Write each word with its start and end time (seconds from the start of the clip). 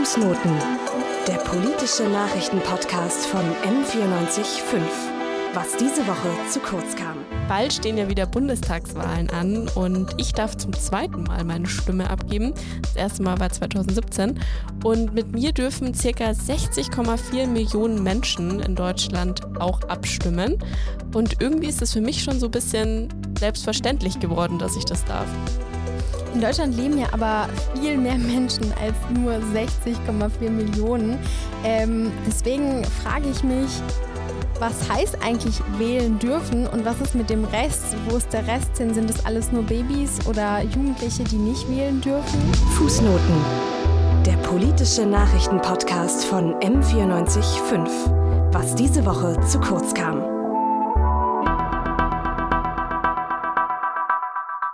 Fußnoten, 0.00 0.52
der 1.28 1.34
politische 1.34 2.04
Nachrichtenpodcast 2.04 3.26
von 3.26 3.42
M945. 3.42 4.80
Was 5.52 5.76
diese 5.76 6.06
Woche 6.06 6.30
zu 6.48 6.58
kurz 6.60 6.96
kam. 6.96 7.18
Bald 7.48 7.70
stehen 7.74 7.98
ja 7.98 8.08
wieder 8.08 8.24
Bundestagswahlen 8.24 9.28
an 9.28 9.68
und 9.74 10.14
ich 10.16 10.32
darf 10.32 10.56
zum 10.56 10.72
zweiten 10.72 11.24
Mal 11.24 11.44
meine 11.44 11.66
Stimme 11.66 12.08
abgeben. 12.08 12.54
Das 12.80 12.96
erste 12.96 13.22
Mal 13.22 13.38
war 13.40 13.50
2017. 13.50 14.40
Und 14.84 15.12
mit 15.12 15.32
mir 15.32 15.52
dürfen 15.52 15.92
ca. 15.92 16.30
60,4 16.30 17.46
Millionen 17.46 18.02
Menschen 18.02 18.60
in 18.60 18.74
Deutschland 18.74 19.42
auch 19.60 19.82
abstimmen. 19.82 20.56
Und 21.12 21.42
irgendwie 21.42 21.68
ist 21.68 21.82
es 21.82 21.92
für 21.92 22.00
mich 22.00 22.22
schon 22.22 22.40
so 22.40 22.46
ein 22.46 22.52
bisschen 22.52 23.10
selbstverständlich 23.38 24.18
geworden, 24.18 24.58
dass 24.58 24.76
ich 24.76 24.86
das 24.86 25.04
darf. 25.04 25.28
In 26.34 26.40
Deutschland 26.40 26.76
leben 26.76 26.98
ja 26.98 27.06
aber 27.12 27.48
viel 27.74 27.96
mehr 27.96 28.16
Menschen 28.16 28.72
als 28.80 28.94
nur 29.12 29.32
60,4 29.32 30.50
Millionen. 30.50 31.18
Ähm, 31.64 32.12
deswegen 32.26 32.84
frage 32.84 33.28
ich 33.30 33.42
mich, 33.42 33.68
was 34.60 34.88
heißt 34.88 35.18
eigentlich 35.24 35.60
wählen 35.78 36.18
dürfen 36.18 36.66
und 36.66 36.84
was 36.84 37.00
ist 37.00 37.14
mit 37.14 37.30
dem 37.30 37.44
Rest? 37.46 37.96
Wo 38.08 38.16
ist 38.16 38.32
der 38.32 38.46
Rest 38.46 38.76
hin? 38.76 38.94
Sind 38.94 39.08
das 39.08 39.24
alles 39.24 39.50
nur 39.50 39.62
Babys 39.62 40.24
oder 40.26 40.62
Jugendliche, 40.62 41.24
die 41.24 41.36
nicht 41.36 41.68
wählen 41.68 42.00
dürfen? 42.00 42.40
Fußnoten. 42.76 43.34
Der 44.26 44.36
politische 44.46 45.06
Nachrichtenpodcast 45.06 46.26
von 46.26 46.54
M945. 46.56 48.52
Was 48.52 48.74
diese 48.74 49.04
Woche 49.06 49.40
zu 49.46 49.58
kurz 49.60 49.94
kam. 49.94 50.29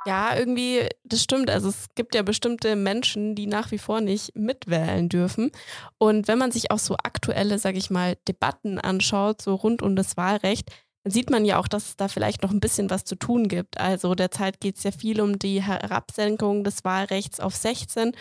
Ja, 0.07 0.37
irgendwie, 0.37 0.89
das 1.03 1.23
stimmt. 1.23 1.51
Also 1.51 1.69
es 1.69 1.87
gibt 1.97 2.15
ja 2.15 2.23
bestimmte 2.23 2.77
Menschen, 2.77 3.35
die 3.35 3.47
nach 3.49 3.73
wie 3.73 3.79
vor 3.79 4.01
nicht 4.01 4.37
mitwählen 4.37 5.09
dürfen. 5.09 5.51
Und 5.99 6.29
wenn 6.29 6.39
man 6.39 6.53
sich 6.53 6.71
auch 6.71 6.79
so 6.79 6.95
aktuelle, 7.03 7.59
sage 7.59 7.79
ich 7.79 7.91
mal, 7.91 8.17
Debatten 8.29 8.79
anschaut, 8.79 9.43
so 9.43 9.55
rund 9.57 9.83
um 9.83 9.97
das 9.97 10.17
Wahlrecht, 10.17 10.71
dann 11.03 11.13
sieht 11.13 11.31
man 11.31 11.45
ja 11.45 11.59
auch, 11.59 11.67
dass 11.67 11.89
es 11.89 11.97
da 11.97 12.07
vielleicht 12.07 12.43
noch 12.43 12.53
ein 12.53 12.61
bisschen 12.61 12.89
was 12.89 13.05
zu 13.05 13.17
tun 13.17 13.49
gibt. 13.49 13.79
Also 13.81 14.15
derzeit 14.15 14.61
geht 14.61 14.77
es 14.77 14.85
ja 14.85 14.93
viel 14.93 15.21
um 15.21 15.41
die 15.41 15.61
Herabsenkung 15.63 16.63
des 16.63 16.85
Wahlrechts 16.85 17.41
auf 17.41 17.57
16 17.57 18.13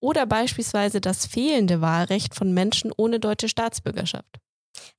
oder 0.00 0.26
beispielsweise 0.26 1.00
das 1.00 1.26
fehlende 1.26 1.80
Wahlrecht 1.80 2.34
von 2.34 2.52
Menschen 2.52 2.92
ohne 2.96 3.20
deutsche 3.20 3.48
Staatsbürgerschaft 3.48 4.38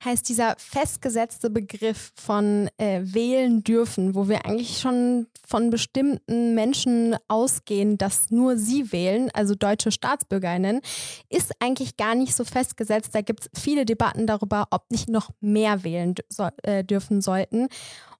heißt 0.04 0.28
dieser 0.28 0.54
festgesetzte 0.58 1.50
Begriff 1.50 2.12
von 2.16 2.68
äh, 2.78 3.00
wählen 3.02 3.62
dürfen, 3.62 4.14
wo 4.14 4.28
wir 4.28 4.46
eigentlich 4.46 4.78
schon 4.78 5.26
von 5.46 5.70
bestimmten 5.70 6.54
Menschen 6.54 7.16
ausgehen, 7.28 7.98
dass 7.98 8.30
nur 8.30 8.56
sie 8.56 8.92
wählen, 8.92 9.30
also 9.34 9.54
deutsche 9.54 9.92
Staatsbürgerinnen, 9.92 10.80
ist 11.28 11.52
eigentlich 11.60 11.96
gar 11.96 12.14
nicht 12.14 12.34
so 12.34 12.44
festgesetzt. 12.44 13.14
Da 13.14 13.20
gibt 13.20 13.48
es 13.52 13.62
viele 13.62 13.84
Debatten 13.84 14.26
darüber, 14.26 14.68
ob 14.70 14.90
nicht 14.90 15.08
noch 15.08 15.30
mehr 15.40 15.84
wählen 15.84 16.14
so, 16.28 16.48
äh, 16.62 16.84
dürfen 16.84 17.20
sollten. 17.20 17.68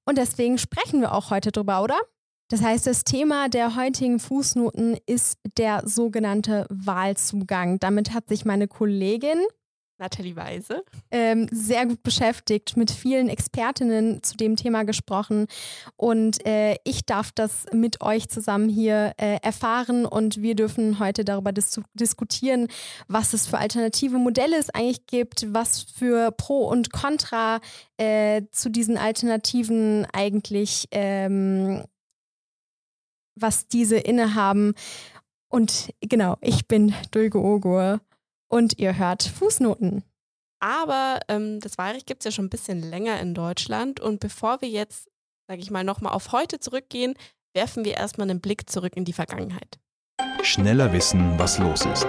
Und 0.04 0.18
deswegen 0.18 0.58
sprechen 0.58 1.00
wir 1.00 1.14
auch 1.14 1.30
heute 1.30 1.52
drüber, 1.52 1.82
oder? 1.82 1.98
Das 2.50 2.62
heißt, 2.62 2.88
das 2.88 3.04
Thema 3.04 3.48
der 3.48 3.76
heutigen 3.76 4.18
Fußnoten 4.18 4.98
ist 5.06 5.38
der 5.56 5.82
sogenannte 5.86 6.66
Wahlzugang. 6.68 7.78
Damit 7.78 8.12
hat 8.12 8.28
sich 8.28 8.44
meine 8.44 8.66
Kollegin 8.66 9.38
Nathalie 10.00 10.34
Weise. 10.34 10.82
Ähm, 11.10 11.46
sehr 11.52 11.86
gut 11.86 12.02
beschäftigt, 12.02 12.76
mit 12.76 12.90
vielen 12.90 13.28
Expertinnen 13.28 14.22
zu 14.22 14.36
dem 14.36 14.56
Thema 14.56 14.84
gesprochen. 14.84 15.46
Und 15.96 16.44
äh, 16.46 16.76
ich 16.84 17.04
darf 17.04 17.30
das 17.32 17.66
mit 17.72 18.00
euch 18.00 18.28
zusammen 18.28 18.68
hier 18.68 19.12
äh, 19.18 19.38
erfahren 19.42 20.06
und 20.06 20.40
wir 20.40 20.56
dürfen 20.56 20.98
heute 20.98 21.24
darüber 21.24 21.52
dis 21.52 21.80
diskutieren, 21.94 22.68
was 23.08 23.34
es 23.34 23.46
für 23.46 23.58
alternative 23.58 24.16
Modelle 24.16 24.58
es 24.58 24.70
eigentlich 24.70 25.06
gibt, 25.06 25.52
was 25.52 25.82
für 25.82 26.32
Pro 26.32 26.66
und 26.66 26.92
Contra 26.92 27.60
äh, 27.98 28.42
zu 28.50 28.70
diesen 28.70 28.96
Alternativen 28.96 30.06
eigentlich, 30.12 30.88
ähm, 30.92 31.84
was 33.34 33.68
diese 33.68 33.98
innehaben. 33.98 34.72
Und 35.48 35.90
genau, 36.00 36.36
ich 36.40 36.66
bin 36.66 36.94
Dulge 37.10 37.38
Ogur 37.38 38.00
und 38.50 38.78
ihr 38.78 38.98
hört 38.98 39.22
Fußnoten. 39.22 40.04
Aber 40.60 41.20
ähm, 41.28 41.60
das 41.60 41.78
Wahlrecht 41.78 42.06
gibt 42.06 42.20
es 42.20 42.24
ja 42.26 42.30
schon 42.32 42.46
ein 42.46 42.50
bisschen 42.50 42.82
länger 42.82 43.18
in 43.20 43.32
Deutschland. 43.32 43.98
Und 43.98 44.20
bevor 44.20 44.60
wir 44.60 44.68
jetzt, 44.68 45.08
sage 45.48 45.62
ich 45.62 45.70
mal, 45.70 45.84
nochmal 45.84 46.12
auf 46.12 46.32
heute 46.32 46.58
zurückgehen, 46.58 47.14
werfen 47.54 47.84
wir 47.84 47.94
erstmal 47.96 48.28
einen 48.28 48.40
Blick 48.40 48.68
zurück 48.68 48.92
in 48.94 49.06
die 49.06 49.14
Vergangenheit. 49.14 49.78
Schneller 50.42 50.92
wissen, 50.92 51.38
was 51.38 51.58
los 51.58 51.86
ist. 51.86 52.08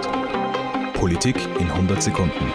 Politik 0.94 1.36
in 1.58 1.70
100 1.70 2.02
Sekunden. 2.02 2.52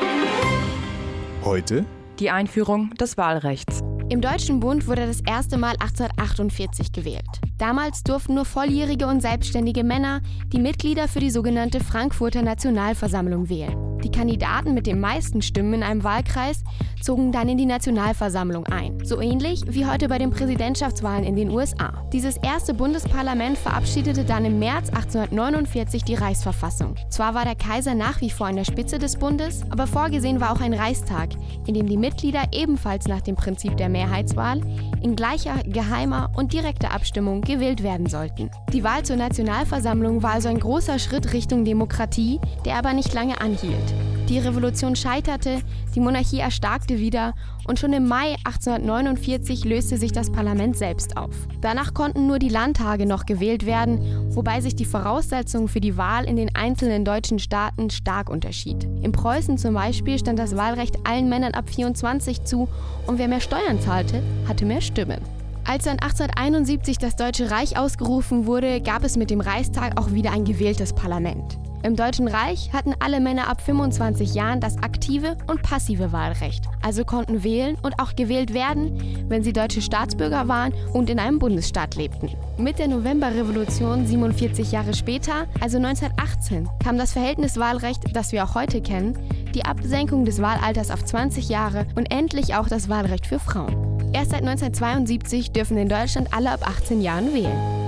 Heute 1.44 1.86
die 2.20 2.30
Einführung 2.30 2.94
des 2.96 3.18
Wahlrechts. 3.18 3.82
Im 4.10 4.22
Deutschen 4.22 4.62
Bund 4.62 4.88
wurde 4.88 5.06
das 5.06 5.20
erste 5.20 5.58
Mal 5.58 5.76
1848 5.80 6.94
gewählt. 6.94 7.26
Damals 7.58 8.04
durften 8.04 8.36
nur 8.36 8.46
volljährige 8.46 9.06
und 9.06 9.22
selbstständige 9.22 9.84
Männer 9.84 10.22
die 10.54 10.60
Mitglieder 10.60 11.10
für 11.10 11.20
die 11.20 11.30
sogenannte 11.30 11.82
Frankfurter 11.82 12.42
Nationalversammlung 12.42 13.50
wählen. 13.50 13.88
Die 14.04 14.12
Kandidaten 14.12 14.74
mit 14.74 14.88
den 14.88 15.00
meisten 15.00 15.42
Stimmen 15.42 15.74
in 15.74 15.84
einem 15.84 16.04
Wahlkreis 16.04 16.64
zogen 17.02 17.32
dann 17.32 17.50
in 17.50 17.58
die 17.58 17.66
Nationalversammlung 17.66 18.66
ein. 18.68 19.04
So 19.04 19.20
ähnlich 19.20 19.64
wie 19.68 19.86
heute 19.86 20.08
bei 20.08 20.18
den 20.18 20.30
Präsidentschaftswahlen 20.30 21.24
in 21.24 21.36
den 21.36 21.50
USA. 21.50 22.08
Dieses 22.14 22.38
erste 22.38 22.74
Bundesparlament 22.74 23.58
verabschiedete 23.58 24.24
dann 24.24 24.46
im 24.46 24.60
März 24.60 24.90
1849 24.90 26.04
die 26.04 26.16
Reichsverfassung. 26.16 26.96
Zwar 27.10 27.34
war 27.34 27.44
der 27.44 27.56
Kaiser 27.56 27.96
nach 27.96 28.22
wie 28.22 28.30
vor 28.30 28.48
an 28.48 28.56
der 28.56 28.66
Spitze 28.66 29.00
des 29.00 29.18
Bundes, 29.18 29.64
aber 29.70 29.88
vorgesehen 29.88 30.40
war 30.40 30.52
auch 30.52 30.62
ein 30.62 30.74
Reichstag, 30.74 31.30
in 31.66 31.74
dem 31.74 31.88
die 31.88 31.98
Mitglieder 31.98 32.44
ebenfalls 32.52 33.08
nach 33.08 33.22
dem 33.22 33.36
Prinzip 33.36 33.78
der 33.78 33.90
Mehrheitswahl 33.98 34.62
in 35.02 35.16
gleicher, 35.16 35.64
geheimer 35.66 36.30
und 36.36 36.54
direkter 36.54 36.92
Abstimmung 36.94 37.42
gewählt 37.42 37.82
werden 37.82 38.08
sollten. 38.08 38.52
Die 38.74 38.84
Wahl 38.84 39.04
zur 39.04 39.16
Nationalversammlung 39.16 40.22
war 40.22 40.34
also 40.34 40.50
ein 40.50 40.60
großer 40.60 41.00
Schritt 41.00 41.34
Richtung 41.34 41.66
Demokratie, 41.66 42.40
der 42.66 42.76
aber 42.76 42.94
nicht 42.94 43.14
lange 43.14 43.42
anhielt. 43.42 43.94
Die 44.30 44.40
Revolution 44.40 44.96
scheiterte, 44.96 45.62
die 45.96 46.00
Monarchie 46.00 46.40
erstarkte 46.40 47.00
wieder 47.00 47.34
und 47.68 47.80
schon 47.80 47.94
im 47.94 48.08
Mai 48.08 48.36
1849 48.46 49.66
löste 49.66 49.98
sich 49.98 50.12
das 50.12 50.32
Parlament 50.32 50.78
selbst 50.78 51.18
auf. 51.18 51.36
Danach 51.62 51.94
konnten 51.94 52.26
nur 52.26 52.40
die 52.40 52.50
Landtage 52.50 53.06
noch 53.06 53.26
gewählt 53.26 53.66
werden, 53.66 54.00
wobei 54.34 54.62
sich 54.62 54.76
die 54.76 54.86
Voraussetzungen 54.86 55.68
für 55.68 55.82
die 55.82 55.98
Wahl 55.98 56.26
in 56.26 56.38
den 56.38 56.56
einzelnen 56.56 57.06
deutschen 57.06 57.40
Staaten 57.40 57.90
stark 57.90 58.30
unterschied. 58.30 58.86
In 59.02 59.12
Preußen 59.12 59.58
zum 59.58 59.74
Beispiel 59.74 60.18
stand 60.18 60.40
das 60.40 60.56
Wahlrecht 60.56 61.08
allen 61.08 61.30
Männern 61.30 61.54
ab 61.54 61.70
24 61.70 62.44
zu 62.44 62.68
und 63.06 63.20
wer 63.20 63.28
mehr 63.28 63.42
Steuern 63.42 63.80
zahlte, 63.80 64.24
hatte 64.48 64.66
mehr 64.66 64.82
Stimmen. 64.82 65.22
Als 65.66 65.84
dann 65.84 66.00
1871 66.00 66.98
das 66.98 67.18
Deutsche 67.18 67.52
Reich 67.52 67.78
ausgerufen 67.78 68.46
wurde, 68.46 68.80
gab 68.80 69.04
es 69.04 69.18
mit 69.18 69.30
dem 69.30 69.42
Reichstag 69.42 70.00
auch 70.00 70.14
wieder 70.14 70.32
ein 70.32 70.46
gewähltes 70.46 70.94
Parlament. 70.94 71.60
Im 71.84 71.96
Deutschen 71.96 72.28
Reich 72.28 72.74
hatten 72.74 72.94
alle 73.00 73.20
Männer 73.20 73.50
ab 73.50 73.62
25 73.62 74.34
Jahren 74.34 74.60
das 74.60 74.78
aktive 74.78 75.38
und 75.48 75.62
passive 75.62 76.12
Wahlrecht, 76.12 76.66
also 76.82 77.06
konnten 77.06 77.44
wählen 77.44 77.78
und 77.84 78.00
auch 78.00 78.16
gewählt 78.16 78.54
werden, 78.54 79.26
wenn 79.30 79.44
sie 79.44 79.54
deutsche 79.54 79.82
Staatsbürger 79.82 80.48
waren 80.48 80.74
und 80.94 81.10
in 81.10 81.20
einem 81.20 81.40
Bundesstaat 81.40 81.96
lebten. 81.96 82.32
Mit 82.58 82.80
der 82.80 82.88
Novemberrevolution 82.88 84.06
47 84.08 84.72
Jahre 84.72 84.96
später, 84.96 85.46
also 85.62 85.78
1918, 85.78 86.68
kam 86.84 86.98
das 86.98 87.14
Verhältniswahlrecht, 87.14 88.16
das 88.16 88.32
wir 88.32 88.44
auch 88.44 88.56
heute 88.56 88.82
kennen, 88.82 89.18
die 89.54 89.66
Absenkung 89.66 90.26
des 90.26 90.42
Wahlalters 90.42 90.92
auf 90.92 91.06
20 91.06 91.48
Jahre 91.48 91.86
und 91.96 92.12
endlich 92.12 92.56
auch 92.56 92.68
das 92.68 92.90
Wahlrecht 92.90 93.28
für 93.28 93.40
Frauen. 93.40 93.76
Erst 94.14 94.32
seit 94.32 94.42
1972 94.42 95.52
dürfen 95.52 95.78
in 95.78 95.90
Deutschland 95.90 96.34
alle 96.34 96.52
ab 96.52 96.68
18 96.68 97.02
Jahren 97.02 97.34
wählen. 97.34 97.87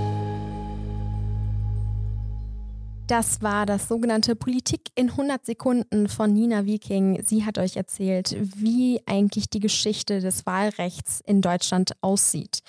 Das 3.10 3.42
war 3.42 3.66
das 3.66 3.88
sogenannte 3.88 4.36
Politik 4.36 4.82
in 4.94 5.10
100 5.10 5.44
Sekunden 5.44 6.08
von 6.08 6.32
Nina 6.32 6.64
Viking. 6.64 7.20
Sie 7.26 7.44
hat 7.44 7.58
euch 7.58 7.76
erzählt, 7.76 8.36
wie 8.38 9.00
eigentlich 9.04 9.50
die 9.50 9.58
Geschichte 9.58 10.20
des 10.20 10.46
Wahlrechts 10.46 11.20
in 11.26 11.42
Deutschland 11.42 11.94
aussieht. 12.02 12.60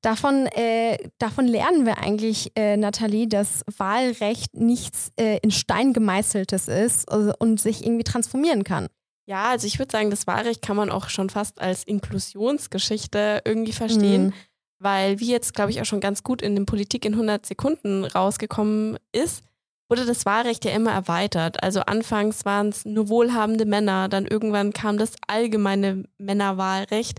Davon, 0.00 0.46
äh, 0.46 0.96
davon 1.18 1.48
lernen 1.48 1.86
wir 1.86 1.98
eigentlich, 1.98 2.52
äh, 2.54 2.76
Nathalie, 2.76 3.26
dass 3.26 3.64
Wahlrecht 3.78 4.54
nichts 4.54 5.10
äh, 5.18 5.38
in 5.42 5.50
Stein 5.50 5.92
gemeißeltes 5.92 6.68
ist 6.68 7.10
also, 7.10 7.32
und 7.40 7.60
sich 7.60 7.84
irgendwie 7.84 8.04
transformieren 8.04 8.62
kann. 8.62 8.86
Ja, 9.26 9.50
also 9.50 9.66
ich 9.66 9.80
würde 9.80 9.90
sagen, 9.90 10.10
das 10.10 10.28
Wahlrecht 10.28 10.62
kann 10.62 10.76
man 10.76 10.92
auch 10.92 11.08
schon 11.08 11.30
fast 11.30 11.60
als 11.60 11.82
Inklusionsgeschichte 11.82 13.42
irgendwie 13.44 13.72
verstehen. 13.72 14.26
Mhm. 14.26 14.32
Weil, 14.78 15.18
wie 15.18 15.32
jetzt, 15.32 15.52
glaube 15.52 15.72
ich, 15.72 15.80
auch 15.80 15.84
schon 15.84 16.00
ganz 16.00 16.22
gut 16.22 16.42
in 16.42 16.54
den 16.54 16.64
Politik 16.64 17.04
in 17.04 17.14
100 17.14 17.44
Sekunden 17.44 18.04
rausgekommen 18.04 18.96
ist, 19.10 19.42
wurde 19.90 20.06
das 20.06 20.24
Wahlrecht 20.24 20.64
ja 20.64 20.70
immer 20.70 20.92
erweitert. 20.92 21.62
Also 21.62 21.80
anfangs 21.80 22.44
waren 22.44 22.68
es 22.68 22.84
nur 22.84 23.08
wohlhabende 23.08 23.66
Männer, 23.66 24.08
dann 24.08 24.24
irgendwann 24.24 24.72
kam 24.72 24.96
das 24.96 25.12
allgemeine 25.26 26.04
Männerwahlrecht. 26.18 27.18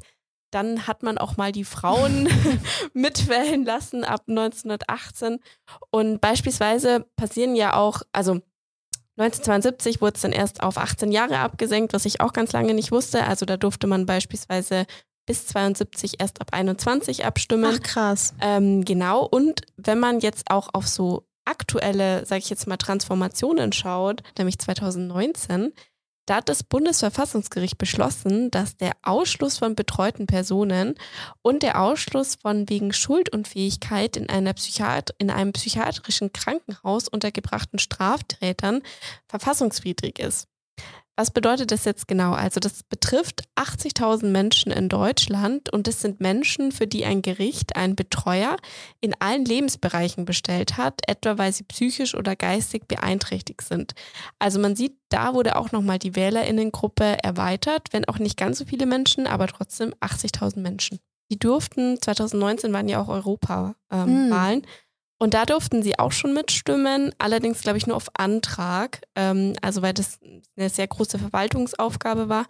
Dann 0.51 0.87
hat 0.87 1.03
man 1.03 1.17
auch 1.17 1.37
mal 1.37 1.51
die 1.51 1.65
Frauen 1.65 2.29
mitwählen 2.93 3.65
lassen 3.65 4.03
ab 4.03 4.23
1918. 4.27 5.39
Und 5.91 6.21
beispielsweise 6.21 7.05
passieren 7.17 7.55
ja 7.55 7.75
auch, 7.75 8.01
also 8.13 8.39
1972 9.17 10.01
wurde 10.01 10.15
es 10.15 10.21
dann 10.21 10.31
erst 10.31 10.63
auf 10.63 10.77
18 10.77 11.11
Jahre 11.11 11.39
abgesenkt, 11.39 11.93
was 11.93 12.05
ich 12.05 12.21
auch 12.21 12.31
ganz 12.31 12.53
lange 12.53 12.73
nicht 12.73 12.91
wusste. 12.91 13.25
Also 13.25 13.45
da 13.45 13.57
durfte 13.57 13.85
man 13.85 14.05
beispielsweise 14.05 14.85
bis 15.25 15.47
72 15.47 16.19
erst 16.19 16.41
ab 16.41 16.47
21 16.51 17.25
abstimmen. 17.25 17.77
Ach 17.77 17.83
krass. 17.83 18.33
Ähm, 18.41 18.83
genau. 18.85 19.25
Und 19.25 19.61
wenn 19.77 19.99
man 19.99 20.19
jetzt 20.19 20.49
auch 20.49 20.69
auf 20.73 20.87
so 20.87 21.25
aktuelle, 21.45 22.25
sage 22.25 22.39
ich 22.39 22.49
jetzt 22.49 22.67
mal, 22.67 22.77
Transformationen 22.77 23.73
schaut, 23.73 24.23
nämlich 24.37 24.59
2019, 24.59 25.73
da 26.27 26.35
hat 26.37 26.49
das 26.49 26.63
Bundesverfassungsgericht 26.63 27.77
beschlossen, 27.77 28.51
dass 28.51 28.77
der 28.77 28.91
Ausschluss 29.01 29.57
von 29.57 29.75
betreuten 29.75 30.27
Personen 30.27 30.95
und 31.41 31.63
der 31.63 31.81
Ausschluss 31.81 32.35
von 32.35 32.69
wegen 32.69 32.93
Schuldunfähigkeit 32.93 34.17
in, 34.17 34.29
einer 34.29 34.53
Psychiat 34.53 35.15
in 35.17 35.31
einem 35.31 35.51
psychiatrischen 35.51 36.31
Krankenhaus 36.31 37.07
untergebrachten 37.07 37.79
Straftätern 37.79 38.81
verfassungswidrig 39.27 40.19
ist. 40.19 40.50
Was 41.21 41.29
bedeutet 41.29 41.71
das 41.71 41.85
jetzt 41.85 42.07
genau? 42.07 42.33
Also 42.33 42.59
das 42.59 42.81
betrifft 42.81 43.43
80.000 43.55 44.25
Menschen 44.29 44.71
in 44.71 44.89
Deutschland 44.89 45.71
und 45.71 45.85
das 45.85 46.01
sind 46.01 46.19
Menschen, 46.19 46.71
für 46.71 46.87
die 46.87 47.05
ein 47.05 47.21
Gericht 47.21 47.75
einen 47.75 47.95
Betreuer 47.95 48.57
in 49.01 49.13
allen 49.19 49.45
Lebensbereichen 49.45 50.25
bestellt 50.25 50.77
hat, 50.77 51.01
etwa 51.05 51.37
weil 51.37 51.53
sie 51.53 51.61
psychisch 51.61 52.15
oder 52.15 52.35
geistig 52.35 52.87
beeinträchtigt 52.87 53.61
sind. 53.61 53.93
Also 54.39 54.59
man 54.59 54.75
sieht, 54.75 54.97
da 55.09 55.35
wurde 55.35 55.57
auch 55.57 55.71
nochmal 55.71 55.99
die 55.99 56.15
Wählerinnengruppe 56.15 57.23
erweitert, 57.23 57.89
wenn 57.91 58.05
auch 58.05 58.17
nicht 58.17 58.35
ganz 58.35 58.57
so 58.57 58.65
viele 58.65 58.87
Menschen, 58.87 59.27
aber 59.27 59.45
trotzdem 59.45 59.93
80.000 60.01 60.59
Menschen. 60.61 60.97
Die 61.29 61.37
durften, 61.37 62.01
2019 62.01 62.73
waren 62.73 62.89
ja 62.89 62.99
auch 62.99 63.09
Europawahlen. 63.09 63.75
Ähm, 63.91 64.07
hm. 64.07 64.63
Und 65.21 65.35
da 65.35 65.45
durften 65.45 65.83
sie 65.83 65.99
auch 65.99 66.11
schon 66.11 66.33
mitstimmen, 66.33 67.13
allerdings 67.19 67.61
glaube 67.61 67.77
ich 67.77 67.85
nur 67.85 67.95
auf 67.95 68.09
Antrag, 68.15 69.03
ähm, 69.15 69.53
also 69.61 69.83
weil 69.83 69.93
das 69.93 70.19
eine 70.57 70.67
sehr 70.67 70.87
große 70.87 71.19
Verwaltungsaufgabe 71.19 72.27
war. 72.27 72.47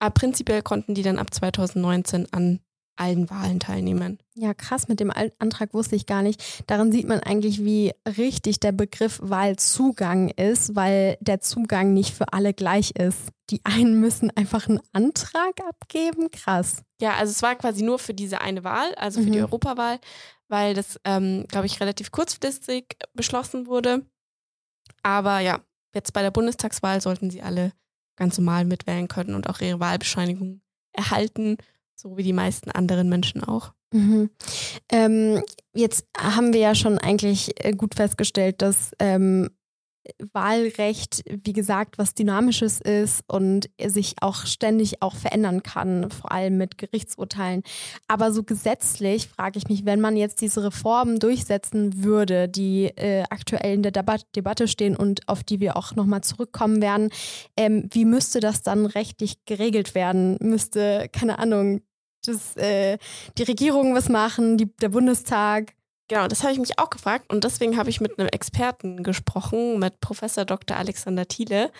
Aber 0.00 0.12
prinzipiell 0.12 0.60
konnten 0.60 0.94
die 0.94 1.02
dann 1.02 1.18
ab 1.18 1.32
2019 1.32 2.30
an 2.30 2.60
allen 3.00 3.30
Wahlen 3.30 3.58
teilnehmen. 3.58 4.18
Ja, 4.34 4.54
krass, 4.54 4.88
mit 4.88 5.00
dem 5.00 5.10
Antrag 5.10 5.74
wusste 5.74 5.96
ich 5.96 6.06
gar 6.06 6.22
nicht. 6.22 6.42
Daran 6.68 6.92
sieht 6.92 7.08
man 7.08 7.20
eigentlich, 7.20 7.64
wie 7.64 7.92
richtig 8.18 8.60
der 8.60 8.72
Begriff 8.72 9.18
Wahlzugang 9.22 10.28
ist, 10.28 10.76
weil 10.76 11.16
der 11.20 11.40
Zugang 11.40 11.92
nicht 11.94 12.14
für 12.14 12.32
alle 12.32 12.54
gleich 12.54 12.92
ist. 12.92 13.18
Die 13.50 13.60
einen 13.64 13.98
müssen 14.00 14.30
einfach 14.36 14.68
einen 14.68 14.80
Antrag 14.92 15.60
abgeben. 15.68 16.30
Krass. 16.30 16.82
Ja, 17.00 17.14
also 17.14 17.30
es 17.32 17.42
war 17.42 17.56
quasi 17.56 17.82
nur 17.82 17.98
für 17.98 18.14
diese 18.14 18.40
eine 18.40 18.62
Wahl, 18.62 18.94
also 18.94 19.20
für 19.20 19.28
mhm. 19.28 19.32
die 19.32 19.40
Europawahl 19.40 19.98
weil 20.50 20.74
das, 20.74 21.00
ähm, 21.04 21.46
glaube 21.48 21.66
ich, 21.66 21.80
relativ 21.80 22.10
kurzfristig 22.10 22.96
beschlossen 23.14 23.66
wurde. 23.68 24.04
Aber 25.02 25.38
ja, 25.38 25.60
jetzt 25.94 26.12
bei 26.12 26.22
der 26.22 26.32
Bundestagswahl 26.32 27.00
sollten 27.00 27.30
sie 27.30 27.40
alle 27.40 27.72
ganz 28.16 28.36
normal 28.36 28.64
mitwählen 28.64 29.08
können 29.08 29.34
und 29.34 29.48
auch 29.48 29.60
ihre 29.60 29.80
Wahlbescheinigung 29.80 30.60
erhalten, 30.92 31.56
so 32.00 32.16
wie 32.16 32.22
die 32.22 32.32
meisten 32.32 32.70
anderen 32.70 33.08
Menschen 33.08 33.44
auch. 33.44 33.72
Mhm. 33.92 34.30
Ähm, 34.90 35.42
jetzt 35.74 36.06
haben 36.16 36.52
wir 36.52 36.60
ja 36.60 36.74
schon 36.74 36.98
eigentlich 36.98 37.64
äh, 37.64 37.72
gut 37.72 37.94
festgestellt, 37.94 38.62
dass 38.62 38.92
ähm, 38.98 39.50
Wahlrecht, 40.32 41.22
wie 41.44 41.52
gesagt, 41.52 41.98
was 41.98 42.14
Dynamisches 42.14 42.80
ist 42.80 43.22
und 43.28 43.68
sich 43.84 44.16
auch 44.20 44.46
ständig 44.46 45.02
auch 45.02 45.14
verändern 45.14 45.62
kann, 45.62 46.10
vor 46.10 46.32
allem 46.32 46.56
mit 46.56 46.78
Gerichtsurteilen. 46.78 47.62
Aber 48.08 48.32
so 48.32 48.42
gesetzlich 48.42 49.28
frage 49.28 49.58
ich 49.58 49.68
mich, 49.68 49.84
wenn 49.84 50.00
man 50.00 50.16
jetzt 50.16 50.40
diese 50.40 50.64
Reformen 50.64 51.18
durchsetzen 51.18 52.02
würde, 52.02 52.48
die 52.48 52.86
äh, 52.96 53.24
aktuell 53.30 53.74
in 53.74 53.82
der 53.82 53.92
Debat 53.92 54.24
Debatte 54.34 54.68
stehen 54.68 54.96
und 54.96 55.28
auf 55.28 55.44
die 55.44 55.60
wir 55.60 55.76
auch 55.76 55.94
nochmal 55.94 56.22
zurückkommen 56.22 56.80
werden, 56.80 57.10
ähm, 57.56 57.88
wie 57.92 58.04
müsste 58.04 58.40
das 58.40 58.62
dann 58.62 58.86
rechtlich 58.86 59.44
geregelt 59.44 59.94
werden? 59.94 60.38
Müsste, 60.40 61.08
keine 61.12 61.38
Ahnung, 61.38 61.82
das, 62.26 62.56
äh, 62.56 62.98
die 63.38 63.42
Regierung 63.42 63.94
was 63.94 64.08
machen, 64.08 64.56
die, 64.58 64.74
der 64.76 64.90
Bundestag? 64.90 65.74
Genau, 66.08 66.26
das 66.26 66.42
habe 66.42 66.52
ich 66.52 66.58
mich 66.58 66.78
auch 66.78 66.90
gefragt 66.90 67.32
und 67.32 67.44
deswegen 67.44 67.76
habe 67.76 67.88
ich 67.88 68.00
mit 68.00 68.18
einem 68.18 68.28
Experten 68.28 69.02
gesprochen, 69.02 69.78
mit 69.78 70.00
Professor 70.00 70.44
Dr. 70.44 70.76
Alexander 70.76 71.26
Thiele. 71.28 71.70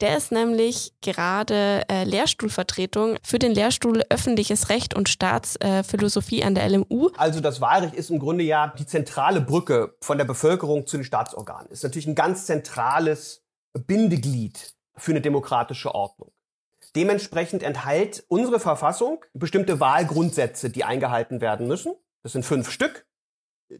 Der 0.00 0.16
ist 0.16 0.32
nämlich 0.32 0.92
gerade 1.02 1.82
äh, 1.88 2.04
Lehrstuhlvertretung 2.04 3.16
für 3.22 3.38
den 3.38 3.52
Lehrstuhl 3.52 4.02
Öffentliches 4.08 4.68
Recht 4.68 4.94
und 4.94 5.08
Staatsphilosophie 5.08 6.40
äh, 6.40 6.44
an 6.44 6.54
der 6.56 6.68
LMU. 6.68 7.10
Also 7.16 7.40
das 7.40 7.60
Wahlrecht 7.60 7.94
ist 7.94 8.10
im 8.10 8.18
Grunde 8.18 8.42
ja 8.42 8.74
die 8.76 8.86
zentrale 8.86 9.40
Brücke 9.40 9.94
von 10.00 10.18
der 10.18 10.24
Bevölkerung 10.24 10.86
zu 10.86 10.96
den 10.96 11.04
Staatsorganen. 11.04 11.70
Ist 11.70 11.84
natürlich 11.84 12.08
ein 12.08 12.16
ganz 12.16 12.46
zentrales 12.46 13.44
Bindeglied 13.86 14.74
für 14.96 15.12
eine 15.12 15.20
demokratische 15.20 15.94
Ordnung. 15.94 16.33
Dementsprechend 16.96 17.62
enthält 17.62 18.24
unsere 18.28 18.60
Verfassung 18.60 19.24
bestimmte 19.32 19.80
Wahlgrundsätze, 19.80 20.70
die 20.70 20.84
eingehalten 20.84 21.40
werden 21.40 21.66
müssen. 21.66 21.94
Das 22.22 22.32
sind 22.32 22.44
fünf 22.44 22.70
Stück. 22.70 23.06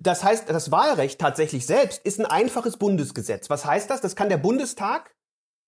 Das 0.01 0.25
heißt, 0.25 0.49
das 0.49 0.71
Wahlrecht 0.71 1.21
tatsächlich 1.21 1.67
selbst 1.67 2.05
ist 2.05 2.19
ein 2.19 2.27
einfaches 2.27 2.77
Bundesgesetz. 2.77 3.51
Was 3.51 3.65
heißt 3.65 3.91
das? 3.91 4.01
Das 4.01 4.17
kann 4.17 4.29
der 4.29 4.39
Bundestag 4.39 5.15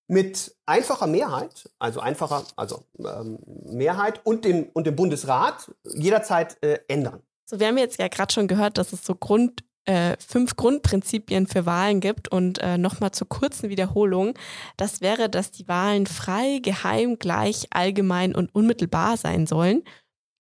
mit 0.09 0.57
einfacher 0.67 1.07
Mehrheit, 1.07 1.71
also 1.79 2.01
einfacher, 2.01 2.45
also 2.57 2.85
ähm, 2.99 3.39
Mehrheit 3.65 4.25
und 4.25 4.45
dem 4.45 4.71
und 4.73 4.87
dem 4.87 4.97
Bundesrat 4.97 5.73
jederzeit 5.85 6.63
äh, 6.63 6.81
ändern. 6.89 7.23
So, 7.45 7.61
wir 7.61 7.69
haben 7.69 7.79
jetzt 7.79 7.99
ja 7.99 8.09
gerade 8.09 8.33
schon 8.33 8.49
gehört, 8.49 8.79
dass 8.79 8.93
es 8.93 9.05
so 9.05 9.15
Grund 9.15 9.65
äh, 9.87 10.17
fünf 10.19 10.57
Grundprinzipien 10.57 11.47
für 11.47 11.65
Wahlen 11.65 12.01
gibt 12.01 12.29
und 12.29 12.59
äh, 12.59 12.77
nochmal 12.77 13.13
zur 13.13 13.29
kurzen 13.29 13.71
Wiederholung. 13.71 14.35
Das 14.77 15.01
wäre, 15.01 15.29
dass 15.29 15.53
die 15.53 15.69
Wahlen 15.69 16.07
frei, 16.07 16.59
geheim, 16.63 17.19
gleich, 17.19 17.69
allgemein 17.71 18.35
und 18.35 18.55
unmittelbar 18.55 19.17
sein 19.17 19.47
sollen. 19.47 19.83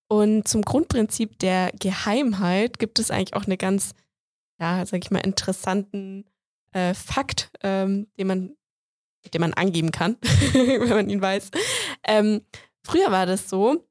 Und 0.09 0.47
zum 0.47 0.63
Grundprinzip 0.63 1.39
der 1.39 1.73
Geheimheit 1.79 2.79
gibt 2.79 2.99
es 2.99 3.11
eigentlich 3.11 3.35
auch 3.35 3.47
eine 3.47 3.57
ganz, 3.57 3.93
ja, 4.61 4.85
sag 4.85 5.05
ich 5.05 5.11
mal, 5.11 5.21
interessanten 5.21 6.25
äh, 6.73 6.95
Fakt, 6.95 7.51
ähm, 7.63 8.07
den 8.19 8.27
man, 8.27 8.57
den 9.33 9.41
man 9.41 9.55
angeben 9.55 9.91
kann, 9.91 10.17
wenn 10.53 10.89
man 10.89 11.11
ihn 11.11 11.23
weiß. 11.23 11.51
Ähm, 12.05 12.43
früher 12.83 13.11
war 13.11 13.27
das 13.27 13.49
so, 13.49 13.85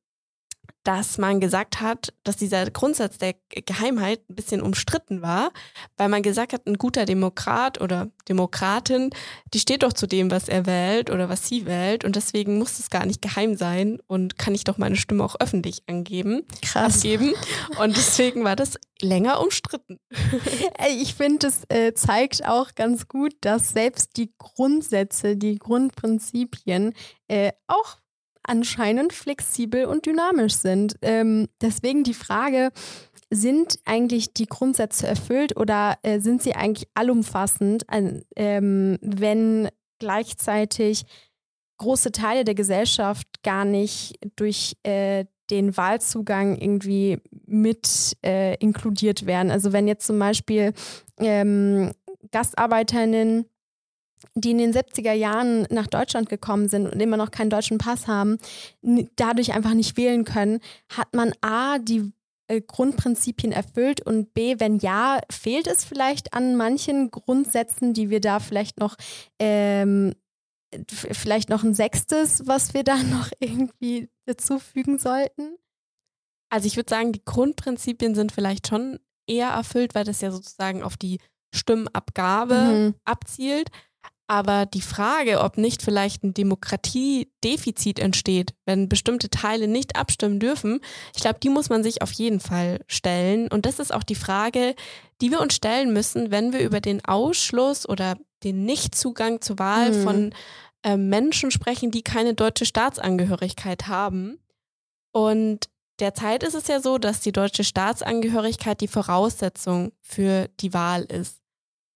dass 0.86 1.18
man 1.18 1.40
gesagt 1.40 1.82
hat, 1.82 2.14
dass 2.24 2.38
dieser 2.38 2.70
Grundsatz 2.70 3.18
der 3.18 3.34
Geheimheit 3.50 4.22
ein 4.30 4.36
bisschen 4.36 4.62
umstritten 4.62 5.22
war, 5.22 5.52
weil 5.98 6.10
man 6.10 6.22
gesagt 6.22 6.54
hat, 6.54 6.68
ein 6.68 6.78
guter 6.78 7.06
Demokrat 7.06 7.82
oder 7.82 8.10
Demokratin, 8.30 9.10
die 9.54 9.60
steht 9.60 9.84
doch 9.84 9.94
zu 9.94 10.08
dem, 10.08 10.30
was 10.30 10.48
er 10.48 10.68
wählt 10.68 11.10
oder 11.10 11.28
was 11.28 11.48
sie 11.48 11.66
wählt 11.66 12.06
und 12.06 12.16
deswegen 12.16 12.60
muss 12.60 12.80
es 12.80 12.92
gar 12.92 13.06
nicht 13.06 13.22
geheim 13.22 13.56
sein 13.56 14.00
und 14.06 14.38
kann 14.38 14.54
ich 14.54 14.64
doch 14.64 14.78
meine 14.78 14.96
Stimme 14.96 15.24
auch 15.24 15.36
öffentlich 15.40 15.82
angeben, 15.88 16.44
Krass. 16.62 16.98
abgeben 16.98 17.34
und 17.80 17.98
deswegen 17.98 18.44
war 18.44 18.56
das 18.56 18.76
länger 19.02 19.42
umstritten. 19.42 20.00
Ich 20.98 21.16
finde, 21.16 21.48
es 21.48 21.64
äh, 21.70 21.94
zeigt 21.94 22.46
auch 22.46 22.76
ganz 22.76 23.08
gut, 23.08 23.34
dass 23.42 23.72
selbst 23.72 24.18
die 24.18 24.32
Grundsätze, 24.38 25.36
die 25.36 25.58
Grundprinzipien 25.58 26.94
äh, 27.28 27.52
auch 27.68 27.98
anscheinend 28.48 29.14
flexibel 29.14 29.86
und 29.86 30.06
dynamisch 30.06 30.56
sind. 30.56 30.96
Ähm, 31.02 31.48
deswegen 31.62 32.04
die 32.04 32.14
Frage, 32.14 32.72
sind 33.30 33.80
eigentlich 33.86 34.34
die 34.34 34.46
Grundsätze 34.46 35.08
erfüllt 35.08 35.58
oder 35.58 35.98
äh, 36.04 36.20
sind 36.20 36.42
sie 36.42 36.56
eigentlich 36.56 36.88
allumfassend, 36.94 37.86
ähm, 38.36 38.98
wenn 39.02 39.70
gleichzeitig 40.00 41.04
große 41.78 42.12
Teile 42.12 42.44
der 42.46 42.56
Gesellschaft 42.56 43.28
gar 43.44 43.66
nicht 43.66 44.16
durch 44.36 44.78
äh, 44.84 45.26
den 45.50 45.76
Wahlzugang 45.78 46.58
irgendwie 46.58 47.20
mit 47.46 48.18
äh, 48.26 48.56
inkludiert 48.56 49.26
werden. 49.26 49.52
Also 49.52 49.74
wenn 49.74 49.88
jetzt 49.88 50.08
zum 50.08 50.18
Beispiel 50.18 50.74
ähm, 51.20 51.92
Gastarbeiterinnen 52.32 53.46
die 54.34 54.52
in 54.52 54.58
den 54.58 54.74
70er 54.74 55.14
Jahren 55.14 55.68
nach 55.70 55.88
Deutschland 55.88 56.30
gekommen 56.30 56.70
sind 56.70 56.88
und 56.88 57.02
immer 57.02 57.18
noch 57.18 57.32
keinen 57.32 57.50
deutschen 57.50 57.78
Pass 57.78 58.08
haben, 58.08 58.38
dadurch 59.16 59.54
einfach 59.54 59.74
nicht 59.74 59.98
wählen 59.98 60.26
können, 60.26 60.60
hat 60.90 61.14
man 61.14 61.34
A, 61.42 61.78
die 61.80 62.12
äh, 62.48 62.62
Grundprinzipien 62.62 63.52
erfüllt 63.52 64.06
und 64.06 64.34
B, 64.34 64.60
wenn 64.60 64.78
ja, 64.78 65.20
fehlt 65.32 65.68
es 65.68 65.84
vielleicht 65.84 66.34
an 66.34 66.56
manchen 66.56 67.10
Grundsätzen, 67.10 67.94
die 67.94 68.10
wir 68.10 68.22
da 68.22 68.40
vielleicht 68.40 68.80
noch, 68.80 68.96
ähm, 69.40 70.14
vielleicht 70.90 71.50
noch 71.50 71.64
ein 71.64 71.74
sechstes, 71.74 72.46
was 72.46 72.74
wir 72.74 72.84
da 72.84 72.96
noch 73.04 73.30
irgendwie 73.40 74.10
dazufügen 74.26 75.00
sollten? 75.00 75.58
Also 76.50 76.68
ich 76.68 76.76
würde 76.78 76.90
sagen, 76.90 77.12
die 77.12 77.26
Grundprinzipien 77.26 78.14
sind 78.14 78.32
vielleicht 78.32 78.68
schon 78.68 79.00
eher 79.28 79.50
erfüllt, 79.50 79.96
weil 79.96 80.06
das 80.06 80.22
ja 80.22 80.32
sozusagen 80.32 80.84
auf 80.84 80.98
die 80.98 81.20
Stimmabgabe 81.54 82.56
mhm. 82.56 82.96
abzielt. 83.06 83.70
Aber 84.28 84.66
die 84.66 84.82
Frage, 84.82 85.42
ob 85.42 85.58
nicht 85.58 85.84
vielleicht 85.84 86.24
ein 86.24 86.34
Demokratiedefizit 86.34 88.00
entsteht, 88.00 88.56
wenn 88.66 88.90
bestimmte 88.90 89.30
Teile 89.30 89.68
nicht 89.68 89.96
abstimmen 89.96 90.40
dürfen, 90.40 90.80
ich 91.16 91.22
glaube, 91.22 91.40
die 91.40 91.50
muss 91.50 91.70
man 91.70 91.84
sich 91.84 92.02
auf 92.02 92.12
jeden 92.12 92.40
Fall 92.40 92.80
stellen. 92.88 93.48
Und 93.50 93.66
das 93.66 93.80
ist 93.80 93.94
auch 93.94 94.04
die 94.04 94.16
Frage, 94.16 94.76
die 95.22 95.32
wir 95.32 95.42
uns 95.42 95.56
stellen 95.56 95.94
müssen, 95.94 96.32
wenn 96.32 96.54
wir 96.54 96.62
über 96.62 96.82
den 96.82 97.06
Ausschluss 97.06 97.88
oder 97.88 98.18
den 98.44 98.66
Nichtzugang 98.66 99.42
zur 99.42 99.60
Wahl 99.60 99.92
Mhm. 99.92 100.04
von 100.04 100.34
äh, 100.84 100.98
Menschen 100.98 101.52
sprechen, 101.52 101.92
die 101.92 102.04
keine 102.04 102.34
deutsche 102.34 102.66
Staatsangehörigkeit 102.66 103.88
haben. 103.88 104.40
Und 105.12 105.70
derzeit 106.00 106.44
ist 106.44 106.56
es 106.56 106.68
ja 106.68 106.80
so, 106.80 106.98
dass 106.98 107.22
die 107.22 107.32
deutsche 107.32 107.64
Staatsangehörigkeit 107.64 108.82
die 108.82 108.88
Voraussetzung 108.88 109.94
für 110.02 110.48
die 110.60 110.74
Wahl 110.74 111.04
ist. 111.04 111.42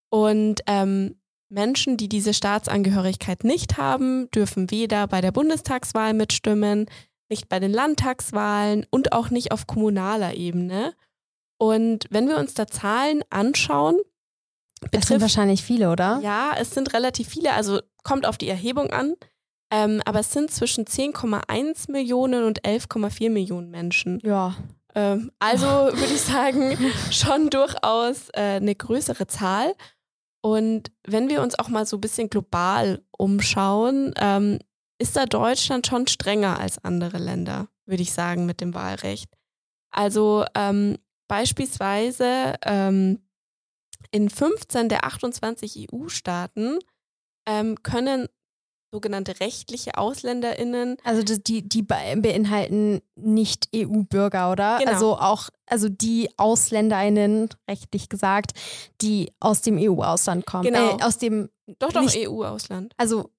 Und 0.09 0.61
ähm, 0.65 1.18
Menschen, 1.49 1.97
die 1.97 2.07
diese 2.09 2.33
Staatsangehörigkeit 2.33 3.43
nicht 3.43 3.77
haben, 3.77 4.29
dürfen 4.31 4.71
weder 4.71 5.07
bei 5.07 5.19
der 5.21 5.31
Bundestagswahl 5.31 6.13
mitstimmen, 6.13 6.85
nicht 7.29 7.49
bei 7.49 7.59
den 7.59 7.71
Landtagswahlen 7.73 8.85
und 8.89 9.13
auch 9.13 9.29
nicht 9.29 9.51
auf 9.51 9.67
kommunaler 9.67 10.35
Ebene. 10.35 10.93
Und 11.57 12.05
wenn 12.09 12.27
wir 12.27 12.37
uns 12.37 12.53
da 12.53 12.67
Zahlen 12.67 13.23
anschauen, 13.29 13.97
Das 14.91 15.07
sind 15.07 15.21
wahrscheinlich 15.21 15.63
viele, 15.63 15.91
oder? 15.91 16.19
ja, 16.23 16.53
es 16.57 16.71
sind 16.71 16.93
relativ 16.93 17.27
viele, 17.27 17.53
also 17.53 17.81
kommt 18.03 18.25
auf 18.25 18.37
die 18.37 18.47
Erhebung 18.47 18.91
an, 18.91 19.15
ähm, 19.71 20.01
aber 20.05 20.19
es 20.19 20.31
sind 20.31 20.51
zwischen 20.51 20.85
10,1 20.85 21.91
Millionen 21.91 22.45
und 22.45 22.63
11,4 22.63 23.29
Millionen 23.29 23.69
Menschen. 23.69 24.19
Ja. 24.23 24.55
Ähm, 24.95 25.31
also 25.39 25.67
würde 25.67 26.13
ich 26.13 26.21
sagen, 26.21 26.77
schon 27.11 27.49
durchaus 27.49 28.29
äh, 28.29 28.57
eine 28.57 28.73
größere 28.73 29.27
Zahl. 29.27 29.75
Und 30.41 30.91
wenn 31.05 31.29
wir 31.29 31.41
uns 31.41 31.57
auch 31.57 31.69
mal 31.69 31.85
so 31.85 31.97
ein 31.97 32.01
bisschen 32.01 32.29
global 32.29 33.03
umschauen, 33.11 34.13
ähm, 34.17 34.59
ist 34.99 35.15
da 35.15 35.25
Deutschland 35.25 35.87
schon 35.87 36.07
strenger 36.07 36.59
als 36.59 36.83
andere 36.83 37.17
Länder, 37.17 37.67
würde 37.85 38.03
ich 38.03 38.13
sagen, 38.13 38.45
mit 38.45 38.61
dem 38.61 38.73
Wahlrecht. 38.73 39.29
Also 39.91 40.45
ähm, 40.55 40.97
beispielsweise 41.27 42.55
ähm, 42.63 43.21
in 44.11 44.29
15 44.29 44.89
der 44.89 45.05
28 45.05 45.87
EU-Staaten 45.91 46.79
ähm, 47.45 47.81
können 47.83 48.27
sogenannte 48.91 49.39
rechtliche 49.39 49.97
AusländerInnen 49.97 50.97
Also 51.03 51.21
die, 51.23 51.67
die 51.67 51.81
be- 51.83 52.15
beinhalten 52.17 53.01
nicht 53.15 53.69
EU-Bürger, 53.75 54.51
oder? 54.51 54.77
Genau. 54.79 54.91
Also 54.91 55.17
auch, 55.17 55.49
also 55.67 55.89
die 55.89 56.29
AusländerInnen, 56.37 57.49
rechtlich 57.69 58.09
gesagt, 58.09 58.51
die 59.01 59.31
aus 59.39 59.61
dem 59.61 59.77
EU-Ausland 59.77 60.45
kommen. 60.45 60.63
Genau. 60.63 60.97
Äh, 60.97 61.03
aus 61.03 61.17
dem, 61.17 61.49
Doch, 61.79 61.91
doch, 61.93 62.09
EU-Ausland. 62.15 62.93
also, 62.97 63.29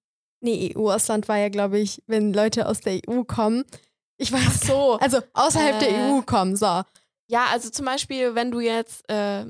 nee, 0.40 0.72
EU-Ausland 0.76 1.28
war 1.28 1.38
ja, 1.38 1.48
glaube 1.48 1.78
ich, 1.78 2.02
wenn 2.06 2.32
Leute 2.32 2.66
aus 2.68 2.80
der 2.80 3.00
EU 3.08 3.24
kommen. 3.24 3.64
Ich 4.18 4.30
weiß 4.32 4.40
Ach 4.46 4.62
so. 4.62 4.98
Also 5.00 5.18
außerhalb 5.34 5.80
der 5.80 5.90
Äh. 5.90 6.12
EU 6.12 6.20
kommen, 6.22 6.56
so. 6.56 6.82
Ja, 7.28 7.46
also 7.52 7.70
zum 7.70 7.86
Beispiel, 7.86 8.34
wenn 8.34 8.50
du 8.50 8.60
jetzt, 8.60 9.08
äh, 9.10 9.46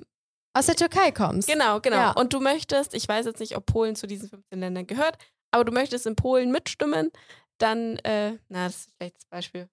Aus 0.54 0.66
der 0.66 0.76
Türkei 0.76 1.11
kommst. 1.12 1.49
genau, 1.49 1.80
genau, 1.80 1.97
Ja. 1.97 2.11
und 2.12 2.33
du 2.33 2.40
möchtest, 2.40 2.95
ich 2.95 3.07
weiß 3.09 3.26
jetzt 3.26 3.40
nicht, 3.40 3.57
ob 3.57 3.66
Polen 3.66 3.97
zu 3.97 4.07
diesen 4.07 4.28
15 4.28 4.59
Ländern 4.61 4.87
gehört, 4.87 5.16
aber 5.50 5.64
du 5.64 5.73
möchtest 5.73 6.07
in 6.07 6.16
Polen 6.16 6.50
mitstimmen, 6.50 7.11
dann, 7.59 7.97
äh, 7.99 8.38
na, 8.49 8.66
das 8.66 8.76
ist 8.76 8.88
ein 8.88 8.92
schlechtes 8.97 9.26
Beispiel. 9.26 9.69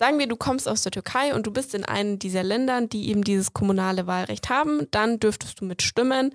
Sagen 0.00 0.20
wir, 0.20 0.28
du 0.28 0.36
kommst 0.36 0.68
aus 0.68 0.82
der 0.82 0.92
Türkei 0.92 1.34
und 1.34 1.46
du 1.46 1.50
bist 1.50 1.74
in 1.74 1.84
einem 1.84 2.20
dieser 2.20 2.44
Ländern, 2.44 2.88
die 2.88 3.08
eben 3.08 3.24
dieses 3.24 3.52
kommunale 3.52 4.06
Wahlrecht 4.06 4.48
haben, 4.48 4.88
dann 4.92 5.18
dürftest 5.18 5.60
du 5.60 5.64
mitstimmen. 5.64 6.32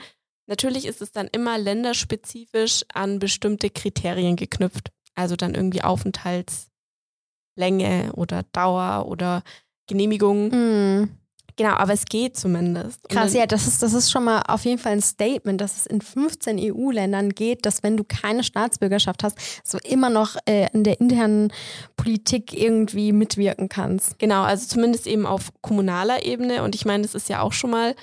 Natürlich 0.47 0.85
ist 0.85 1.01
es 1.01 1.13
dann 1.13 1.29
immer 1.31 1.57
länderspezifisch 1.57 2.83
an 2.93 3.19
bestimmte 3.19 3.69
Kriterien 3.69 4.35
geknüpft. 4.35 4.91
Also 5.15 5.37
dann 5.37 5.55
irgendwie 5.55 5.81
Aufenthaltslänge 5.81 8.11
oder 8.15 8.43
Dauer 8.51 9.05
oder 9.07 9.43
Genehmigung. 9.87 10.51
Hm. 10.51 11.17
Genau, 11.55 11.71
aber 11.71 11.93
es 11.93 12.05
geht 12.05 12.35
zumindest. 12.37 13.07
Krass, 13.09 13.33
ja, 13.33 13.45
das 13.45 13.67
ist, 13.67 13.83
das 13.83 13.93
ist 13.93 14.11
schon 14.11 14.23
mal 14.23 14.41
auf 14.47 14.65
jeden 14.65 14.79
Fall 14.79 14.93
ein 14.93 15.01
Statement, 15.01 15.61
dass 15.61 15.77
es 15.77 15.85
in 15.85 16.01
15 16.01 16.57
EU-Ländern 16.59 17.29
geht, 17.29 17.65
dass 17.65 17.83
wenn 17.83 17.97
du 17.97 18.03
keine 18.03 18.43
Staatsbürgerschaft 18.43 19.23
hast, 19.23 19.37
so 19.63 19.77
immer 19.83 20.09
noch 20.09 20.35
äh, 20.45 20.67
in 20.73 20.83
der 20.83 20.99
internen 20.99 21.53
Politik 21.95 22.53
irgendwie 22.53 23.11
mitwirken 23.11 23.69
kannst. 23.69 24.17
Genau, 24.19 24.43
also 24.43 24.67
zumindest 24.67 25.05
eben 25.07 25.25
auf 25.25 25.51
kommunaler 25.61 26.25
Ebene. 26.25 26.63
Und 26.63 26.75
ich 26.75 26.85
meine, 26.85 27.03
das 27.03 27.15
ist 27.15 27.29
ja 27.29 27.41
auch 27.41 27.53
schon 27.53 27.69
mal 27.69 27.95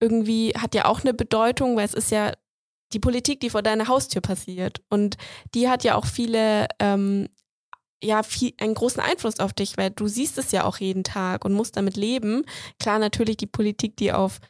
irgendwie, 0.00 0.52
hat 0.56 0.74
ja 0.74 0.86
auch 0.86 1.00
eine 1.02 1.14
Bedeutung, 1.14 1.76
weil 1.76 1.84
es 1.84 1.94
ist 1.94 2.10
ja 2.10 2.32
die 2.92 3.00
Politik, 3.00 3.40
die 3.40 3.50
vor 3.50 3.62
deiner 3.62 3.88
Haustür 3.88 4.22
passiert. 4.22 4.80
Und 4.88 5.16
die 5.54 5.68
hat 5.68 5.84
ja 5.84 5.94
auch 5.94 6.06
viele, 6.06 6.66
ähm, 6.78 7.28
ja, 8.02 8.22
viel, 8.22 8.52
einen 8.58 8.74
großen 8.74 9.02
Einfluss 9.02 9.40
auf 9.40 9.52
dich, 9.52 9.76
weil 9.76 9.90
du 9.90 10.06
siehst 10.06 10.38
es 10.38 10.52
ja 10.52 10.64
auch 10.64 10.78
jeden 10.78 11.04
Tag 11.04 11.44
und 11.44 11.52
musst 11.52 11.76
damit 11.76 11.96
leben. 11.96 12.44
Klar, 12.78 12.98
natürlich 12.98 13.36
die 13.36 13.46
Politik, 13.46 13.96
die 13.96 14.12
auf 14.12 14.40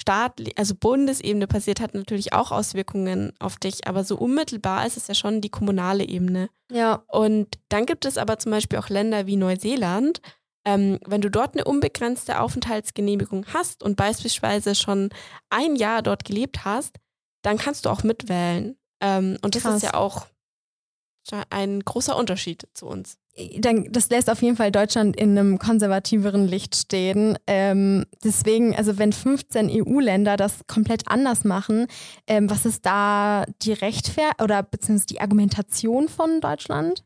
Staat, 0.00 0.40
also 0.56 0.74
Bundesebene 0.74 1.46
passiert, 1.46 1.80
hat 1.80 1.94
natürlich 1.94 2.32
auch 2.32 2.50
Auswirkungen 2.50 3.32
auf 3.38 3.56
dich, 3.56 3.86
aber 3.86 4.02
so 4.02 4.16
unmittelbar 4.16 4.86
ist 4.86 4.96
es 4.96 5.06
ja 5.06 5.14
schon 5.14 5.40
die 5.40 5.50
kommunale 5.50 6.04
Ebene. 6.04 6.48
Ja. 6.70 7.04
Und 7.08 7.58
dann 7.68 7.86
gibt 7.86 8.04
es 8.04 8.18
aber 8.18 8.38
zum 8.38 8.50
Beispiel 8.50 8.78
auch 8.78 8.88
Länder 8.88 9.26
wie 9.26 9.36
Neuseeland. 9.36 10.20
Ähm, 10.66 10.98
wenn 11.06 11.20
du 11.20 11.30
dort 11.30 11.54
eine 11.54 11.64
unbegrenzte 11.64 12.40
Aufenthaltsgenehmigung 12.40 13.46
hast 13.52 13.82
und 13.82 13.96
beispielsweise 13.96 14.74
schon 14.74 15.10
ein 15.50 15.76
Jahr 15.76 16.02
dort 16.02 16.24
gelebt 16.24 16.64
hast, 16.64 16.96
dann 17.42 17.58
kannst 17.58 17.84
du 17.84 17.90
auch 17.90 18.02
mitwählen. 18.02 18.76
Ähm, 19.00 19.36
und 19.42 19.54
das 19.54 19.62
Krass. 19.62 19.76
ist 19.76 19.82
ja 19.82 19.94
auch 19.94 20.26
ein 21.50 21.80
großer 21.80 22.16
Unterschied 22.16 22.66
zu 22.74 22.86
uns. 22.86 23.16
Das 23.90 24.10
lässt 24.10 24.30
auf 24.30 24.42
jeden 24.42 24.56
Fall 24.56 24.70
Deutschland 24.70 25.16
in 25.16 25.36
einem 25.36 25.58
konservativeren 25.58 26.46
Licht 26.46 26.76
stehen. 26.76 27.36
Ähm, 27.48 28.04
deswegen, 28.22 28.76
also 28.76 28.96
wenn 28.98 29.12
15 29.12 29.68
EU-Länder 29.70 30.36
das 30.36 30.60
komplett 30.68 31.08
anders 31.08 31.42
machen, 31.42 31.88
ähm, 32.28 32.48
was 32.48 32.64
ist 32.64 32.86
da 32.86 33.44
die 33.62 33.72
Rechtfer 33.72 34.30
oder 34.40 34.62
beziehungsweise 34.62 35.06
die 35.06 35.20
Argumentation 35.20 36.08
von 36.08 36.40
Deutschland? 36.40 37.02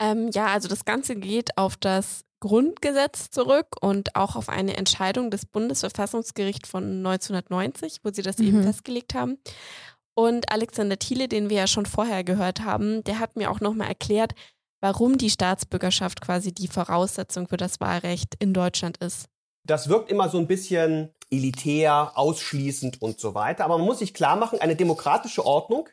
Ähm, 0.00 0.30
ja, 0.32 0.46
also 0.46 0.68
das 0.68 0.84
Ganze 0.84 1.16
geht 1.16 1.58
auf 1.58 1.76
das 1.76 2.20
Grundgesetz 2.38 3.30
zurück 3.30 3.76
und 3.80 4.16
auch 4.16 4.34
auf 4.36 4.48
eine 4.48 4.76
Entscheidung 4.76 5.30
des 5.30 5.46
Bundesverfassungsgerichts 5.46 6.68
von 6.68 6.98
1990, 6.98 8.00
wo 8.02 8.10
sie 8.12 8.22
das 8.22 8.38
eben 8.40 8.58
Mhm. 8.58 8.64
festgelegt 8.64 9.14
haben. 9.14 9.38
Und 10.14 10.50
Alexander 10.52 10.98
Thiele, 10.98 11.28
den 11.28 11.48
wir 11.48 11.56
ja 11.58 11.66
schon 11.66 11.86
vorher 11.86 12.24
gehört 12.24 12.60
haben, 12.60 13.02
der 13.04 13.18
hat 13.18 13.36
mir 13.36 13.50
auch 13.50 13.60
nochmal 13.60 13.88
erklärt, 13.88 14.34
warum 14.80 15.16
die 15.16 15.30
Staatsbürgerschaft 15.30 16.20
quasi 16.20 16.52
die 16.52 16.68
Voraussetzung 16.68 17.48
für 17.48 17.56
das 17.56 17.80
Wahlrecht 17.80 18.34
in 18.38 18.52
Deutschland 18.52 18.98
ist. 18.98 19.28
Das 19.64 19.88
wirkt 19.88 20.10
immer 20.10 20.28
so 20.28 20.38
ein 20.38 20.48
bisschen 20.48 21.14
elitär, 21.30 22.12
ausschließend 22.14 23.00
und 23.00 23.20
so 23.20 23.34
weiter. 23.34 23.64
Aber 23.64 23.78
man 23.78 23.86
muss 23.86 24.00
sich 24.00 24.12
klar 24.12 24.36
machen, 24.36 24.60
eine 24.60 24.76
demokratische 24.76 25.46
Ordnung 25.46 25.88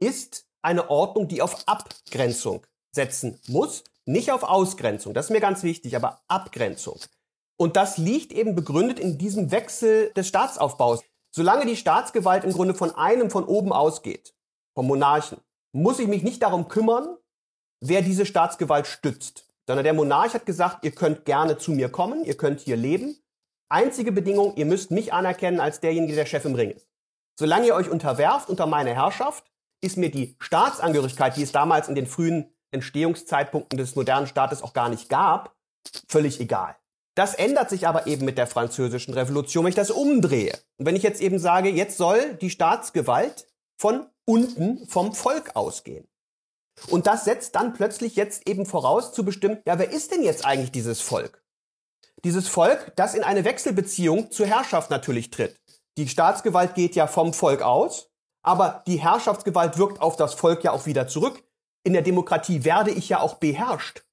ist 0.00 0.46
eine 0.62 0.90
Ordnung, 0.90 1.28
die 1.28 1.42
auf 1.42 1.68
Abgrenzung 1.68 2.66
setzen 2.92 3.38
muss, 3.46 3.84
nicht 4.06 4.32
auf 4.32 4.42
Ausgrenzung. 4.42 5.14
Das 5.14 5.26
ist 5.26 5.30
mir 5.30 5.40
ganz 5.40 5.62
wichtig, 5.62 5.94
aber 5.94 6.22
Abgrenzung. 6.28 6.98
Und 7.56 7.76
das 7.76 7.98
liegt 7.98 8.32
eben 8.32 8.54
begründet 8.54 8.98
in 8.98 9.18
diesem 9.18 9.50
Wechsel 9.50 10.10
des 10.16 10.28
Staatsaufbaus. 10.28 11.02
Solange 11.36 11.66
die 11.66 11.74
Staatsgewalt 11.74 12.44
im 12.44 12.52
Grunde 12.52 12.74
von 12.74 12.94
einem 12.94 13.28
von 13.28 13.44
oben 13.44 13.72
ausgeht, 13.72 14.36
vom 14.72 14.86
Monarchen, 14.86 15.40
muss 15.72 15.98
ich 15.98 16.06
mich 16.06 16.22
nicht 16.22 16.40
darum 16.40 16.68
kümmern, 16.68 17.16
wer 17.80 18.02
diese 18.02 18.24
Staatsgewalt 18.24 18.86
stützt. 18.86 19.44
Sondern 19.66 19.82
der 19.82 19.94
Monarch 19.94 20.34
hat 20.34 20.46
gesagt, 20.46 20.84
ihr 20.84 20.92
könnt 20.92 21.24
gerne 21.24 21.58
zu 21.58 21.72
mir 21.72 21.88
kommen, 21.88 22.24
ihr 22.24 22.36
könnt 22.36 22.60
hier 22.60 22.76
leben. 22.76 23.16
Einzige 23.68 24.12
Bedingung, 24.12 24.54
ihr 24.54 24.64
müsst 24.64 24.92
mich 24.92 25.12
anerkennen 25.12 25.58
als 25.58 25.80
derjenige, 25.80 26.14
der 26.14 26.26
Chef 26.26 26.44
im 26.44 26.54
Ring 26.54 26.70
ist. 26.70 26.88
Solange 27.36 27.66
ihr 27.66 27.74
euch 27.74 27.90
unterwerft 27.90 28.48
unter 28.48 28.66
meine 28.66 28.94
Herrschaft, 28.94 29.50
ist 29.80 29.96
mir 29.96 30.12
die 30.12 30.36
Staatsangehörigkeit, 30.38 31.36
die 31.36 31.42
es 31.42 31.50
damals 31.50 31.88
in 31.88 31.96
den 31.96 32.06
frühen 32.06 32.54
Entstehungszeitpunkten 32.70 33.76
des 33.76 33.96
modernen 33.96 34.28
Staates 34.28 34.62
auch 34.62 34.72
gar 34.72 34.88
nicht 34.88 35.08
gab, 35.08 35.56
völlig 36.06 36.38
egal. 36.38 36.76
Das 37.14 37.34
ändert 37.34 37.70
sich 37.70 37.86
aber 37.86 38.06
eben 38.06 38.24
mit 38.24 38.38
der 38.38 38.46
französischen 38.46 39.14
Revolution, 39.14 39.64
wenn 39.64 39.70
ich 39.70 39.76
das 39.76 39.90
umdrehe. 39.90 40.58
Und 40.78 40.86
wenn 40.86 40.96
ich 40.96 41.04
jetzt 41.04 41.20
eben 41.20 41.38
sage, 41.38 41.68
jetzt 41.68 41.96
soll 41.96 42.34
die 42.34 42.50
Staatsgewalt 42.50 43.46
von 43.76 44.06
unten 44.24 44.86
vom 44.88 45.14
Volk 45.14 45.54
ausgehen. 45.54 46.08
Und 46.88 47.06
das 47.06 47.24
setzt 47.24 47.54
dann 47.54 47.72
plötzlich 47.72 48.16
jetzt 48.16 48.48
eben 48.48 48.66
voraus 48.66 49.12
zu 49.12 49.24
bestimmen, 49.24 49.58
ja, 49.66 49.78
wer 49.78 49.92
ist 49.92 50.12
denn 50.12 50.22
jetzt 50.22 50.44
eigentlich 50.44 50.72
dieses 50.72 51.00
Volk? 51.00 51.44
Dieses 52.24 52.48
Volk, 52.48 52.92
das 52.96 53.14
in 53.14 53.22
eine 53.22 53.44
Wechselbeziehung 53.44 54.30
zur 54.32 54.46
Herrschaft 54.46 54.90
natürlich 54.90 55.30
tritt. 55.30 55.60
Die 55.96 56.08
Staatsgewalt 56.08 56.74
geht 56.74 56.96
ja 56.96 57.06
vom 57.06 57.32
Volk 57.32 57.62
aus, 57.62 58.10
aber 58.42 58.82
die 58.86 58.96
Herrschaftsgewalt 58.96 59.78
wirkt 59.78 60.00
auf 60.00 60.16
das 60.16 60.34
Volk 60.34 60.64
ja 60.64 60.72
auch 60.72 60.86
wieder 60.86 61.06
zurück. 61.06 61.44
In 61.84 61.92
der 61.92 62.02
Demokratie 62.02 62.64
werde 62.64 62.90
ich 62.90 63.08
ja 63.08 63.20
auch 63.20 63.34
beherrscht. 63.34 64.04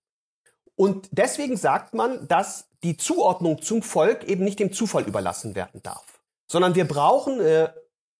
Und 0.75 1.09
deswegen 1.11 1.57
sagt 1.57 1.93
man, 1.93 2.27
dass 2.27 2.70
die 2.83 2.97
Zuordnung 2.97 3.61
zum 3.61 3.81
Volk 3.81 4.23
eben 4.23 4.43
nicht 4.43 4.59
dem 4.59 4.73
Zufall 4.73 5.03
überlassen 5.03 5.55
werden 5.55 5.81
darf, 5.83 6.21
sondern 6.47 6.75
wir 6.75 6.87
brauchen 6.87 7.39
äh, 7.39 7.69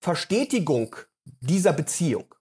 Verstetigung 0.01 0.95
dieser 1.39 1.73
Beziehung. 1.73 2.33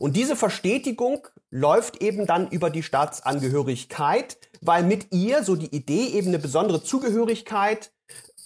Und 0.00 0.14
diese 0.14 0.36
Verstetigung 0.36 1.26
läuft 1.50 2.00
eben 2.02 2.26
dann 2.26 2.48
über 2.50 2.70
die 2.70 2.84
Staatsangehörigkeit, 2.84 4.38
weil 4.60 4.84
mit 4.84 5.12
ihr 5.12 5.42
so 5.42 5.56
die 5.56 5.74
Idee 5.74 6.06
eben 6.08 6.28
eine 6.28 6.38
besondere 6.38 6.82
Zugehörigkeit 6.82 7.92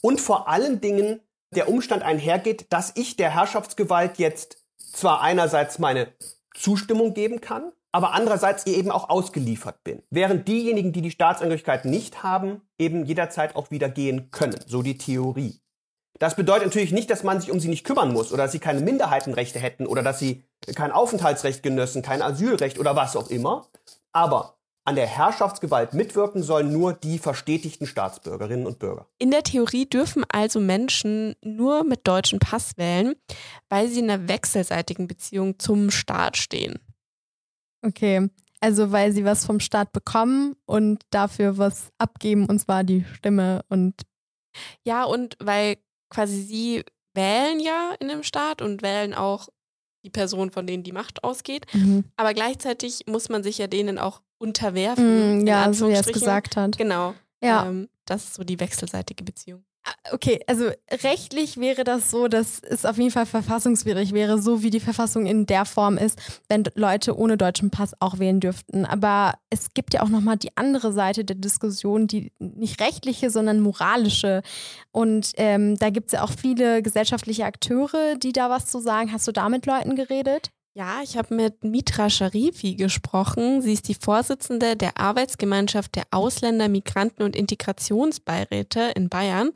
und 0.01 0.21
vor 0.21 0.49
allen 0.49 0.81
Dingen 0.81 1.21
der 1.55 1.69
Umstand 1.69 2.03
einhergeht, 2.03 2.73
dass 2.73 2.93
ich 2.97 3.17
der 3.17 3.35
Herrschaftsgewalt 3.35 4.19
jetzt 4.19 4.65
zwar 4.79 5.21
einerseits 5.21 5.79
meine 5.79 6.15
Zustimmung 6.55 7.13
geben 7.13 7.41
kann, 7.43 7.73
aber 7.93 8.13
andererseits 8.15 8.67
ihr 8.67 8.77
eben 8.77 8.91
auch 8.91 9.11
ausgeliefert 9.11 9.85
bin. 9.85 10.03
Während 10.11 10.49
diejenigen, 10.49 10.93
die 10.93 11.03
die 11.03 11.11
Staatsangehörigkeit 11.11 11.85
nicht 11.85 12.23
haben, 12.23 12.63
eben 12.79 13.05
jederzeit 13.05 13.55
auch 13.55 13.71
wieder 13.71 13.89
gehen 13.89 14.31
können. 14.31 14.59
So 14.67 14.83
die 14.83 14.99
Theorie. 14.99 15.61
Das 16.19 16.37
bedeutet 16.37 16.67
natürlich 16.67 16.93
nicht, 16.93 17.11
dass 17.11 17.23
man 17.23 17.41
sich 17.41 17.51
um 17.51 17.61
sie 17.61 17.69
nicht 17.69 17.85
kümmern 17.85 18.13
muss 18.13 18.33
oder 18.33 18.45
dass 18.45 18.53
sie 18.53 18.59
keine 18.59 18.81
Minderheitenrechte 18.81 19.59
hätten 19.59 19.87
oder 19.87 20.03
dass 20.03 20.19
sie 20.19 20.45
kein 20.75 20.93
Aufenthaltsrecht 20.93 21.63
genössen, 21.63 22.03
kein 22.03 22.23
Asylrecht 22.23 22.79
oder 22.79 22.97
was 22.97 23.17
auch 23.17 23.29
immer. 23.29 23.67
Aber 24.13 24.57
an 24.85 24.97
der 24.97 25.07
Herrschaftsgewalt 25.07 25.95
mitwirken 25.95 26.43
sollen 26.43 26.73
nur 26.73 26.93
die 26.93 27.19
verstetigten 27.19 27.87
Staatsbürgerinnen 27.87 28.67
und 28.67 28.79
Bürger. 28.79 29.07
In 29.19 29.31
der 29.31 29.43
Theorie 29.43 29.87
dürfen 29.87 30.25
also 30.29 30.61
Menschen 30.61 31.35
nur 31.43 31.85
mit 31.85 32.07
deutschem 32.07 32.39
Pass 32.39 32.77
wählen, 32.77 33.15
weil 33.69 33.89
sie 33.89 34.01
in 34.01 34.11
einer 34.11 34.29
wechselseitigen 34.29 35.07
Beziehung 35.07 35.59
zum 35.59 35.91
Staat 35.91 36.37
stehen. 36.37 36.79
Okay, 37.83 38.29
also 38.61 38.93
weil 38.93 39.13
sie 39.13 39.25
was 39.25 39.45
vom 39.45 39.61
Staat 39.61 39.93
bekommen 39.93 40.55
und 40.67 41.03
dafür 41.11 41.59
was 41.59 41.91
abgeben, 41.99 42.47
und 42.47 42.59
zwar 42.59 42.85
die 42.85 43.05
Stimme 43.15 43.65
und. 43.69 43.95
Ja, 44.85 45.05
und 45.05 45.37
weil 45.41 45.79
quasi 46.11 46.43
sie 46.43 46.85
wählen 47.15 47.61
ja 47.61 47.95
in 48.01 48.09
dem 48.09 48.23
Staat 48.23 48.63
und 48.63 48.83
wählen 48.83 49.15
auch 49.15 49.49
die 50.05 50.11
Person, 50.11 50.51
von 50.51 50.67
denen 50.67 50.83
die 50.83 50.93
Macht 50.93 51.25
ausgeht. 51.25 51.67
Mhm. 51.73 52.05
Aber 52.17 52.35
gleichzeitig 52.35 53.05
muss 53.07 53.29
man 53.29 53.43
sich 53.43 53.59
ja 53.59 53.67
denen 53.67 53.99
auch 53.99 54.21
unterwerfen. 54.39 55.45
Mm, 55.45 55.47
ja, 55.47 55.73
so 55.73 55.89
wie 55.89 55.93
er 55.93 56.01
es 56.01 56.13
gesagt 56.13 56.57
hat. 56.57 56.77
Genau. 56.77 57.15
Ja. 57.43 57.67
Ähm, 57.67 57.89
das 58.05 58.25
ist 58.25 58.35
so 58.35 58.45
die 58.45 58.59
wechselseitige 58.59 59.23
Beziehung. 59.23 59.65
Ah, 59.85 59.95
okay, 60.13 60.41
also 60.47 60.71
rechtlich 61.03 61.57
wäre 61.59 61.83
das 61.83 62.11
so, 62.13 62.29
dass 62.29 62.61
es 62.61 62.85
auf 62.85 62.99
jeden 62.99 63.11
Fall 63.11 63.27
verfassungswidrig 63.27 64.13
wäre, 64.13 64.41
so 64.41 64.63
wie 64.63 64.71
die 64.71 64.79
Verfassung 64.79 65.27
in 65.27 65.45
der 65.45 65.65
Form 65.65 65.99
ist, 65.99 66.21
wenn 66.49 66.63
Leute 66.77 67.19
ohne 67.19 67.37
deutschen 67.37 67.71
Pass 67.71 67.93
auch 68.01 68.21
wählen 68.21 68.39
dürften. 68.39 68.87
Aber 68.87 69.35
es 69.51 69.75
gibt 69.75 69.95
ja 69.95 70.03
auch 70.03 70.09
nochmal 70.09 70.37
die 70.37 70.57
andere 70.57 70.93
Seite 70.93 71.25
der 71.25 71.35
Diskussion, 71.35 72.07
die 72.07 72.33
nicht 72.39 72.81
rechtliche, 72.81 73.31
sondern 73.31 73.59
moralische. 73.59 74.43
Und 74.93 75.33
ähm, 75.37 75.77
da 75.79 75.91
gibt 75.91 76.07
es 76.07 76.13
ja 76.13 76.23
auch 76.23 76.31
viele 76.31 76.81
gesellschaftliche 76.83 77.45
Akteure, 77.45 78.15
die 78.17 78.33
da 78.33 78.51
was 78.51 78.67
zu 78.67 78.79
sagen. 78.79 79.13
Hast 79.13 79.27
du 79.27 79.33
da 79.33 79.49
mit 79.49 79.67
Leuten 79.67 79.97
geredet? 79.97 80.53
Ja, 80.75 81.01
ich 81.03 81.19
habe 81.19 81.35
mit 81.35 81.65
Mitra 81.65 82.09
Sharifi 82.09 82.77
gesprochen. 82.77 83.61
Sie 83.61 83.75
ist 83.75 83.89
die 83.89 83.95
Vorsitzende 83.95 84.75
der 84.75 84.99
Arbeitsgemeinschaft 84.99 85.95
der 85.97 86.05
Ausländer, 86.11 86.69
Migranten 86.69 87.23
und 87.23 87.37
Integrationsbeiräte 87.37 88.93
in 88.97 89.11
Bayern. 89.11 89.51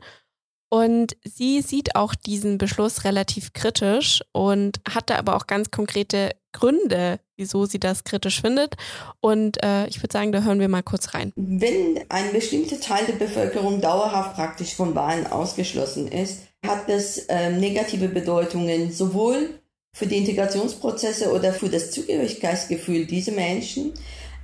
Und 0.68 1.16
sie 1.24 1.62
sieht 1.62 1.96
auch 1.96 2.14
diesen 2.14 2.58
Beschluss 2.58 3.04
relativ 3.04 3.54
kritisch 3.54 4.22
und 4.32 4.80
hatte 4.86 5.16
aber 5.16 5.36
auch 5.36 5.46
ganz 5.46 5.70
konkrete 5.70 6.32
Gründe, 6.52 7.18
wieso 7.36 7.64
sie 7.64 7.80
das 7.80 8.04
kritisch 8.04 8.42
findet. 8.42 8.74
Und 9.20 9.62
äh, 9.62 9.86
ich 9.86 10.02
würde 10.02 10.12
sagen, 10.12 10.32
da 10.32 10.42
hören 10.42 10.60
wir 10.60 10.68
mal 10.68 10.82
kurz 10.82 11.14
rein. 11.14 11.32
Wenn 11.36 12.04
ein 12.10 12.32
bestimmter 12.32 12.78
Teil 12.78 13.06
der 13.06 13.14
Bevölkerung 13.14 13.80
dauerhaft 13.80 14.34
praktisch 14.34 14.74
von 14.74 14.94
Wahlen 14.94 15.26
ausgeschlossen 15.26 16.08
ist, 16.08 16.42
hat 16.66 16.90
das 16.90 17.18
äh, 17.28 17.52
negative 17.52 18.08
Bedeutungen 18.08 18.92
sowohl 18.92 19.60
für 19.96 20.06
die 20.06 20.18
Integrationsprozesse 20.18 21.32
oder 21.32 21.54
für 21.54 21.70
das 21.70 21.90
Zugehörigkeitsgefühl 21.90 23.06
dieser 23.06 23.32
Menschen, 23.32 23.94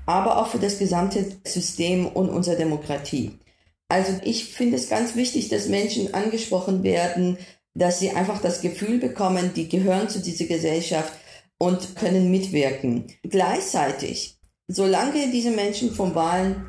aber 0.06 0.38
auch 0.38 0.46
für 0.46 0.58
das 0.58 0.78
gesamte 0.78 1.26
System 1.46 2.06
und 2.06 2.30
unsere 2.30 2.56
Demokratie. 2.56 3.32
Also 3.86 4.14
ich 4.24 4.46
finde 4.46 4.76
es 4.76 4.88
ganz 4.88 5.14
wichtig, 5.14 5.50
dass 5.50 5.68
Menschen 5.68 6.14
angesprochen 6.14 6.82
werden, 6.82 7.36
dass 7.74 8.00
sie 8.00 8.12
einfach 8.12 8.40
das 8.40 8.62
Gefühl 8.62 8.98
bekommen, 8.98 9.50
die 9.54 9.68
gehören 9.68 10.08
zu 10.08 10.20
dieser 10.20 10.46
Gesellschaft 10.46 11.12
und 11.58 11.96
können 11.96 12.30
mitwirken. 12.30 13.08
Gleichzeitig, 13.22 14.38
solange 14.68 15.30
diese 15.32 15.50
Menschen 15.50 15.92
von 15.92 16.14
Wahlen 16.14 16.64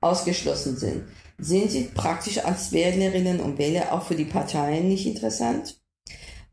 ausgeschlossen 0.00 0.76
sind, 0.76 1.02
sind 1.38 1.72
sie 1.72 1.90
praktisch 1.92 2.38
als 2.44 2.70
Wählerinnen 2.70 3.40
und 3.40 3.58
Wähler 3.58 3.92
auch 3.92 4.04
für 4.04 4.14
die 4.14 4.24
Parteien 4.24 4.88
nicht 4.88 5.06
interessant. 5.06 5.80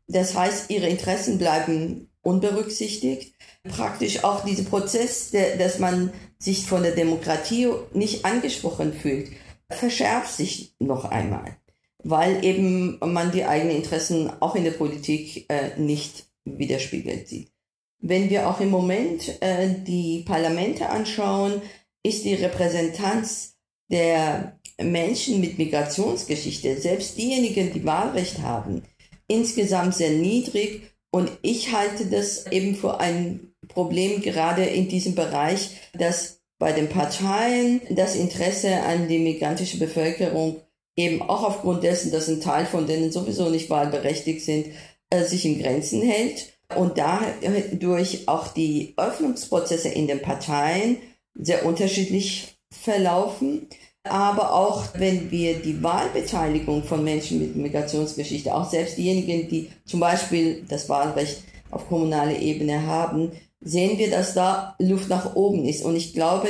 Das 0.08 0.36
heißt, 0.36 0.70
ihre 0.70 0.88
Interessen 0.88 1.38
bleiben 1.38 2.10
unberücksichtigt. 2.22 3.34
Praktisch 3.64 4.24
auch 4.24 4.44
dieser 4.44 4.64
Prozess, 4.64 5.30
der, 5.30 5.56
dass 5.56 5.78
man 5.78 6.12
sich 6.38 6.66
von 6.66 6.82
der 6.82 6.94
Demokratie 6.94 7.68
nicht 7.92 8.24
angesprochen 8.24 8.92
fühlt, 8.92 9.30
verschärft 9.70 10.32
sich 10.36 10.74
noch 10.78 11.04
einmal, 11.04 11.56
weil 12.02 12.44
eben 12.44 12.98
man 13.00 13.32
die 13.32 13.44
eigenen 13.44 13.76
Interessen 13.76 14.30
auch 14.40 14.54
in 14.54 14.64
der 14.64 14.72
Politik 14.72 15.46
äh, 15.48 15.78
nicht 15.78 16.26
widerspiegelt 16.44 17.28
sieht. 17.28 17.50
Wenn 17.98 18.30
wir 18.30 18.48
auch 18.48 18.60
im 18.60 18.70
Moment 18.70 19.42
äh, 19.42 19.74
die 19.84 20.22
Parlamente 20.24 20.88
anschauen, 20.88 21.62
ist 22.02 22.24
die 22.24 22.34
Repräsentanz 22.34 23.56
der 23.90 24.58
Menschen 24.78 25.40
mit 25.40 25.58
Migrationsgeschichte, 25.58 26.78
selbst 26.78 27.16
diejenigen, 27.18 27.72
die 27.72 27.84
Wahlrecht 27.84 28.42
haben, 28.42 28.82
insgesamt 29.28 29.94
sehr 29.94 30.10
niedrig 30.10 30.82
und 31.10 31.30
ich 31.42 31.72
halte 31.72 32.06
das 32.06 32.46
eben 32.50 32.74
für 32.74 33.00
ein 33.00 33.54
Problem 33.68 34.20
gerade 34.20 34.64
in 34.64 34.88
diesem 34.88 35.14
Bereich, 35.14 35.70
dass 35.94 36.40
bei 36.58 36.72
den 36.72 36.88
Parteien 36.88 37.80
das 37.90 38.16
Interesse 38.16 38.82
an 38.82 39.08
die 39.08 39.18
migrantische 39.18 39.78
Bevölkerung 39.78 40.60
eben 40.96 41.22
auch 41.22 41.42
aufgrund 41.42 41.82
dessen, 41.82 42.10
dass 42.10 42.28
ein 42.28 42.40
Teil 42.40 42.66
von 42.66 42.86
denen 42.86 43.12
sowieso 43.12 43.50
nicht 43.50 43.68
wahlberechtigt 43.68 44.44
sind, 44.44 44.68
äh, 45.10 45.24
sich 45.24 45.44
in 45.44 45.60
Grenzen 45.60 46.02
hält 46.02 46.52
und 46.74 46.98
dadurch 46.98 48.26
auch 48.28 48.48
die 48.48 48.94
Öffnungsprozesse 48.96 49.88
in 49.88 50.06
den 50.06 50.22
Parteien 50.22 50.98
sehr 51.34 51.64
unterschiedlich 51.64 52.58
verlaufen. 52.70 53.68
Aber 54.08 54.54
auch 54.54 54.84
wenn 54.94 55.30
wir 55.30 55.60
die 55.60 55.82
Wahlbeteiligung 55.82 56.84
von 56.84 57.04
Menschen 57.04 57.38
mit 57.38 57.56
Migrationsgeschichte, 57.56 58.54
auch 58.54 58.68
selbst 58.70 58.98
diejenigen, 58.98 59.48
die 59.48 59.70
zum 59.84 60.00
Beispiel 60.00 60.64
das 60.68 60.88
Wahlrecht 60.88 61.42
auf 61.70 61.88
kommunaler 61.88 62.38
Ebene 62.38 62.86
haben, 62.86 63.32
sehen 63.60 63.98
wir, 63.98 64.10
dass 64.10 64.34
da 64.34 64.76
Luft 64.78 65.08
nach 65.08 65.34
oben 65.34 65.64
ist. 65.64 65.82
Und 65.84 65.96
ich 65.96 66.14
glaube, 66.14 66.48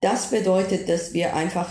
das 0.00 0.30
bedeutet, 0.30 0.88
dass 0.88 1.14
wir 1.14 1.34
einfach 1.34 1.70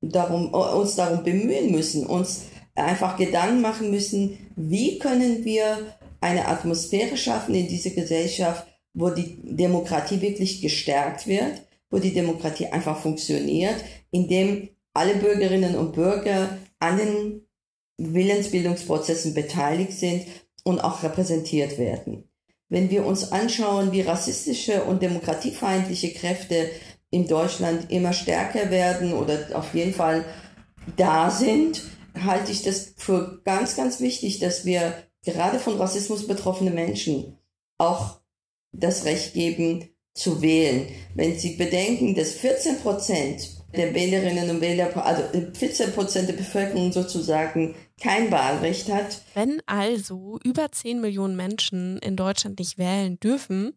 darum, 0.00 0.52
uns 0.52 0.96
darum 0.96 1.24
bemühen 1.24 1.70
müssen, 1.72 2.06
uns 2.06 2.46
einfach 2.74 3.16
Gedanken 3.16 3.60
machen 3.60 3.90
müssen, 3.90 4.38
wie 4.56 4.98
können 4.98 5.44
wir 5.44 5.96
eine 6.20 6.46
Atmosphäre 6.48 7.16
schaffen 7.16 7.54
in 7.54 7.68
dieser 7.68 7.90
Gesellschaft, 7.90 8.66
wo 8.94 9.10
die 9.10 9.38
Demokratie 9.42 10.20
wirklich 10.20 10.60
gestärkt 10.60 11.26
wird, 11.26 11.62
wo 11.90 11.98
die 11.98 12.12
Demokratie 12.12 12.66
einfach 12.66 13.00
funktioniert, 13.00 13.76
indem 14.10 14.68
alle 14.94 15.14
Bürgerinnen 15.16 15.76
und 15.76 15.92
Bürger 15.92 16.58
an 16.78 16.98
den 16.98 17.46
Willensbildungsprozessen 17.98 19.34
beteiligt 19.34 19.92
sind 19.92 20.26
und 20.64 20.80
auch 20.80 21.02
repräsentiert 21.02 21.78
werden. 21.78 22.24
Wenn 22.68 22.90
wir 22.90 23.06
uns 23.06 23.32
anschauen, 23.32 23.92
wie 23.92 24.02
rassistische 24.02 24.84
und 24.84 25.02
demokratiefeindliche 25.02 26.12
Kräfte 26.12 26.70
in 27.10 27.26
Deutschland 27.26 27.90
immer 27.90 28.12
stärker 28.12 28.70
werden 28.70 29.14
oder 29.14 29.38
auf 29.54 29.74
jeden 29.74 29.94
Fall 29.94 30.24
da 30.96 31.30
sind, 31.30 31.82
halte 32.14 32.52
ich 32.52 32.62
das 32.62 32.92
für 32.96 33.40
ganz, 33.44 33.76
ganz 33.76 34.00
wichtig, 34.00 34.38
dass 34.40 34.64
wir 34.64 34.92
gerade 35.24 35.58
von 35.58 35.76
Rassismus 35.76 36.26
betroffene 36.26 36.70
Menschen 36.70 37.38
auch 37.78 38.20
das 38.72 39.04
Recht 39.04 39.34
geben, 39.34 39.88
zu 40.18 40.42
wählen. 40.42 40.88
Wenn 41.14 41.38
Sie 41.38 41.56
bedenken, 41.56 42.14
dass 42.14 42.32
14 42.32 42.80
Prozent 42.80 43.48
der 43.74 43.94
Wählerinnen 43.94 44.50
und 44.50 44.60
Wähler, 44.60 44.96
also 45.04 45.22
14 45.54 45.92
Prozent 45.92 46.28
der 46.28 46.34
Bevölkerung 46.34 46.90
sozusagen 46.92 47.74
kein 48.00 48.30
Wahlrecht 48.30 48.90
hat. 48.90 49.20
Wenn 49.34 49.60
also 49.66 50.38
über 50.42 50.72
10 50.72 51.00
Millionen 51.00 51.36
Menschen 51.36 51.98
in 51.98 52.16
Deutschland 52.16 52.58
nicht 52.58 52.78
wählen 52.78 53.20
dürfen, 53.20 53.74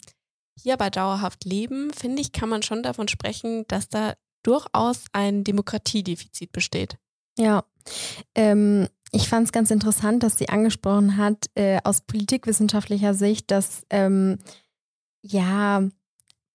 hier 0.61 0.73
aber 0.73 0.89
dauerhaft 0.89 1.43
leben, 1.45 1.91
finde 1.91 2.21
ich, 2.21 2.31
kann 2.31 2.49
man 2.49 2.63
schon 2.63 2.83
davon 2.83 3.07
sprechen, 3.07 3.65
dass 3.67 3.89
da 3.89 4.13
durchaus 4.43 5.05
ein 5.11 5.43
Demokratiedefizit 5.43 6.51
besteht. 6.51 6.97
Ja, 7.37 7.63
ähm, 8.35 8.87
ich 9.11 9.27
fand 9.27 9.45
es 9.45 9.51
ganz 9.51 9.71
interessant, 9.71 10.23
dass 10.23 10.37
sie 10.37 10.49
angesprochen 10.49 11.17
hat, 11.17 11.49
äh, 11.55 11.79
aus 11.83 12.01
politikwissenschaftlicher 12.01 13.13
Sicht, 13.13 13.51
dass 13.51 13.85
ähm, 13.89 14.39
ja 15.21 15.87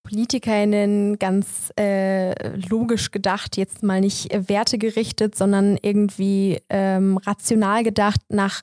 PolitikerInnen 0.07 1.19
ganz 1.19 1.71
äh, 1.77 2.55
logisch 2.69 3.11
gedacht, 3.11 3.57
jetzt 3.57 3.83
mal 3.83 3.99
nicht 3.99 4.29
wertegerichtet, 4.47 5.35
sondern 5.35 5.77
irgendwie 5.81 6.59
ähm, 6.69 7.17
rational 7.17 7.83
gedacht 7.83 8.21
nach 8.29 8.61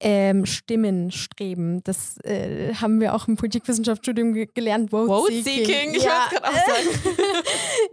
ähm, 0.00 0.44
Stimmen 0.44 1.12
streben. 1.12 1.84
Das 1.84 2.18
äh, 2.24 2.74
haben 2.74 3.00
wir 3.00 3.14
auch 3.14 3.28
im 3.28 3.36
Politikwissenschaftsstudium 3.36 4.34
ge 4.34 4.48
gelernt. 4.52 4.90
Vote, 4.90 5.06
Vote 5.06 5.32
Seeking. 5.32 5.66
Seeking. 5.66 5.94
Ich 5.94 6.02
ja. 6.02 6.28
gerade 6.28 6.48
auch 6.48 6.52
sagen. 6.52 7.22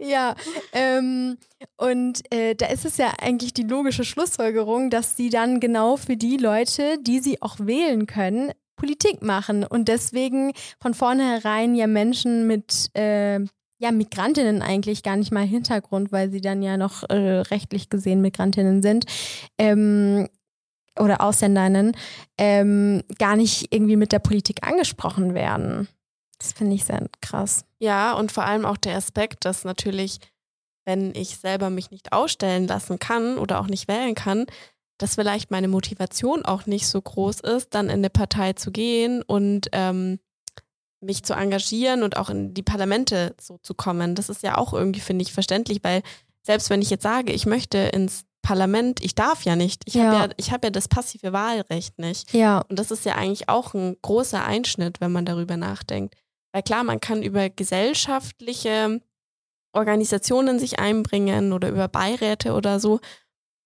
ja, 0.00 0.34
ähm, 0.72 1.36
und 1.76 2.22
äh, 2.34 2.56
da 2.56 2.66
ist 2.66 2.84
es 2.84 2.96
ja 2.96 3.12
eigentlich 3.22 3.54
die 3.54 3.62
logische 3.62 4.04
Schlussfolgerung, 4.04 4.90
dass 4.90 5.16
sie 5.16 5.30
dann 5.30 5.60
genau 5.60 5.96
für 5.96 6.16
die 6.16 6.36
Leute, 6.36 6.98
die 7.00 7.20
sie 7.20 7.40
auch 7.40 7.60
wählen 7.60 8.06
können, 8.06 8.50
Politik 8.80 9.22
machen 9.22 9.64
und 9.64 9.88
deswegen 9.88 10.52
von 10.80 10.94
vornherein 10.94 11.74
ja 11.74 11.86
Menschen 11.86 12.46
mit 12.46 12.90
äh, 12.96 13.40
ja, 13.78 13.92
Migrantinnen 13.92 14.62
eigentlich 14.62 15.02
gar 15.02 15.16
nicht 15.16 15.32
mal 15.32 15.46
Hintergrund, 15.46 16.12
weil 16.12 16.30
sie 16.30 16.40
dann 16.40 16.62
ja 16.62 16.76
noch 16.76 17.02
äh, 17.08 17.40
rechtlich 17.40 17.90
gesehen 17.90 18.22
Migrantinnen 18.22 18.82
sind, 18.82 19.04
ähm, 19.58 20.28
oder 20.98 21.20
Ausländerinnen 21.20 21.96
ähm, 22.38 23.02
gar 23.18 23.36
nicht 23.36 23.72
irgendwie 23.72 23.96
mit 23.96 24.12
der 24.12 24.18
Politik 24.18 24.66
angesprochen 24.66 25.34
werden. 25.34 25.88
Das 26.38 26.52
finde 26.52 26.74
ich 26.74 26.84
sehr 26.84 27.06
krass. 27.20 27.64
Ja, 27.78 28.14
und 28.14 28.32
vor 28.32 28.44
allem 28.44 28.64
auch 28.64 28.76
der 28.76 28.96
Aspekt, 28.96 29.44
dass 29.44 29.64
natürlich, 29.64 30.18
wenn 30.86 31.14
ich 31.14 31.36
selber 31.36 31.70
mich 31.70 31.90
nicht 31.90 32.12
ausstellen 32.12 32.66
lassen 32.66 32.98
kann 32.98 33.38
oder 33.38 33.60
auch 33.60 33.66
nicht 33.66 33.88
wählen 33.88 34.14
kann, 34.14 34.46
dass 35.00 35.14
vielleicht 35.14 35.50
meine 35.50 35.68
Motivation 35.68 36.44
auch 36.44 36.66
nicht 36.66 36.86
so 36.86 37.00
groß 37.00 37.40
ist, 37.40 37.74
dann 37.74 37.86
in 37.86 38.00
eine 38.00 38.10
Partei 38.10 38.52
zu 38.52 38.70
gehen 38.70 39.22
und 39.22 39.68
ähm, 39.72 40.20
mich 41.00 41.22
zu 41.22 41.32
engagieren 41.32 42.02
und 42.02 42.18
auch 42.18 42.28
in 42.28 42.52
die 42.52 42.62
Parlamente 42.62 43.34
so 43.40 43.58
zu 43.62 43.72
kommen. 43.72 44.14
Das 44.14 44.28
ist 44.28 44.42
ja 44.42 44.58
auch 44.58 44.74
irgendwie, 44.74 45.00
finde 45.00 45.22
ich, 45.22 45.32
verständlich, 45.32 45.82
weil 45.82 46.02
selbst 46.42 46.68
wenn 46.68 46.82
ich 46.82 46.90
jetzt 46.90 47.02
sage, 47.02 47.32
ich 47.32 47.46
möchte 47.46 47.78
ins 47.78 48.24
Parlament, 48.42 49.02
ich 49.02 49.14
darf 49.14 49.44
ja 49.44 49.56
nicht. 49.56 49.82
Ich 49.86 49.94
ja. 49.94 50.04
habe 50.04 50.16
ja, 50.16 50.28
ich 50.36 50.52
hab 50.52 50.64
ja 50.64 50.70
das 50.70 50.88
passive 50.88 51.32
Wahlrecht 51.32 51.98
nicht. 51.98 52.34
Ja. 52.34 52.60
Und 52.68 52.78
das 52.78 52.90
ist 52.90 53.06
ja 53.06 53.14
eigentlich 53.14 53.48
auch 53.48 53.72
ein 53.72 53.96
großer 54.02 54.44
Einschnitt, 54.44 55.00
wenn 55.00 55.12
man 55.12 55.24
darüber 55.24 55.56
nachdenkt. 55.56 56.14
Weil 56.52 56.62
klar, 56.62 56.84
man 56.84 57.00
kann 57.00 57.22
über 57.22 57.48
gesellschaftliche 57.48 59.00
Organisationen 59.72 60.58
sich 60.58 60.78
einbringen 60.78 61.54
oder 61.54 61.70
über 61.70 61.88
Beiräte 61.88 62.52
oder 62.52 62.80
so. 62.80 63.00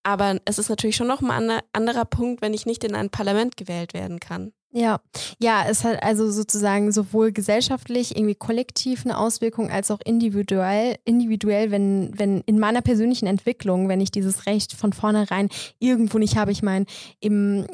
Aber 0.05 0.39
es 0.45 0.59
ist 0.59 0.69
natürlich 0.69 0.97
schon 0.97 1.09
noch 1.09 1.23
ein 1.23 1.61
anderer 1.73 2.05
Punkt, 2.05 2.43
wenn 2.43 2.55
ich 2.55 2.67
nicht 2.67 2.85
in 2.85 2.95
ein 2.95 3.11
Parlament 3.11 3.57
gewählt 3.57 3.95
werden 3.95 4.21
kann. 4.21 4.53
Ja, 4.77 5.01
ja, 5.39 5.65
es 5.69 5.85
hat 5.85 6.03
also 6.03 6.29
sozusagen 6.33 6.91
sowohl 6.91 7.31
gesellschaftlich, 7.31 8.17
irgendwie 8.17 8.35
kollektiv 8.35 9.05
eine 9.05 9.17
Auswirkung, 9.17 9.71
als 9.71 9.93
auch 9.93 10.01
individuell, 10.05 10.97
individuell, 11.05 11.71
wenn, 11.71 12.11
wenn 12.19 12.41
in 12.47 12.59
meiner 12.59 12.81
persönlichen 12.81 13.29
Entwicklung, 13.29 13.89
wenn 13.89 14.01
ich 14.01 14.11
dieses 14.11 14.47
Recht 14.47 14.73
von 14.73 14.93
vornherein 14.93 15.49
irgendwo 15.79 16.19
nicht 16.19 16.37
habe, 16.37 16.51
ich 16.51 16.65
meine, 16.65 16.87
im 17.21 17.63
äh, 17.63 17.67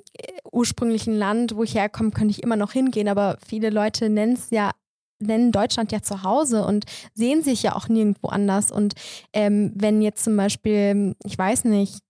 ursprünglichen 0.53 1.16
Land, 1.16 1.57
wo 1.57 1.62
ich 1.62 1.75
herkomme, 1.75 2.11
könnte 2.11 2.33
ich 2.33 2.43
immer 2.43 2.57
noch 2.57 2.73
hingehen, 2.73 3.09
aber 3.09 3.38
viele 3.49 3.71
Leute 3.71 4.11
nennen 4.11 4.35
es 4.35 4.51
ja 4.51 4.73
nennen 5.20 5.52
Deutschland 5.52 5.92
ja 5.92 6.02
zu 6.02 6.22
Hause 6.22 6.64
und 6.64 6.85
sehen 7.14 7.42
sich 7.42 7.62
ja 7.62 7.76
auch 7.76 7.88
nirgendwo 7.88 8.28
anders. 8.28 8.72
Und 8.72 8.94
ähm, 9.33 9.72
wenn 9.74 10.02
jetzt 10.02 10.24
zum 10.24 10.37
Beispiel, 10.37 11.14
ich 11.24 11.38
weiß 11.38 11.64
nicht, 11.64 12.00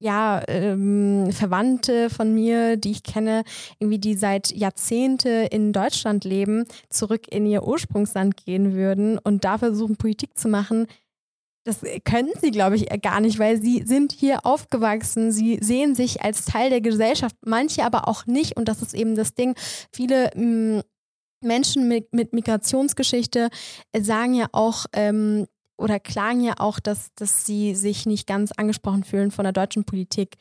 ja, 0.00 0.42
ähm, 0.48 1.30
Verwandte 1.30 2.08
von 2.08 2.34
mir, 2.34 2.78
die 2.78 2.90
ich 2.90 3.02
kenne, 3.02 3.44
irgendwie 3.78 3.98
die 3.98 4.14
seit 4.14 4.50
Jahrzehnte 4.50 5.28
in 5.50 5.72
Deutschland 5.72 6.24
leben, 6.24 6.64
zurück 6.88 7.26
in 7.30 7.44
ihr 7.46 7.66
Ursprungsland 7.66 8.36
gehen 8.36 8.74
würden 8.74 9.18
und 9.18 9.44
da 9.44 9.58
versuchen, 9.58 9.96
Politik 9.96 10.38
zu 10.38 10.48
machen, 10.48 10.86
das 11.64 11.82
können 12.04 12.30
sie, 12.40 12.50
glaube 12.50 12.76
ich, 12.76 12.88
gar 13.02 13.20
nicht, 13.20 13.38
weil 13.38 13.60
sie 13.60 13.82
sind 13.86 14.12
hier 14.12 14.46
aufgewachsen. 14.46 15.30
Sie 15.30 15.58
sehen 15.60 15.94
sich 15.94 16.22
als 16.22 16.46
Teil 16.46 16.70
der 16.70 16.80
Gesellschaft, 16.80 17.36
manche 17.44 17.84
aber 17.84 18.08
auch 18.08 18.24
nicht. 18.24 18.56
Und 18.56 18.66
das 18.66 18.80
ist 18.80 18.94
eben 18.94 19.14
das 19.14 19.34
Ding. 19.34 19.54
Viele 19.92 20.30
mh, 20.34 20.82
Menschen 21.42 21.88
mit, 21.88 22.12
mit 22.12 22.32
Migrationsgeschichte 22.32 23.48
sagen 23.98 24.34
ja 24.34 24.46
auch, 24.52 24.86
ähm, 24.92 25.46
oder 25.78 25.98
klagen 25.98 26.42
ja 26.42 26.54
auch, 26.58 26.78
dass, 26.78 27.14
dass 27.14 27.46
sie 27.46 27.74
sich 27.74 28.06
nicht 28.06 28.26
ganz 28.26 28.52
angesprochen 28.52 29.04
fühlen 29.04 29.30
von 29.30 29.44
der 29.44 29.52
deutschen 29.52 29.84
Politik, 29.84 30.36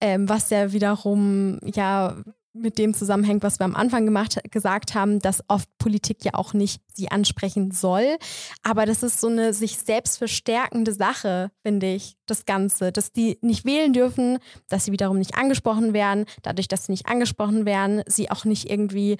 ähm, 0.00 0.28
was 0.28 0.50
ja 0.50 0.72
wiederum 0.72 1.60
ja 1.62 2.16
mit 2.52 2.78
dem 2.78 2.94
zusammenhängt, 2.94 3.42
was 3.42 3.60
wir 3.60 3.64
am 3.64 3.76
Anfang 3.76 4.04
gemacht, 4.04 4.40
gesagt 4.50 4.94
haben, 4.94 5.20
dass 5.20 5.44
oft 5.48 5.68
Politik 5.78 6.24
ja 6.24 6.34
auch 6.34 6.52
nicht 6.52 6.82
sie 6.92 7.08
ansprechen 7.08 7.70
soll. 7.70 8.16
Aber 8.62 8.86
das 8.86 9.02
ist 9.02 9.20
so 9.20 9.28
eine 9.28 9.52
sich 9.54 9.78
selbst 9.78 10.18
verstärkende 10.18 10.92
Sache, 10.92 11.52
finde 11.62 11.94
ich, 11.94 12.16
das 12.26 12.46
Ganze. 12.46 12.90
Dass 12.90 13.12
die 13.12 13.38
nicht 13.40 13.64
wählen 13.64 13.92
dürfen, 13.92 14.38
dass 14.68 14.84
sie 14.84 14.92
wiederum 14.92 15.18
nicht 15.18 15.36
angesprochen 15.36 15.92
werden. 15.92 16.24
Dadurch, 16.42 16.66
dass 16.66 16.86
sie 16.86 16.92
nicht 16.92 17.06
angesprochen 17.06 17.66
werden, 17.66 18.02
sie 18.06 18.30
auch 18.30 18.44
nicht 18.44 18.68
irgendwie 18.68 19.16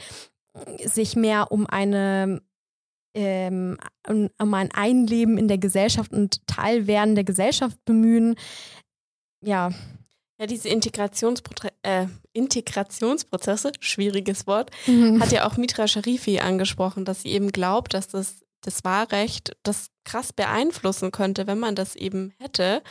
sich 0.85 1.17
mehr 1.17 1.53
um 1.53 1.67
eine 1.67 2.43
ähm, 3.15 3.77
um 4.07 4.55
ein 4.55 4.71
Einleben 4.73 5.37
in 5.37 5.49
der 5.49 5.59
Gesellschaft 5.59 6.13
und 6.13 6.47
Teilwerden 6.47 7.15
der 7.15 7.25
Gesellschaft 7.25 7.77
bemühen. 7.85 8.37
Ja. 9.45 9.73
Ja, 10.39 10.47
diese 10.47 10.69
Integrationsprotre 10.69 11.69
äh, 11.83 12.07
Integrationsprozesse, 12.33 13.73
schwieriges 13.81 14.47
Wort, 14.47 14.71
mhm. 14.87 15.21
hat 15.21 15.33
ja 15.33 15.47
auch 15.47 15.59
Mitra 15.59 15.87
Sharifi 15.87 16.39
angesprochen, 16.39 17.05
dass 17.05 17.23
sie 17.23 17.31
eben 17.31 17.53
glaubt, 17.53 17.93
dass 17.93 18.09
das, 18.09 18.41
das 18.63 18.83
Wahlrecht 18.85 19.55
das 19.65 19.91
krass 20.05 20.33
beeinflussen 20.33 21.11
könnte, 21.11 21.47
wenn 21.47 21.59
man 21.59 21.75
das 21.75 21.95
eben 21.95 22.33
hätte. 22.39 22.83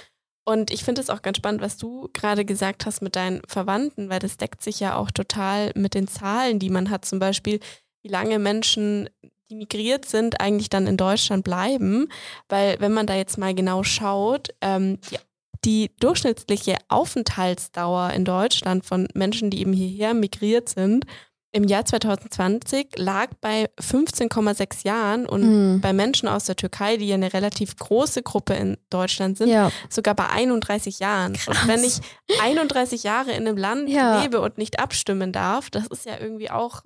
Und 0.50 0.72
ich 0.72 0.84
finde 0.84 1.00
es 1.00 1.12
auch 1.12 1.22
ganz 1.22 1.38
spannend, 1.38 1.62
was 1.62 1.78
du 1.78 2.10
gerade 2.12 2.44
gesagt 2.44 2.88
hast 2.88 3.04
mit 3.04 3.16
deinen 3.16 3.44
Verwandten, 3.46 4.10
weil 4.10 4.18
das 4.18 4.38
deckt 4.38 4.64
sich 4.64 4.80
ja 4.80 4.96
auch 4.96 5.12
total 5.12 5.72
mit 5.76 5.94
den 5.94 6.08
Zahlen, 6.08 6.58
die 6.58 6.72
man 6.72 6.90
hat. 6.90 7.06
Zum 7.06 7.20
Beispiel, 7.20 7.60
wie 8.02 8.08
lange 8.08 8.40
Menschen 8.40 9.12
die 9.48 9.56
migriert 9.56 10.06
sind, 10.06 10.42
eigentlich 10.42 10.70
dann 10.70 10.88
in 10.88 10.98
Deutschland 10.98 11.44
bleiben. 11.44 12.08
Weil 12.48 12.78
wenn 12.80 12.94
man 12.94 13.06
da 13.06 13.14
jetzt 13.14 13.38
mal 13.38 13.54
genau 13.54 13.84
schaut, 13.84 14.48
ähm, 14.62 14.98
die, 15.12 15.18
die 15.66 15.92
durchschnittliche 16.00 16.78
Aufenthaltsdauer 16.88 18.10
in 18.14 18.26
Deutschland 18.26 18.88
von 18.88 19.08
Menschen, 19.14 19.52
die 19.52 19.62
eben 19.62 19.74
hierher 19.74 20.16
migriert 20.16 20.68
sind, 20.68 21.06
im 21.52 21.64
Jahr 21.64 21.84
2020 21.84 22.98
lag 22.98 23.30
bei 23.42 23.70
15,6 23.80 24.86
Jahren 24.86 25.26
und 25.26 25.42
mhm. 25.42 25.82
bei 25.82 25.94
Menschen 25.94 26.28
aus 26.28 26.46
der 26.46 26.56
Türkei, 26.56 26.98
die 26.98 27.08
ja 27.08 27.16
eine 27.16 27.34
relativ 27.34 27.76
große 27.76 28.22
Gruppe 28.22 28.54
in 28.54 28.78
Deutschland 28.90 29.38
sind, 29.38 29.50
ja. 29.50 29.72
sogar 29.90 30.14
bei 30.14 30.28
31 30.28 31.00
Jahren. 31.00 31.34
Krass. 31.34 31.48
Und 31.48 31.68
wenn 31.68 31.84
ich 31.84 32.00
31 32.42 33.04
Jahre 33.04 33.32
in 33.32 33.48
einem 33.48 33.58
Land 33.58 33.90
ja. 33.90 34.22
lebe 34.22 34.42
und 34.42 34.58
nicht 34.58 34.80
abstimmen 34.80 35.32
darf, 35.32 35.70
das 35.70 35.88
ist 35.88 36.06
ja 36.06 36.20
irgendwie 36.20 36.52
auch 36.52 36.84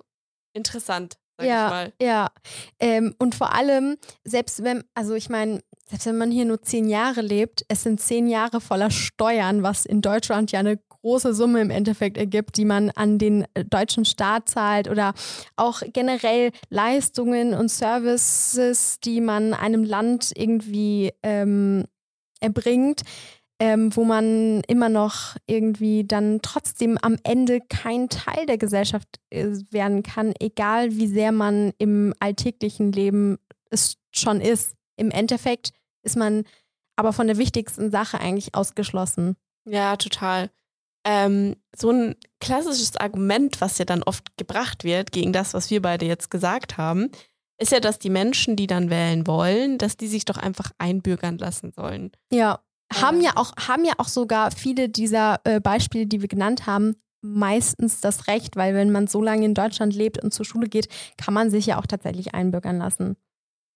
interessant 0.54 1.18
sag 1.36 1.46
ja, 1.46 1.66
ich 1.66 1.70
mal. 1.70 1.92
Ja, 2.00 2.28
ähm, 2.78 3.14
und 3.18 3.34
vor 3.34 3.52
allem, 3.52 3.96
selbst 4.24 4.62
wenn, 4.62 4.84
also 4.94 5.14
ich 5.14 5.28
meine, 5.28 5.60
selbst 5.86 6.06
wenn 6.06 6.16
man 6.16 6.30
hier 6.30 6.44
nur 6.44 6.62
zehn 6.62 6.88
Jahre 6.88 7.20
lebt, 7.20 7.64
es 7.68 7.82
sind 7.82 8.00
zehn 8.00 8.28
Jahre 8.28 8.60
voller 8.60 8.90
Steuern, 8.90 9.62
was 9.62 9.84
in 9.84 10.00
Deutschland 10.00 10.52
ja 10.52 10.60
eine 10.60 10.78
große 11.04 11.34
Summe 11.34 11.60
im 11.60 11.70
Endeffekt 11.70 12.16
ergibt, 12.16 12.56
die 12.56 12.64
man 12.64 12.90
an 12.90 13.18
den 13.18 13.44
äh, 13.52 13.64
deutschen 13.64 14.06
Staat 14.06 14.48
zahlt 14.48 14.88
oder 14.88 15.12
auch 15.56 15.82
generell 15.92 16.50
Leistungen 16.70 17.52
und 17.52 17.70
Services, 17.70 19.00
die 19.04 19.20
man 19.20 19.52
einem 19.52 19.84
Land 19.84 20.32
irgendwie 20.34 21.12
ähm, 21.22 21.84
erbringt 22.40 23.02
ähm, 23.60 23.94
wo 23.94 24.04
man 24.04 24.62
immer 24.66 24.88
noch 24.88 25.36
irgendwie 25.46 26.04
dann 26.04 26.40
trotzdem 26.42 26.98
am 27.00 27.16
Ende 27.22 27.60
kein 27.60 28.08
Teil 28.08 28.46
der 28.46 28.58
Gesellschaft 28.58 29.08
äh, 29.30 29.46
werden 29.70 30.02
kann, 30.02 30.34
egal 30.40 30.96
wie 30.96 31.06
sehr 31.06 31.32
man 31.32 31.72
im 31.78 32.14
alltäglichen 32.18 32.90
Leben 32.90 33.38
es 33.70 33.96
schon 34.10 34.40
ist. 34.40 34.74
Im 34.96 35.10
Endeffekt 35.10 35.70
ist 36.02 36.16
man 36.16 36.44
aber 36.96 37.12
von 37.12 37.26
der 37.26 37.38
wichtigsten 37.38 37.90
Sache 37.90 38.20
eigentlich 38.20 38.54
ausgeschlossen. 38.54 39.36
Ja, 39.64 39.96
total. 39.96 40.50
Ähm, 41.06 41.56
so 41.76 41.90
ein 41.90 42.16
klassisches 42.40 42.96
Argument, 42.96 43.60
was 43.60 43.78
ja 43.78 43.84
dann 43.84 44.02
oft 44.02 44.36
gebracht 44.36 44.84
wird 44.84 45.12
gegen 45.12 45.32
das, 45.32 45.54
was 45.54 45.70
wir 45.70 45.82
beide 45.82 46.06
jetzt 46.06 46.30
gesagt 46.30 46.78
haben, 46.78 47.10
ist 47.58 47.72
ja, 47.72 47.80
dass 47.80 47.98
die 47.98 48.10
Menschen, 48.10 48.56
die 48.56 48.66
dann 48.66 48.90
wählen 48.90 49.26
wollen, 49.26 49.78
dass 49.78 49.96
die 49.96 50.08
sich 50.08 50.24
doch 50.24 50.38
einfach 50.38 50.72
einbürgern 50.78 51.38
lassen 51.38 51.72
sollen. 51.72 52.10
Ja 52.32 52.60
haben 52.92 53.20
ja 53.20 53.32
auch, 53.36 53.52
haben 53.56 53.84
ja 53.84 53.94
auch 53.98 54.08
sogar 54.08 54.50
viele 54.50 54.88
dieser 54.88 55.40
äh, 55.44 55.60
Beispiele, 55.60 56.06
die 56.06 56.20
wir 56.20 56.28
genannt 56.28 56.66
haben, 56.66 56.96
meistens 57.22 58.00
das 58.00 58.26
Recht, 58.26 58.56
weil 58.56 58.74
wenn 58.74 58.92
man 58.92 59.06
so 59.06 59.22
lange 59.22 59.46
in 59.46 59.54
Deutschland 59.54 59.94
lebt 59.94 60.22
und 60.22 60.32
zur 60.32 60.44
Schule 60.44 60.68
geht, 60.68 60.88
kann 61.16 61.34
man 61.34 61.50
sich 61.50 61.66
ja 61.66 61.78
auch 61.78 61.86
tatsächlich 61.86 62.34
einbürgern 62.34 62.78
lassen. 62.78 63.16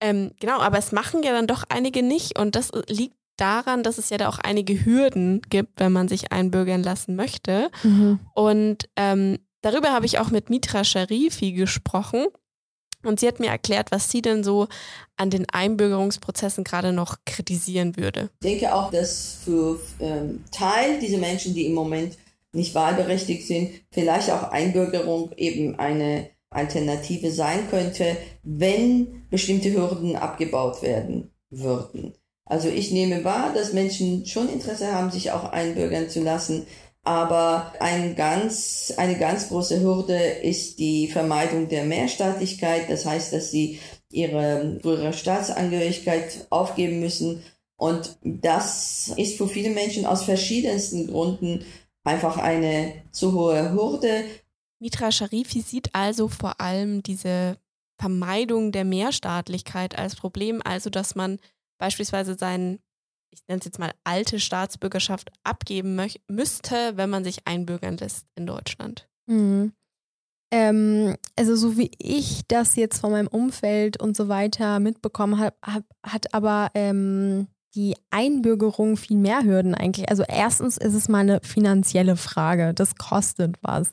Ähm, 0.01 0.33
genau, 0.39 0.61
aber 0.61 0.79
es 0.79 0.93
machen 0.93 1.23
ja 1.23 1.33
dann 1.33 1.47
doch 1.47 1.65
einige 1.69 2.03
nicht 2.03 2.39
und 2.39 2.55
das 2.55 2.71
liegt 2.89 3.17
daran, 3.41 3.83
dass 3.83 3.99
es 3.99 4.11
ja 4.11 4.19
da 4.19 4.29
auch 4.29 4.39
einige 4.39 4.85
Hürden 4.85 5.43
gibt, 5.49 5.81
wenn 5.81 5.93
man 5.93 6.09
sich 6.09 6.33
einbürgern 6.33 6.83
lassen 6.83 7.17
möchte. 7.17 7.71
Mhm. 7.83 8.21
Und 8.35 8.89
ähm, 8.97 9.39
darüber 9.63 9.93
habe 9.93 10.07
ich 10.07 10.19
auch 10.19 10.31
mit 10.31 10.51
Mitra 10.51 10.85
Sharifi 10.85 11.53
gesprochen. 11.53 12.27
Und 13.05 13.21
sie 13.21 13.29
hat 13.29 13.39
mir 13.39 13.49
erklärt, 13.49 13.93
was 13.93 14.11
sie 14.11 14.23
denn 14.23 14.43
so 14.43 14.67
an 15.17 15.31
den 15.31 15.47
Einbürgerungsprozessen 15.49 16.65
gerade 16.65 16.93
noch 16.93 17.19
kritisieren 17.25 17.97
würde. 17.97 18.31
Ich 18.43 18.49
denke 18.49 18.75
auch, 18.75 18.91
dass 18.91 19.39
für 19.45 19.79
ähm, 20.01 20.45
Teil 20.51 20.99
dieser 20.99 21.19
Menschen, 21.19 21.55
die 21.55 21.67
im 21.67 21.75
Moment 21.75 22.19
nicht 22.53 22.75
wahlberechtigt 22.75 23.47
sind, 23.47 23.71
vielleicht 23.91 24.31
auch 24.31 24.51
Einbürgerung 24.51 25.33
eben 25.37 25.79
eine 25.79 26.29
Alternative 26.51 27.31
sein 27.31 27.69
könnte, 27.71 28.17
wenn 28.43 29.29
bestimmte 29.31 29.73
Hürden 29.73 30.17
abgebaut 30.17 30.83
werden 30.83 31.31
würden. 31.51 32.15
Also 32.49 32.69
ich 32.69 32.91
nehme 32.91 33.25
wahr, 33.25 33.53
dass 33.55 33.73
Menschen 33.73 34.27
schon 34.27 34.49
Interesse 34.49 34.93
haben, 34.93 35.11
sich 35.11 35.31
auch 35.33 35.45
einbürgern 35.53 36.09
zu 36.09 36.23
lassen, 36.23 36.67
aber 37.09 37.73
ein 37.81 38.17
ganz, 38.17 38.93
eine 38.97 39.19
ganz 39.19 39.49
große 39.49 39.81
Hürde 39.81 40.19
ist 40.19 40.79
die 40.79 41.09
Vermeidung 41.09 41.69
der 41.69 41.85
Mehrstaatlichkeit. 41.85 42.91
Das 42.91 43.07
heißt, 43.07 43.33
dass 43.33 43.51
sie 43.51 43.81
ihre 44.11 44.79
frühere 44.83 45.15
Staatsangehörigkeit 45.15 46.47
aufgeben 46.51 47.01
müssen. 47.01 47.43
Und 47.77 48.19
das 48.23 49.13
ist 49.17 49.39
für 49.39 49.49
viele 49.49 49.71
Menschen 49.71 50.05
aus 50.05 50.25
verschiedensten 50.25 51.07
Gründen 51.07 51.65
einfach 52.05 52.37
eine 52.37 52.93
zu 53.11 53.33
hohe 53.33 53.73
Hürde. 53.73 54.25
Mitra 54.79 55.11
Sharifi 55.11 55.63
sieht 55.63 55.95
also 55.95 56.29
vor 56.29 56.61
allem 56.61 57.03
diese 57.03 57.57
Vermeidung 57.99 58.71
der 58.71 58.85
Mehrstaatlichkeit 58.85 59.99
als 59.99 60.15
Problem, 60.15 60.61
also 60.63 60.91
dass 60.91 61.15
man 61.15 61.39
beispielsweise 61.79 62.37
seinen, 62.37 62.81
ich 63.31 63.41
nenne 63.49 63.61
es 63.61 63.65
jetzt 63.65 63.79
mal 63.79 63.93
alte 64.05 64.41
Staatsbürgerschaft 64.41 65.31
abgeben 65.45 66.01
müsste, 66.29 66.97
wenn 66.97 67.11
man 67.11 67.25
sich 67.25 67.47
einbürgern 67.47 67.97
lässt 67.97 68.27
in 68.35 68.47
Deutschland. 68.47 69.09
Mhm. 69.27 69.73
Ähm, 70.51 71.17
also 71.37 71.57
so 71.57 71.77
wie 71.77 71.91
ich 71.99 72.43
das 72.49 72.75
jetzt 72.77 73.01
von 73.01 73.13
meinem 73.13 73.29
Umfeld 73.29 74.01
und 74.01 74.17
so 74.17 74.29
weiter 74.29 74.81
mitbekommen 74.81 75.39
habe, 75.39 75.55
hab, 75.63 75.85
hat 76.03 76.33
aber 76.33 76.71
ähm, 76.75 77.49
die 77.75 77.95
Einbürgerung 78.11 78.97
viel 78.97 79.19
mehr 79.19 79.45
Hürden 79.45 79.75
eigentlich. 79.75 80.09
Also 80.09 80.25
erstens 80.27 80.79
ist 80.79 80.95
es 80.95 81.09
mal 81.09 81.19
eine 81.19 81.41
finanzielle 81.43 82.17
Frage, 82.17 82.73
das 82.75 82.97
kostet 82.97 83.57
was. 83.61 83.93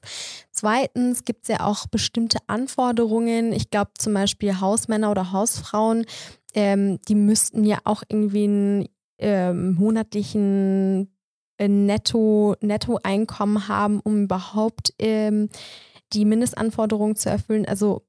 Zweitens 0.52 1.26
gibt 1.26 1.44
es 1.44 1.50
ja 1.50 1.66
auch 1.66 1.88
bestimmte 1.88 2.40
Anforderungen. 2.48 3.52
Ich 3.52 3.70
glaube 3.70 3.92
zum 3.98 4.14
Beispiel 4.14 4.62
Hausmänner 4.62 5.12
oder 5.12 5.34
Hausfrauen, 5.34 6.06
ähm, 6.56 7.00
die 7.08 7.16
müssten 7.16 7.64
ja 7.64 7.80
auch 7.84 8.02
irgendwie 8.08 8.46
einen 8.46 8.90
ähm, 9.20 9.76
monatlichen 9.76 11.16
äh, 11.58 11.68
Netto, 11.68 12.56
Nettoeinkommen 12.62 13.68
haben, 13.68 14.00
um 14.00 14.24
überhaupt 14.24 14.94
ähm, 15.00 15.50
die 16.14 16.26
Mindestanforderungen 16.26 17.16
zu 17.16 17.30
erfüllen. 17.30 17.66
Also 17.66 18.06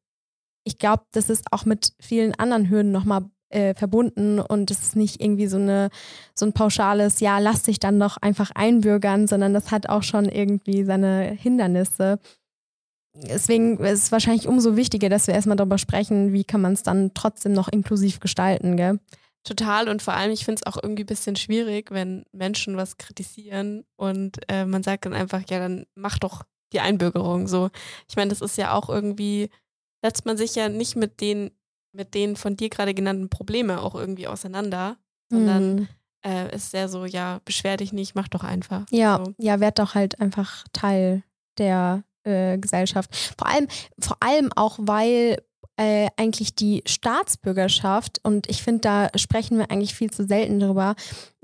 ich 0.65 0.79
glaube, 0.79 1.05
das 1.13 1.29
ist 1.29 1.45
auch 1.53 1.65
mit 1.65 1.93
vielen 2.01 2.35
anderen 2.35 2.71
Hürden 2.71 2.93
nochmal 2.93 3.25
äh, 3.51 3.75
verbunden 3.75 4.41
und 4.41 4.71
es 4.71 4.83
ist 4.83 4.97
nicht 4.97 5.21
irgendwie 5.21 5.47
so 5.47 5.57
eine 5.57 5.91
so 6.35 6.47
ein 6.47 6.53
pauschales, 6.53 7.21
ja, 7.21 7.39
lass 7.39 7.63
dich 7.63 7.79
dann 7.79 8.01
doch 8.01 8.17
einfach 8.17 8.51
einbürgern, 8.55 9.29
sondern 9.29 9.55
das 9.55 9.71
hat 9.71 9.89
auch 9.89 10.03
schon 10.03 10.27
irgendwie 10.27 10.85
seine 10.85 11.31
Hindernisse. 11.31 12.19
Deswegen 13.23 13.79
ist 13.79 14.05
es 14.05 14.13
wahrscheinlich 14.13 14.47
umso 14.47 14.77
wichtiger, 14.77 15.09
dass 15.09 15.27
wir 15.27 15.35
erstmal 15.35 15.57
darüber 15.57 15.79
sprechen, 15.79 16.33
wie 16.33 16.45
kann 16.45 16.61
man 16.61 16.75
es 16.75 16.83
dann 16.83 17.13
trotzdem 17.15 17.53
noch 17.53 17.69
inklusiv 17.69 18.21
gestalten, 18.21 18.77
gell? 18.77 19.01
Total 19.45 19.89
und 19.89 20.03
vor 20.03 20.15
allem, 20.15 20.33
ich 20.33 20.45
finde 20.45 20.61
es 20.61 20.67
auch 20.67 20.83
irgendwie 20.83 21.05
ein 21.05 21.07
bisschen 21.07 21.37
schwierig, 21.37 21.93
wenn 21.93 22.25
Menschen 22.33 22.77
was 22.77 22.99
kritisieren 22.99 23.85
und 23.95 24.39
äh, 24.49 24.65
man 24.65 24.83
sagt 24.83 25.07
dann 25.07 25.15
einfach, 25.15 25.43
ja, 25.49 25.61
dann 25.61 25.87
mach 25.95 26.19
doch 26.19 26.43
die 26.73 26.81
Einbürgerung 26.81 27.47
so. 27.47 27.71
Ich 28.09 28.17
meine, 28.17 28.31
das 28.31 28.41
ist 28.41 28.59
ja 28.59 28.73
auch 28.73 28.89
irgendwie, 28.89 29.51
setzt 30.03 30.27
man 30.27 30.37
sich 30.37 30.57
ja 30.57 30.69
nicht 30.69 30.97
mit 30.97 31.21
den, 31.21 31.53
mit 31.93 32.15
den 32.15 32.35
von 32.35 32.57
dir 32.57 32.69
gerade 32.71 32.93
genannten 32.93 33.29
Probleme 33.29 33.81
auch 33.81 33.95
irgendwie 33.95 34.27
auseinander, 34.27 34.97
sondern 35.31 35.75
mhm. 35.77 35.89
äh, 36.25 36.55
ist 36.55 36.73
sehr 36.73 36.89
so, 36.89 37.05
ja, 37.05 37.41
beschwer 37.45 37.77
dich 37.77 37.93
nicht, 37.93 38.17
mach 38.17 38.29
doch 38.29 38.43
einfach. 38.43 38.85
Ja, 38.91 39.23
so. 39.25 39.33
ja, 39.39 39.61
werd 39.61 39.79
doch 39.79 39.95
halt 39.95 40.21
einfach 40.21 40.65
Teil 40.73 41.23
der 41.59 42.03
äh, 42.27 42.59
Gesellschaft. 42.59 43.15
Vor 43.39 43.49
allem, 43.49 43.69
vor 43.99 44.17
allem 44.21 44.51
auch, 44.55 44.79
weil 44.81 45.39
äh, 45.77 46.09
eigentlich 46.17 46.55
die 46.55 46.83
Staatsbürgerschaft, 46.87 48.21
und 48.23 48.49
ich 48.49 48.63
finde, 48.63 48.81
da 48.81 49.09
sprechen 49.17 49.59
wir 49.59 49.71
eigentlich 49.71 49.95
viel 49.95 50.11
zu 50.11 50.27
selten 50.27 50.61
drüber, 50.61 50.95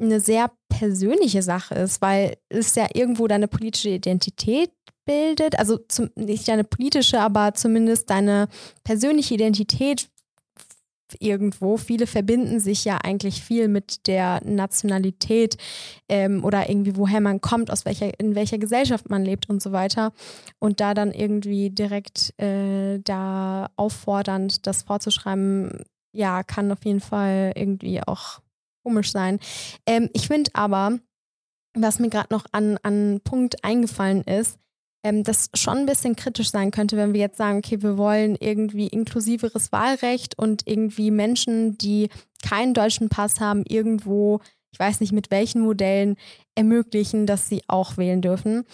eine 0.01 0.21
sehr 0.21 0.51
persönliche 0.69 1.43
Sache 1.43 1.75
ist, 1.75 2.01
weil 2.01 2.37
es 2.49 2.75
ja 2.75 2.89
irgendwo 2.95 3.27
deine 3.27 3.49
politische 3.49 3.91
Identität 3.91 4.71
bildet, 5.05 5.59
also 5.59 5.79
zum, 5.89 6.11
nicht 6.15 6.49
deine 6.49 6.65
politische, 6.65 7.21
aber 7.21 7.55
zumindest 7.55 8.09
deine 8.09 8.49
persönliche 8.85 9.35
Identität 9.35 10.09
irgendwo. 11.21 11.77
Viele 11.77 12.07
verbinden 12.07 12.61
sich 12.61 12.85
ja 12.85 12.99
eigentlich 12.99 13.43
viel 13.43 13.69
mit 13.69 14.07
der 14.07 14.41
Nationalität 14.45 15.57
ähm, 16.09 16.45
oder 16.45 16.69
irgendwie 16.69 16.97
woher 16.97 17.21
man 17.21 17.41
kommt, 17.41 17.71
aus 17.71 17.85
welcher, 17.85 18.19
in 18.19 18.35
welcher 18.35 18.59
Gesellschaft 18.59 19.11
man 19.11 19.25
lebt 19.25 19.49
und 19.49 19.63
so 19.63 19.73
weiter. 19.73 20.13
Und 20.59 20.81
da 20.81 20.95
dann 20.95 21.13
irgendwie 21.13 21.71
direkt 21.71 22.39
äh, 22.41 22.99
da 23.01 23.71
auffordernd 23.77 24.67
das 24.67 24.83
vorzuschreiben, 24.83 25.85
ja, 26.13 26.43
kann 26.43 26.71
auf 26.71 26.85
jeden 26.85 27.01
Fall 27.01 27.53
irgendwie 27.55 28.03
auch 28.03 28.41
komisch 28.85 29.13
sein. 29.13 29.39
Ähm, 29.87 30.11
ich 30.13 30.27
finde 30.27 30.51
aber, 30.55 30.99
was 31.75 31.99
mir 31.99 32.11
gerade 32.11 32.33
noch 32.33 32.47
an, 32.53 32.79
an 32.83 33.21
Punkt 33.25 33.65
eingefallen 33.65 34.23
ist, 34.23 34.59
ähm, 35.03 35.25
das 35.25 35.51
schon 35.55 35.79
ein 35.79 35.87
bisschen 35.87 36.17
kritisch 36.17 36.51
sein 36.51 36.71
könnte, 36.71 36.97
wenn 36.97 37.13
wir 37.13 37.21
jetzt 37.21 37.39
sagen, 37.39 37.59
okay, 37.59 37.83
wir 37.83 37.99
wollen 37.99 38.37
irgendwie 38.39 38.87
inklusiveres 38.87 39.73
Wahlrecht 39.73 40.39
und 40.39 40.63
irgendwie 40.67 41.11
Menschen, 41.11 41.77
die 41.79 42.09
keinen 42.43 42.75
deutschen 42.75 43.09
Pass 43.09 43.41
haben, 43.41 43.65
irgendwo, 43.67 44.41
ich 44.71 44.79
weiß 44.79 45.01
nicht 45.01 45.13
mit 45.13 45.31
welchen 45.31 45.63
Modellen, 45.63 46.17
ermöglichen, 46.55 47.27
dass 47.27 47.49
sie 47.49 47.63
auch 47.67 47.97
wählen 47.97 48.21
dürfen. 48.21 48.65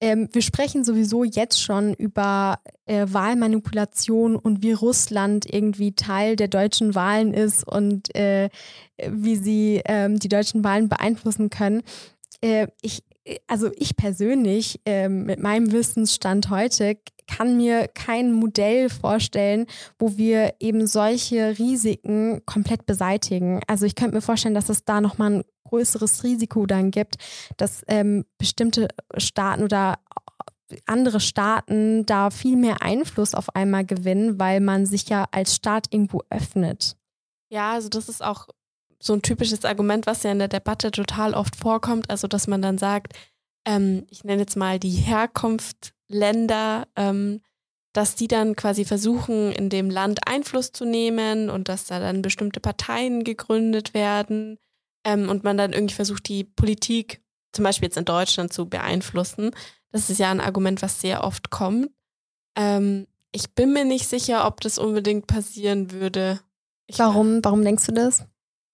Ähm, 0.00 0.28
wir 0.32 0.42
sprechen 0.42 0.84
sowieso 0.84 1.24
jetzt 1.24 1.60
schon 1.60 1.94
über 1.94 2.58
äh, 2.84 3.06
Wahlmanipulation 3.08 4.36
und 4.36 4.62
wie 4.62 4.72
Russland 4.72 5.46
irgendwie 5.50 5.94
Teil 5.94 6.36
der 6.36 6.48
deutschen 6.48 6.94
Wahlen 6.94 7.32
ist 7.32 7.66
und 7.66 8.14
äh, 8.14 8.50
wie 9.08 9.36
sie 9.36 9.80
ähm, 9.86 10.18
die 10.18 10.28
deutschen 10.28 10.64
Wahlen 10.64 10.90
beeinflussen 10.90 11.48
können. 11.48 11.82
Äh, 12.42 12.66
ich 12.82 13.04
also 13.46 13.70
ich 13.76 13.96
persönlich 13.96 14.80
ähm, 14.84 15.24
mit 15.24 15.40
meinem 15.40 15.72
Wissensstand 15.72 16.50
heute 16.50 16.98
kann 17.26 17.56
mir 17.56 17.88
kein 17.88 18.32
Modell 18.32 18.88
vorstellen, 18.88 19.66
wo 19.98 20.16
wir 20.16 20.54
eben 20.60 20.86
solche 20.86 21.58
Risiken 21.58 22.42
komplett 22.46 22.86
beseitigen. 22.86 23.60
Also 23.66 23.84
ich 23.84 23.94
könnte 23.96 24.14
mir 24.14 24.22
vorstellen, 24.22 24.54
dass 24.54 24.68
es 24.68 24.84
da 24.84 25.00
nochmal 25.00 25.32
ein 25.32 25.44
größeres 25.68 26.22
Risiko 26.22 26.66
dann 26.66 26.92
gibt, 26.92 27.16
dass 27.56 27.82
ähm, 27.88 28.24
bestimmte 28.38 28.88
Staaten 29.16 29.64
oder 29.64 29.98
andere 30.86 31.20
Staaten 31.20 32.06
da 32.06 32.30
viel 32.30 32.56
mehr 32.56 32.82
Einfluss 32.82 33.34
auf 33.34 33.54
einmal 33.54 33.84
gewinnen, 33.84 34.38
weil 34.38 34.60
man 34.60 34.86
sich 34.86 35.08
ja 35.08 35.26
als 35.30 35.54
Staat 35.54 35.86
irgendwo 35.90 36.22
öffnet. 36.30 36.96
Ja, 37.50 37.72
also 37.72 37.88
das 37.88 38.08
ist 38.08 38.24
auch 38.24 38.48
so 38.98 39.12
ein 39.14 39.22
typisches 39.22 39.64
Argument, 39.64 40.06
was 40.06 40.22
ja 40.22 40.32
in 40.32 40.38
der 40.38 40.48
Debatte 40.48 40.90
total 40.90 41.34
oft 41.34 41.56
vorkommt, 41.56 42.10
also 42.10 42.28
dass 42.28 42.46
man 42.46 42.62
dann 42.62 42.78
sagt, 42.78 43.14
ähm, 43.66 44.06
ich 44.10 44.24
nenne 44.24 44.42
jetzt 44.42 44.56
mal 44.56 44.78
die 44.78 44.90
Herkunftsländer, 44.90 46.86
ähm, 46.96 47.40
dass 47.92 48.14
die 48.14 48.28
dann 48.28 48.56
quasi 48.56 48.84
versuchen, 48.84 49.52
in 49.52 49.70
dem 49.70 49.90
Land 49.90 50.28
Einfluss 50.28 50.72
zu 50.72 50.84
nehmen 50.84 51.48
und 51.50 51.68
dass 51.68 51.86
da 51.86 51.98
dann 51.98 52.22
bestimmte 52.22 52.60
Parteien 52.60 53.24
gegründet 53.24 53.94
werden 53.94 54.58
ähm, 55.04 55.28
und 55.28 55.44
man 55.44 55.56
dann 55.56 55.72
irgendwie 55.72 55.94
versucht, 55.94 56.28
die 56.28 56.44
Politik 56.44 57.22
zum 57.52 57.64
Beispiel 57.64 57.86
jetzt 57.86 57.96
in 57.96 58.04
Deutschland 58.04 58.52
zu 58.52 58.68
beeinflussen. 58.68 59.50
Das 59.92 60.10
ist 60.10 60.18
ja 60.18 60.30
ein 60.30 60.40
Argument, 60.40 60.82
was 60.82 61.00
sehr 61.00 61.24
oft 61.24 61.50
kommt. 61.50 61.90
Ähm, 62.54 63.06
ich 63.32 63.54
bin 63.54 63.72
mir 63.72 63.84
nicht 63.84 64.08
sicher, 64.08 64.46
ob 64.46 64.60
das 64.60 64.78
unbedingt 64.78 65.26
passieren 65.26 65.90
würde. 65.90 66.40
Ich 66.86 66.98
warum, 66.98 67.42
warum 67.42 67.62
denkst 67.64 67.86
du 67.86 67.92
das? 67.92 68.24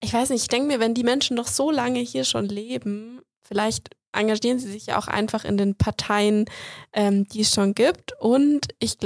Ich 0.02 0.12
weiß 0.12 0.30
nicht, 0.30 0.42
ich 0.42 0.48
denke 0.48 0.66
mir, 0.66 0.80
wenn 0.80 0.94
die 0.94 1.04
Menschen 1.04 1.36
doch 1.36 1.46
so 1.46 1.70
lange 1.70 2.00
hier 2.00 2.24
schon 2.24 2.46
leben, 2.46 3.20
vielleicht 3.42 3.90
engagieren 4.12 4.58
sie 4.58 4.70
sich 4.70 4.86
ja 4.86 4.98
auch 4.98 5.08
einfach 5.08 5.44
in 5.44 5.56
den 5.56 5.74
Parteien, 5.74 6.44
ähm, 6.92 7.26
die 7.28 7.40
es 7.40 7.54
schon 7.54 7.74
gibt. 7.74 8.12
Und 8.20 8.68
ich, 8.78 8.98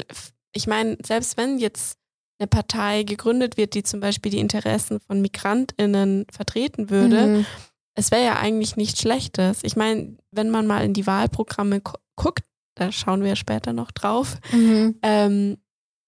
ich 0.53 0.67
meine, 0.67 0.97
selbst 1.05 1.37
wenn 1.37 1.59
jetzt 1.59 1.99
eine 2.39 2.49
Partei 2.49 3.03
gegründet 3.03 3.57
wird, 3.57 3.75
die 3.75 3.83
zum 3.83 4.01
Beispiel 4.01 4.33
die 4.33 4.41
Interessen 4.41 5.01
von 5.01 5.21
MigrantInnen 5.21 6.27
vertreten 6.31 6.91
würde, 6.91 7.27
mhm. 7.27 7.47
es 7.95 8.11
wäre 8.11 8.25
ja 8.25 8.37
eigentlich 8.37 8.77
nichts 8.77 9.01
Schlechtes. 9.01 9.61
Ich 9.63 9.77
meine, 9.77 10.17
wenn 10.33 10.51
man 10.51 10.67
mal 10.67 10.85
in 10.85 10.93
die 10.93 11.07
Wahlprogramme 11.07 11.83
guckt, 12.17 12.45
da 12.75 12.91
schauen 12.91 13.23
wir 13.23 13.31
ja 13.31 13.37
später 13.37 13.73
noch 13.73 13.91
drauf, 13.91 14.39
mhm. 14.53 14.99
ähm, 15.03 15.59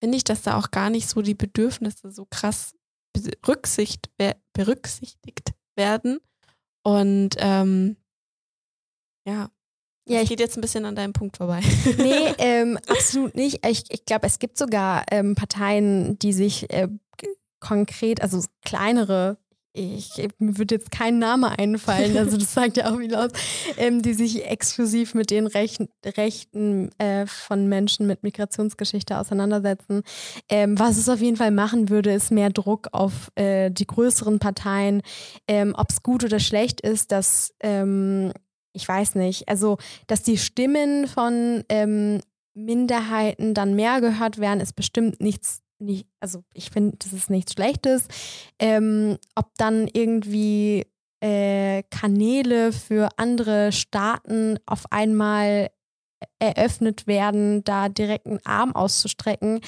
finde 0.00 0.16
ich, 0.16 0.24
dass 0.24 0.42
da 0.42 0.58
auch 0.58 0.70
gar 0.70 0.90
nicht 0.90 1.08
so 1.08 1.22
die 1.22 1.34
Bedürfnisse 1.34 2.10
so 2.10 2.26
krass 2.28 2.74
berücksichtigt, 3.22 4.10
berücksichtigt 4.52 5.52
werden. 5.76 6.18
Und 6.82 7.36
ähm, 7.38 7.96
ja, 9.26 9.50
ja, 10.08 10.22
ich 10.22 10.30
geht 10.30 10.40
jetzt 10.40 10.56
ein 10.56 10.62
bisschen 10.62 10.86
an 10.86 10.94
deinem 10.94 11.12
Punkt 11.12 11.36
vorbei. 11.36 11.60
Nee, 11.98 12.34
ähm, 12.38 12.78
absolut 12.88 13.34
nicht. 13.34 13.66
Ich, 13.66 13.84
ich 13.90 14.04
glaube, 14.06 14.26
es 14.26 14.38
gibt 14.38 14.56
sogar 14.56 15.04
ähm, 15.10 15.34
Parteien, 15.34 16.18
die 16.18 16.32
sich 16.32 16.70
äh, 16.72 16.88
konkret, 17.60 18.22
also 18.22 18.42
kleinere, 18.64 19.36
ich, 19.72 20.28
mir 20.38 20.58
würde 20.58 20.76
jetzt 20.76 20.90
kein 20.90 21.18
Name 21.18 21.58
einfallen, 21.58 22.16
also 22.16 22.36
das 22.36 22.52
sagt 22.54 22.76
ja 22.76 22.90
auch 22.90 22.98
viel 22.98 23.14
aus, 23.14 23.30
ähm, 23.76 24.02
die 24.02 24.14
sich 24.14 24.44
exklusiv 24.44 25.14
mit 25.14 25.30
den 25.30 25.46
Rech 25.46 25.78
Rechten 26.04 26.90
äh, 26.98 27.26
von 27.26 27.68
Menschen 27.68 28.06
mit 28.06 28.22
Migrationsgeschichte 28.22 29.18
auseinandersetzen. 29.18 30.02
Ähm, 30.48 30.78
was 30.78 30.96
es 30.96 31.08
auf 31.08 31.20
jeden 31.20 31.36
Fall 31.36 31.50
machen 31.50 31.88
würde, 31.88 32.12
ist 32.12 32.32
mehr 32.32 32.50
Druck 32.50 32.88
auf 32.92 33.30
äh, 33.36 33.70
die 33.70 33.86
größeren 33.86 34.38
Parteien. 34.38 35.02
Ähm, 35.46 35.74
Ob 35.76 35.90
es 35.90 36.02
gut 36.02 36.24
oder 36.24 36.40
schlecht 36.40 36.80
ist, 36.80 37.12
dass 37.12 37.54
ähm, 37.60 38.32
ich 38.72 38.86
weiß 38.86 39.14
nicht, 39.16 39.48
also 39.48 39.78
dass 40.06 40.22
die 40.22 40.38
Stimmen 40.38 41.06
von 41.06 41.64
ähm, 41.68 42.20
Minderheiten 42.54 43.54
dann 43.54 43.74
mehr 43.74 44.00
gehört 44.00 44.38
werden, 44.38 44.60
ist 44.60 44.74
bestimmt 44.74 45.20
nichts 45.20 45.62
nicht, 45.80 46.06
also 46.20 46.44
ich 46.54 46.70
finde, 46.70 46.96
das 46.98 47.12
ist 47.12 47.30
nichts 47.30 47.52
Schlechtes. 47.52 48.08
Ähm, 48.58 49.18
ob 49.34 49.52
dann 49.56 49.88
irgendwie 49.92 50.86
äh, 51.20 51.82
Kanäle 51.90 52.72
für 52.72 53.08
andere 53.16 53.72
Staaten 53.72 54.58
auf 54.66 54.90
einmal 54.90 55.70
eröffnet 56.38 57.06
werden, 57.06 57.62
da 57.64 57.88
direkt 57.88 58.26
einen 58.26 58.44
Arm 58.44 58.74
auszustrecken, 58.74 59.60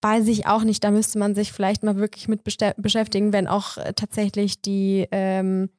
weiß 0.00 0.28
ich 0.28 0.46
auch 0.46 0.62
nicht. 0.62 0.82
Da 0.84 0.90
müsste 0.90 1.18
man 1.18 1.34
sich 1.34 1.52
vielleicht 1.52 1.82
mal 1.82 1.96
wirklich 1.96 2.28
mit 2.28 2.42
beschäftigen, 2.44 3.32
wenn 3.32 3.48
auch 3.48 3.76
äh, 3.78 3.92
tatsächlich 3.94 4.62
die 4.62 5.06
ähm, 5.10 5.70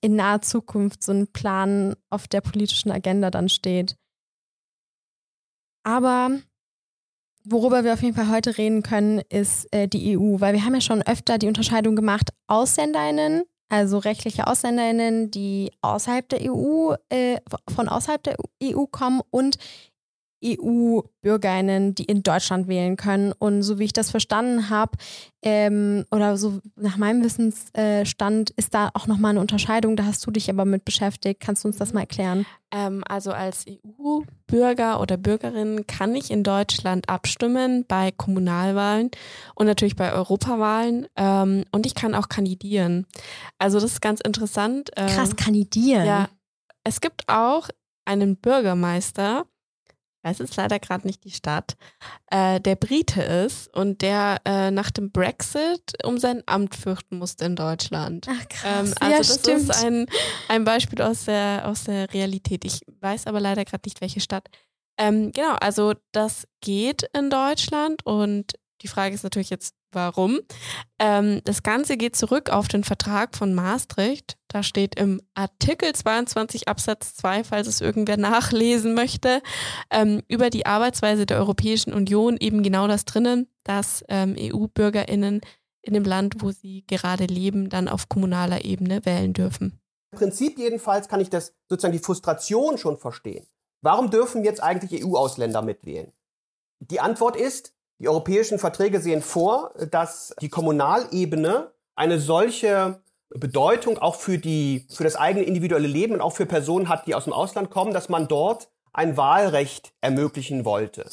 in 0.00 0.16
naher 0.16 0.40
Zukunft 0.40 1.02
so 1.02 1.12
ein 1.12 1.30
Plan 1.32 1.94
auf 2.08 2.26
der 2.26 2.40
politischen 2.40 2.90
Agenda 2.90 3.30
dann 3.30 3.48
steht. 3.48 3.96
Aber 5.82 6.30
Worüber 7.44 7.84
wir 7.84 7.94
auf 7.94 8.02
jeden 8.02 8.14
Fall 8.14 8.28
heute 8.28 8.58
reden 8.58 8.82
können, 8.82 9.22
ist 9.30 9.72
äh, 9.72 9.88
die 9.88 10.16
EU, 10.16 10.40
weil 10.40 10.52
wir 10.52 10.64
haben 10.64 10.74
ja 10.74 10.80
schon 10.80 11.02
öfter 11.02 11.38
die 11.38 11.48
Unterscheidung 11.48 11.96
gemacht, 11.96 12.30
AusländerInnen, 12.48 13.44
also 13.70 13.98
rechtliche 13.98 14.46
AusländerInnen, 14.46 15.30
die 15.30 15.72
außerhalb 15.80 16.28
der 16.28 16.40
EU, 16.52 16.94
äh, 17.08 17.38
von 17.74 17.88
außerhalb 17.88 18.22
der 18.22 18.36
EU 18.62 18.84
kommen 18.84 19.22
und 19.30 19.56
EU-BürgerInnen, 20.44 21.94
die 21.94 22.04
in 22.04 22.22
Deutschland 22.22 22.68
wählen 22.68 22.96
können. 22.96 23.32
Und 23.32 23.62
so 23.62 23.78
wie 23.78 23.84
ich 23.84 23.92
das 23.92 24.10
verstanden 24.10 24.70
habe, 24.70 24.92
ähm, 25.42 26.04
oder 26.10 26.36
so 26.36 26.60
nach 26.76 26.96
meinem 26.96 27.22
Wissensstand, 27.22 28.50
ist 28.50 28.74
da 28.74 28.90
auch 28.94 29.06
nochmal 29.06 29.30
eine 29.30 29.40
Unterscheidung. 29.40 29.96
Da 29.96 30.04
hast 30.04 30.26
du 30.26 30.30
dich 30.30 30.50
aber 30.50 30.64
mit 30.64 30.84
beschäftigt. 30.84 31.40
Kannst 31.40 31.64
du 31.64 31.68
uns 31.68 31.76
das 31.76 31.92
mal 31.92 32.00
erklären? 32.00 32.46
Ähm, 32.70 33.02
also 33.08 33.32
als 33.32 33.64
EU-Bürger 33.68 35.00
oder 35.00 35.16
Bürgerin 35.16 35.86
kann 35.86 36.14
ich 36.14 36.30
in 36.30 36.42
Deutschland 36.42 37.08
abstimmen 37.08 37.84
bei 37.86 38.10
Kommunalwahlen 38.10 39.10
und 39.54 39.66
natürlich 39.66 39.96
bei 39.96 40.12
Europawahlen. 40.12 41.06
Ähm, 41.16 41.64
und 41.72 41.86
ich 41.86 41.94
kann 41.94 42.14
auch 42.14 42.28
kandidieren. 42.28 43.06
Also 43.58 43.80
das 43.80 43.92
ist 43.92 44.02
ganz 44.02 44.20
interessant. 44.20 44.90
Krass, 44.94 45.36
kandidieren. 45.36 46.06
Ja. 46.06 46.28
Es 46.84 47.00
gibt 47.00 47.28
auch 47.28 47.68
einen 48.04 48.36
Bürgermeister, 48.36 49.44
weiß 50.22 50.38
jetzt 50.38 50.56
leider 50.56 50.78
gerade 50.78 51.06
nicht 51.06 51.24
die 51.24 51.30
Stadt, 51.30 51.76
äh, 52.30 52.60
der 52.60 52.76
Brite 52.76 53.22
ist 53.22 53.74
und 53.74 54.02
der 54.02 54.40
äh, 54.44 54.70
nach 54.70 54.90
dem 54.90 55.10
Brexit 55.10 55.94
um 56.04 56.18
sein 56.18 56.42
Amt 56.46 56.74
fürchten 56.74 57.18
musste 57.18 57.44
in 57.44 57.56
Deutschland. 57.56 58.26
Ach 58.28 58.48
krass. 58.48 58.64
Ähm, 58.64 58.94
also 59.00 59.12
ja, 59.12 59.18
das 59.18 59.34
stimmt. 59.34 59.60
ist 59.60 59.84
ein, 59.84 60.06
ein 60.48 60.64
Beispiel 60.64 61.00
aus 61.02 61.24
der, 61.24 61.62
aus 61.66 61.84
der 61.84 62.12
Realität. 62.12 62.64
Ich 62.64 62.80
weiß 63.00 63.26
aber 63.26 63.40
leider 63.40 63.64
gerade 63.64 63.82
nicht, 63.86 64.00
welche 64.00 64.20
Stadt. 64.20 64.48
Ähm, 64.98 65.32
genau, 65.32 65.54
also 65.60 65.94
das 66.12 66.46
geht 66.60 67.08
in 67.14 67.30
Deutschland 67.30 68.04
und 68.04 68.52
die 68.82 68.88
Frage 68.88 69.14
ist 69.14 69.22
natürlich 69.22 69.50
jetzt, 69.50 69.74
warum. 69.92 70.40
Ähm, 70.98 71.40
das 71.44 71.62
Ganze 71.62 71.96
geht 71.96 72.16
zurück 72.16 72.50
auf 72.50 72.68
den 72.68 72.84
Vertrag 72.84 73.36
von 73.36 73.54
Maastricht. 73.54 74.36
Da 74.48 74.62
steht 74.62 74.94
im 74.96 75.20
Artikel 75.34 75.94
22 75.94 76.68
Absatz 76.68 77.14
2, 77.16 77.44
falls 77.44 77.66
es 77.66 77.80
irgendwer 77.80 78.16
nachlesen 78.16 78.94
möchte, 78.94 79.42
ähm, 79.90 80.22
über 80.28 80.50
die 80.50 80.66
Arbeitsweise 80.66 81.26
der 81.26 81.38
Europäischen 81.38 81.92
Union 81.92 82.36
eben 82.38 82.62
genau 82.62 82.88
das 82.88 83.04
drinnen, 83.04 83.48
dass 83.64 84.04
ähm, 84.08 84.36
EU-BürgerInnen 84.38 85.40
in 85.82 85.94
dem 85.94 86.04
Land, 86.04 86.36
wo 86.40 86.50
sie 86.50 86.84
gerade 86.86 87.24
leben, 87.24 87.68
dann 87.68 87.88
auf 87.88 88.08
kommunaler 88.08 88.64
Ebene 88.64 89.04
wählen 89.04 89.32
dürfen. 89.32 89.80
Im 90.12 90.18
Prinzip 90.18 90.58
jedenfalls 90.58 91.08
kann 91.08 91.20
ich 91.20 91.30
das 91.30 91.54
sozusagen 91.68 91.92
die 91.92 92.04
Frustration 92.04 92.78
schon 92.78 92.98
verstehen. 92.98 93.46
Warum 93.82 94.10
dürfen 94.10 94.44
jetzt 94.44 94.62
eigentlich 94.62 95.04
EU-Ausländer 95.04 95.62
mitwählen? 95.62 96.12
Die 96.80 97.00
Antwort 97.00 97.36
ist, 97.36 97.74
die 98.00 98.08
europäischen 98.08 98.58
Verträge 98.58 99.00
sehen 99.00 99.22
vor, 99.22 99.74
dass 99.90 100.34
die 100.40 100.48
Kommunalebene 100.48 101.70
eine 101.94 102.18
solche 102.18 103.02
Bedeutung 103.28 103.98
auch 103.98 104.16
für 104.16 104.38
die, 104.38 104.86
für 104.90 105.04
das 105.04 105.16
eigene 105.16 105.44
individuelle 105.44 105.86
Leben 105.86 106.14
und 106.14 106.20
auch 106.22 106.34
für 106.34 106.46
Personen 106.46 106.88
hat, 106.88 107.06
die 107.06 107.14
aus 107.14 107.24
dem 107.24 107.32
Ausland 107.32 107.70
kommen, 107.70 107.92
dass 107.92 108.08
man 108.08 108.26
dort 108.26 108.70
ein 108.92 109.16
Wahlrecht 109.16 109.92
ermöglichen 110.00 110.64
wollte. 110.64 111.08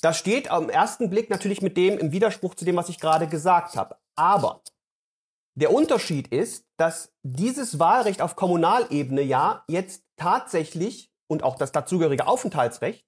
Das 0.00 0.16
steht 0.16 0.50
am 0.50 0.70
ersten 0.70 1.10
Blick 1.10 1.28
natürlich 1.28 1.60
mit 1.60 1.76
dem 1.76 1.98
im 1.98 2.12
Widerspruch 2.12 2.54
zu 2.54 2.64
dem, 2.64 2.76
was 2.76 2.88
ich 2.88 2.98
gerade 2.98 3.26
gesagt 3.26 3.76
habe. 3.76 3.96
Aber 4.14 4.62
der 5.54 5.72
Unterschied 5.72 6.28
ist, 6.28 6.64
dass 6.76 7.12
dieses 7.22 7.78
Wahlrecht 7.78 8.22
auf 8.22 8.36
Kommunalebene 8.36 9.22
ja 9.22 9.64
jetzt 9.68 10.04
tatsächlich 10.16 11.10
und 11.26 11.42
auch 11.42 11.56
das 11.56 11.72
dazugehörige 11.72 12.26
Aufenthaltsrecht 12.26 13.04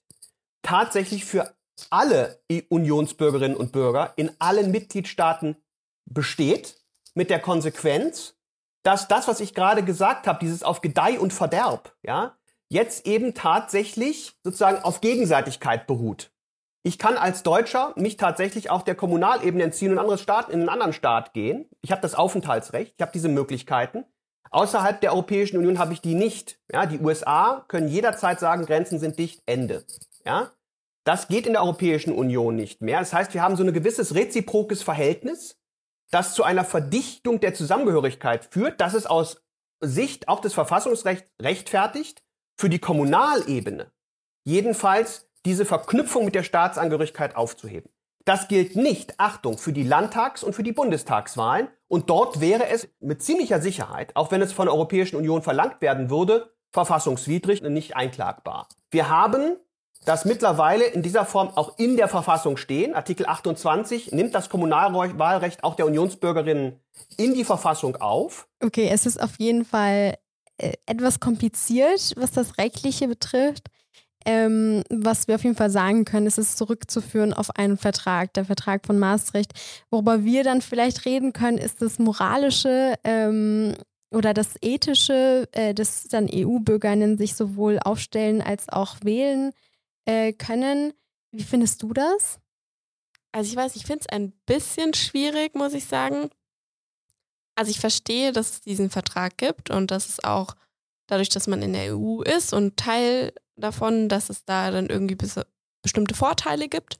tatsächlich 0.63 1.25
für 1.25 1.55
alle 1.91 2.41
Unionsbürgerinnen 2.69 3.57
und 3.57 3.73
Bürger 3.73 4.13
in 4.17 4.31
allen 4.39 4.71
Mitgliedstaaten 4.71 5.57
besteht, 6.07 6.77
mit 7.15 7.31
der 7.31 7.41
Konsequenz, 7.41 8.35
dass 8.83 9.09
das, 9.09 9.29
was 9.29 9.41
ich 9.41 9.55
gerade 9.55 9.83
gesagt 9.83 10.27
habe, 10.27 10.41
dieses 10.41 10.63
auf 10.63 10.81
Gedeih 10.81 11.19
und 11.19 11.33
Verderb, 11.33 11.97
ja, 12.03 12.37
jetzt 12.69 13.07
eben 13.07 13.35
tatsächlich 13.35 14.37
sozusagen 14.43 14.83
auf 14.83 15.01
Gegenseitigkeit 15.01 15.87
beruht. 15.87 16.33
Ich 16.83 16.99
kann 16.99 17.17
als 17.17 17.43
Deutscher 17.43 17.95
mich 17.97 18.19
tatsächlich 18.19 18.71
auch 18.71 18.83
der 18.83 18.95
Kommunalebene 18.95 19.65
entziehen 19.65 19.93
und 19.93 19.99
anderes 19.99 20.23
in 20.23 20.61
einen 20.61 20.69
anderen 20.69 20.93
Staat 20.93 21.33
gehen. 21.33 21.67
Ich 21.81 21.93
habe 21.93 22.03
das 22.03 22.15
Aufenthaltsrecht, 22.15 22.95
ich 22.97 23.01
habe 23.01 23.13
diese 23.13 23.29
Möglichkeiten. 23.29 24.05
Außerhalb 24.51 25.01
der 25.01 25.13
Europäischen 25.13 25.57
Union 25.57 25.79
habe 25.79 25.95
ich 25.95 26.03
die 26.03 26.15
nicht. 26.15 26.61
Ja, 26.71 26.85
die 26.85 27.01
USA 27.01 27.65
können 27.69 27.89
jederzeit 27.89 28.39
sagen, 28.39 28.67
Grenzen 28.67 28.99
sind 28.99 29.19
dicht, 29.19 29.43
Ende. 29.47 29.85
Ja, 30.27 30.53
das 31.05 31.29
geht 31.29 31.47
in 31.47 31.53
der 31.53 31.63
Europäischen 31.63 32.13
Union 32.13 32.57
nicht 32.57 32.81
mehr. 32.81 32.99
Das 32.99 33.13
heißt, 33.13 33.35
wir 33.35 33.43
haben 33.43 33.57
so 33.57 33.63
ein 33.63 33.73
gewisses 33.73 34.15
reziprokes 34.15 34.83
Verhältnis, 34.83 35.61
das 36.11 36.35
zu 36.35 36.45
einer 36.45 36.65
Verdichtung 36.65 37.41
der 37.41 37.55
Zusammengehörigkeit 37.55 38.49
führt, 38.51 38.81
dass 38.81 38.95
es 38.95 39.07
aus 39.07 39.43
Sicht 39.81 40.29
auch 40.29 40.41
des 40.41 40.55
Verfassungsrechts 40.55 41.31
rechtfertigt, 41.41 42.23
für 42.57 42.69
die 42.69 42.79
Kommunalebene 42.79 43.91
jedenfalls 44.45 45.29
diese 45.45 45.65
Verknüpfung 45.65 46.25
mit 46.25 46.35
der 46.35 46.43
Staatsangehörigkeit 46.43 47.37
aufzuheben. 47.37 47.91
Das 48.25 48.49
gilt 48.49 48.77
nicht, 48.77 49.21
Achtung, 49.21 49.59
für 49.59 49.73
die 49.73 49.83
Landtags- 49.83 50.43
und 50.43 50.55
für 50.55 50.63
die 50.63 50.73
Bundestagswahlen. 50.73 51.69
Und 51.89 52.09
dort 52.09 52.41
wäre 52.41 52.69
es 52.69 52.89
mit 53.01 53.23
ziemlicher 53.23 53.61
Sicherheit, 53.61 54.17
auch 54.17 54.31
wenn 54.31 54.41
es 54.41 54.53
von 54.53 54.67
der 54.67 54.75
Europäischen 54.75 55.17
Union 55.17 55.43
verlangt 55.43 55.83
werden 55.83 56.09
würde, 56.09 56.55
verfassungswidrig 56.73 57.63
und 57.63 57.75
nicht 57.75 57.97
einklagbar. 57.97 58.69
Wir 58.91 59.11
haben 59.11 59.57
das 60.05 60.25
mittlerweile 60.25 60.85
in 60.85 61.03
dieser 61.03 61.25
Form 61.25 61.49
auch 61.49 61.79
in 61.79 61.97
der 61.97 62.09
Verfassung 62.09 62.57
stehen. 62.57 62.95
Artikel 62.95 63.27
28 63.27 64.13
nimmt 64.13 64.35
das 64.35 64.49
Kommunalwahlrecht 64.49 65.65
auch 65.65 65.75
der 65.75 65.87
Unionsbürgerinnen 65.87 66.79
in 67.17 67.35
die 67.35 67.45
Verfassung 67.45 67.97
auf. 67.97 68.47
Okay, 68.63 68.89
es 68.93 69.07
ist 69.07 69.21
auf 69.21 69.39
jeden 69.39 69.65
Fall 69.65 70.17
äh, 70.59 70.73
etwas 70.87 71.21
kompliziert, 71.21 72.13
was 72.17 72.33
das 72.33 72.59
Rechtliche 72.59 73.09
betrifft. 73.09 73.69
Ähm, 74.27 74.83
was 74.89 75.29
wir 75.29 75.35
auf 75.35 75.45
jeden 75.45 75.57
Fall 75.57 75.71
sagen 75.71 76.07
können, 76.07 76.27
ist 76.27 76.39
es 76.39 76.57
zurückzuführen 76.57 77.35
auf 77.35 77.51
einen 77.57 77.77
Vertrag, 77.77 78.33
der 78.33 78.47
Vertrag 78.47 78.87
von 78.87 78.99
Maastricht. 78.99 79.53
Worüber 79.91 80.25
wir 80.25 80.45
dann 80.45 80.63
vielleicht 80.63 81.05
reden 81.05 81.35
können, 81.35 81.59
ist 81.59 81.83
das 81.83 81.99
Moralische 81.99 82.95
ähm, 83.05 83.75
oder 84.11 84.33
das 84.33 84.55
Ethische, 84.63 85.47
äh, 85.53 85.75
dass 85.75 86.05
dann 86.05 86.29
EU-Bürgerinnen 86.33 87.19
sich 87.19 87.35
sowohl 87.35 87.79
aufstellen 87.79 88.41
als 88.41 88.69
auch 88.71 88.97
wählen 89.03 89.53
äh, 90.05 90.33
können. 90.33 90.93
Wie 91.33 91.43
findest 91.43 91.83
du 91.83 91.93
das? 91.93 92.39
Also 93.33 93.51
ich 93.51 93.57
weiß, 93.57 93.77
ich 93.77 93.85
finde 93.85 94.01
es 94.03 94.09
ein 94.09 94.33
bisschen 94.47 94.95
schwierig, 94.95 95.55
muss 95.55 95.75
ich 95.75 95.87
sagen. 95.87 96.31
Also 97.57 97.71
ich 97.71 97.81
verstehe, 97.81 98.33
dass 98.33 98.51
es 98.51 98.61
diesen 98.61 98.91
Vertrag 98.91 99.37
gibt 99.39 99.71
und 99.71 99.91
dass 99.91 100.09
es 100.09 100.23
auch 100.23 100.55
dadurch, 101.09 101.29
dass 101.29 101.47
man 101.47 101.63
in 101.63 101.73
der 101.73 101.97
EU 101.97 102.23
ist 102.23 102.53
und 102.53 102.77
Teil 102.77 103.33
davon, 103.57 104.09
dass 104.09 104.31
es 104.31 104.45
da 104.45 104.71
dann 104.71 104.89
irgendwie 104.89 105.17
bestimmte 105.83 106.15
Vorteile 106.15 106.69
gibt. 106.69 106.99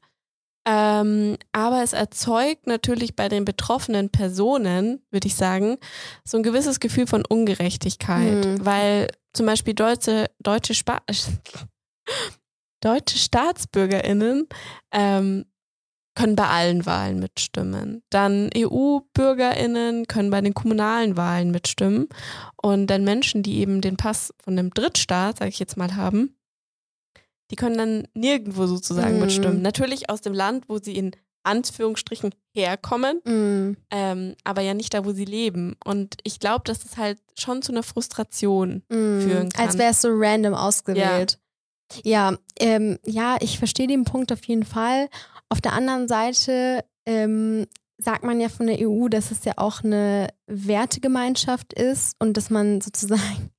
Ähm, 0.67 1.37
aber 1.53 1.83
es 1.83 1.93
erzeugt 1.93 2.67
natürlich 2.67 3.15
bei 3.15 3.29
den 3.29 3.45
betroffenen 3.45 4.09
Personen, 4.09 5.03
würde 5.11 5.27
ich 5.27 5.35
sagen, 5.35 5.77
so 6.25 6.39
ein 6.39 6.43
gewisses 6.43 6.81
Gefühl 6.81 7.07
von 7.07 7.25
Ungerechtigkeit, 7.27 8.45
mhm. 8.45 8.65
weil 8.65 9.09
zum 9.35 9.45
Beispiel 9.47 9.75
deutsche, 9.75 10.31
deutsche 10.39 10.75
Spa 10.75 11.03
deutsche 12.85 13.19
StaatsbürgerInnen 13.19 14.49
ähm, 14.93 15.45
können 16.15 16.37
bei 16.37 16.47
allen 16.47 16.87
Wahlen 16.87 17.19
mitstimmen. 17.19 18.03
Dann 18.11 18.51
EU-BürgerInnen 18.57 20.07
können 20.07 20.31
bei 20.31 20.41
den 20.41 20.55
kommunalen 20.55 21.17
Wahlen 21.17 21.51
mitstimmen. 21.51 22.09
Und 22.63 22.87
dann 22.87 23.05
Menschen, 23.05 23.43
die 23.43 23.59
eben 23.59 23.81
den 23.81 23.97
Pass 23.97 24.33
von 24.43 24.59
einem 24.59 24.71
Drittstaat, 24.71 25.39
sage 25.39 25.49
ich 25.49 25.59
jetzt 25.59 25.77
mal, 25.77 25.97
haben, 25.97 26.37
die 27.51 27.57
können 27.57 27.77
dann 27.77 28.09
nirgendwo 28.15 28.67
sozusagen 28.67 29.15
mhm. 29.15 29.21
mitstimmen. 29.23 29.63
Natürlich 29.63 30.09
aus 30.09 30.21
dem 30.21 30.35
Land, 30.35 30.69
wo 30.69 30.79
sie 30.79 30.97
in 30.97 31.13
Anführungsstrichen 31.43 32.35
herkommen, 32.55 33.21
mhm. 33.25 33.77
ähm, 33.91 34.35
aber 34.45 34.63
ja 34.63 34.73
nicht 34.73 34.95
da, 34.95 35.05
wo 35.05 35.13
sie 35.13 35.27
leben. 35.27 35.77
Und 35.85 36.17
ich 36.23 36.41
glaube, 36.41 36.63
dass 36.65 36.81
das 36.81 36.97
halt 36.97 37.19
schon 37.39 37.61
zu 37.61 37.73
einer 37.73 37.83
Frustration 37.83 38.83
mhm. 38.89 39.21
führen 39.21 39.49
kann. 39.51 39.67
Als 39.67 39.77
wäre 39.77 39.91
es 39.91 40.01
so 40.01 40.09
random 40.11 40.55
ausgewählt. 40.55 41.33
Ja, 41.33 41.44
ja, 42.03 42.37
ähm, 42.59 42.99
ja 43.05 43.37
ich 43.41 43.59
verstehe 43.59 43.87
den 43.87 44.05
Punkt 44.05 44.33
auf 44.33 44.45
jeden 44.45 44.65
Fall. 44.65 45.09
Auf 45.49 45.61
der 45.61 45.73
anderen 45.73 46.09
Seite 46.09 46.85
ähm, 47.07 47.67
sagt 47.99 48.25
man 48.25 48.41
ja 48.41 48.49
von 48.49 48.67
der 48.67 48.79
EU, 48.81 49.09
dass 49.09 49.31
es 49.31 49.45
ja 49.45 49.55
auch 49.57 49.85
eine 49.85 50.29
Wertegemeinschaft 50.47 51.73
ist 51.73 52.17
und 52.19 52.37
dass 52.37 52.51
man 52.51 52.81
sozusagen, 52.81 53.51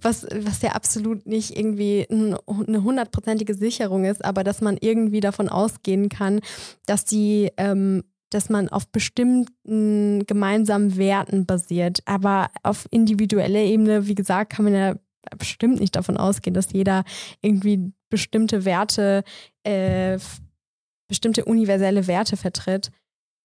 was, 0.00 0.26
was 0.34 0.62
ja 0.62 0.72
absolut 0.72 1.26
nicht 1.26 1.56
irgendwie 1.56 2.06
eine 2.10 2.82
hundertprozentige 2.82 3.54
Sicherung 3.54 4.04
ist, 4.04 4.24
aber 4.24 4.44
dass 4.44 4.60
man 4.60 4.76
irgendwie 4.80 5.20
davon 5.20 5.48
ausgehen 5.48 6.08
kann, 6.08 6.40
dass 6.86 7.04
die 7.04 7.50
ähm, 7.56 8.02
dass 8.34 8.50
man 8.50 8.68
auf 8.68 8.88
bestimmten 8.88 10.26
gemeinsamen 10.26 10.96
Werten 10.96 11.46
basiert. 11.46 12.00
Aber 12.04 12.50
auf 12.64 12.86
individueller 12.90 13.60
Ebene, 13.60 14.08
wie 14.08 14.16
gesagt, 14.16 14.52
kann 14.52 14.64
man 14.64 14.74
ja 14.74 14.94
bestimmt 15.38 15.80
nicht 15.80 15.96
davon 15.96 16.16
ausgehen, 16.16 16.54
dass 16.54 16.72
jeder 16.72 17.04
irgendwie 17.42 17.92
bestimmte 18.10 18.64
Werte 18.64 19.24
äh, 19.64 20.18
bestimmte 21.08 21.44
universelle 21.44 22.06
Werte 22.06 22.36
vertritt. 22.36 22.90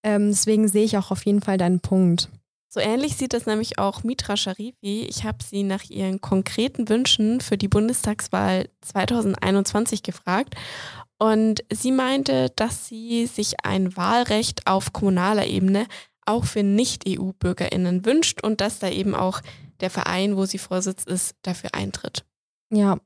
Ähm, 0.02 0.28
deswegen 0.28 0.68
sehe 0.68 0.84
ich 0.84 0.96
auch 0.96 1.10
auf 1.10 1.24
jeden 1.26 1.42
Fall 1.42 1.58
deinen 1.58 1.80
Punkt. 1.80 2.30
So 2.72 2.78
ähnlich 2.78 3.16
sieht 3.16 3.32
das 3.32 3.46
nämlich 3.46 3.78
auch 3.78 4.04
Mitra 4.04 4.36
Sharifi. 4.36 5.06
Ich 5.08 5.24
habe 5.24 5.38
sie 5.42 5.64
nach 5.64 5.84
ihren 5.90 6.20
konkreten 6.20 6.88
Wünschen 6.88 7.40
für 7.40 7.58
die 7.58 7.68
Bundestagswahl 7.68 8.68
2021 8.82 10.04
gefragt. 10.04 10.54
Und 11.18 11.64
sie 11.70 11.90
meinte, 11.90 12.50
dass 12.56 12.86
sie 12.86 13.26
sich 13.26 13.64
ein 13.64 13.96
Wahlrecht 13.96 14.66
auf 14.66 14.92
kommunaler 14.92 15.46
Ebene 15.46 15.86
auch 16.24 16.44
für 16.44 16.62
Nicht-EU-BürgerInnen 16.62 18.06
wünscht 18.06 18.42
und 18.42 18.60
dass 18.60 18.78
da 18.78 18.88
eben 18.88 19.14
auch 19.14 19.40
der 19.80 19.90
Verein, 19.90 20.36
wo 20.36 20.44
sie 20.44 20.58
Vorsitz 20.58 21.04
ist, 21.04 21.36
dafür 21.42 21.70
eintritt. 21.74 22.24
Ja, 22.72 22.98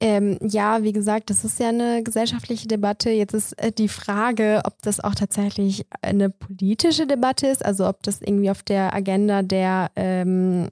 ähm, 0.00 0.38
ja, 0.42 0.82
wie 0.82 0.92
gesagt, 0.92 1.30
das 1.30 1.44
ist 1.44 1.58
ja 1.58 1.68
eine 1.68 2.02
gesellschaftliche 2.02 2.68
Debatte. 2.68 3.10
Jetzt 3.10 3.34
ist 3.34 3.52
äh, 3.54 3.72
die 3.72 3.88
Frage, 3.88 4.60
ob 4.64 4.82
das 4.82 5.00
auch 5.00 5.14
tatsächlich 5.14 5.86
eine 6.02 6.28
politische 6.28 7.06
Debatte 7.06 7.46
ist, 7.46 7.64
also 7.64 7.88
ob 7.88 8.02
das 8.02 8.20
irgendwie 8.20 8.50
auf 8.50 8.62
der 8.62 8.94
Agenda 8.94 9.42
der, 9.42 9.90
ähm, 9.96 10.68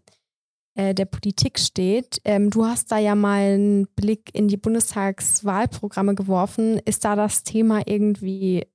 äh, 0.74 0.94
der 0.94 1.06
Politik 1.06 1.58
steht. 1.58 2.20
Ähm, 2.24 2.50
du 2.50 2.66
hast 2.66 2.92
da 2.92 2.98
ja 2.98 3.14
mal 3.14 3.54
einen 3.54 3.86
Blick 3.96 4.34
in 4.34 4.48
die 4.48 4.58
Bundestagswahlprogramme 4.58 6.14
geworfen. 6.14 6.78
Ist 6.84 7.04
da 7.04 7.16
das 7.16 7.42
Thema 7.42 7.82
irgendwie 7.86 8.66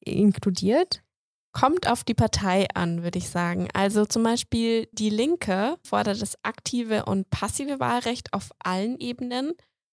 inkludiert? 0.00 1.02
Kommt 1.52 1.86
auf 1.86 2.02
die 2.02 2.14
Partei 2.14 2.66
an, 2.74 3.02
würde 3.02 3.18
ich 3.18 3.28
sagen. 3.28 3.68
Also 3.74 4.06
zum 4.06 4.22
Beispiel 4.22 4.88
die 4.92 5.10
Linke 5.10 5.76
fordert 5.84 6.22
das 6.22 6.36
aktive 6.42 7.04
und 7.04 7.28
passive 7.30 7.78
Wahlrecht 7.78 8.32
auf 8.32 8.50
allen 8.58 8.98
Ebenen 8.98 9.52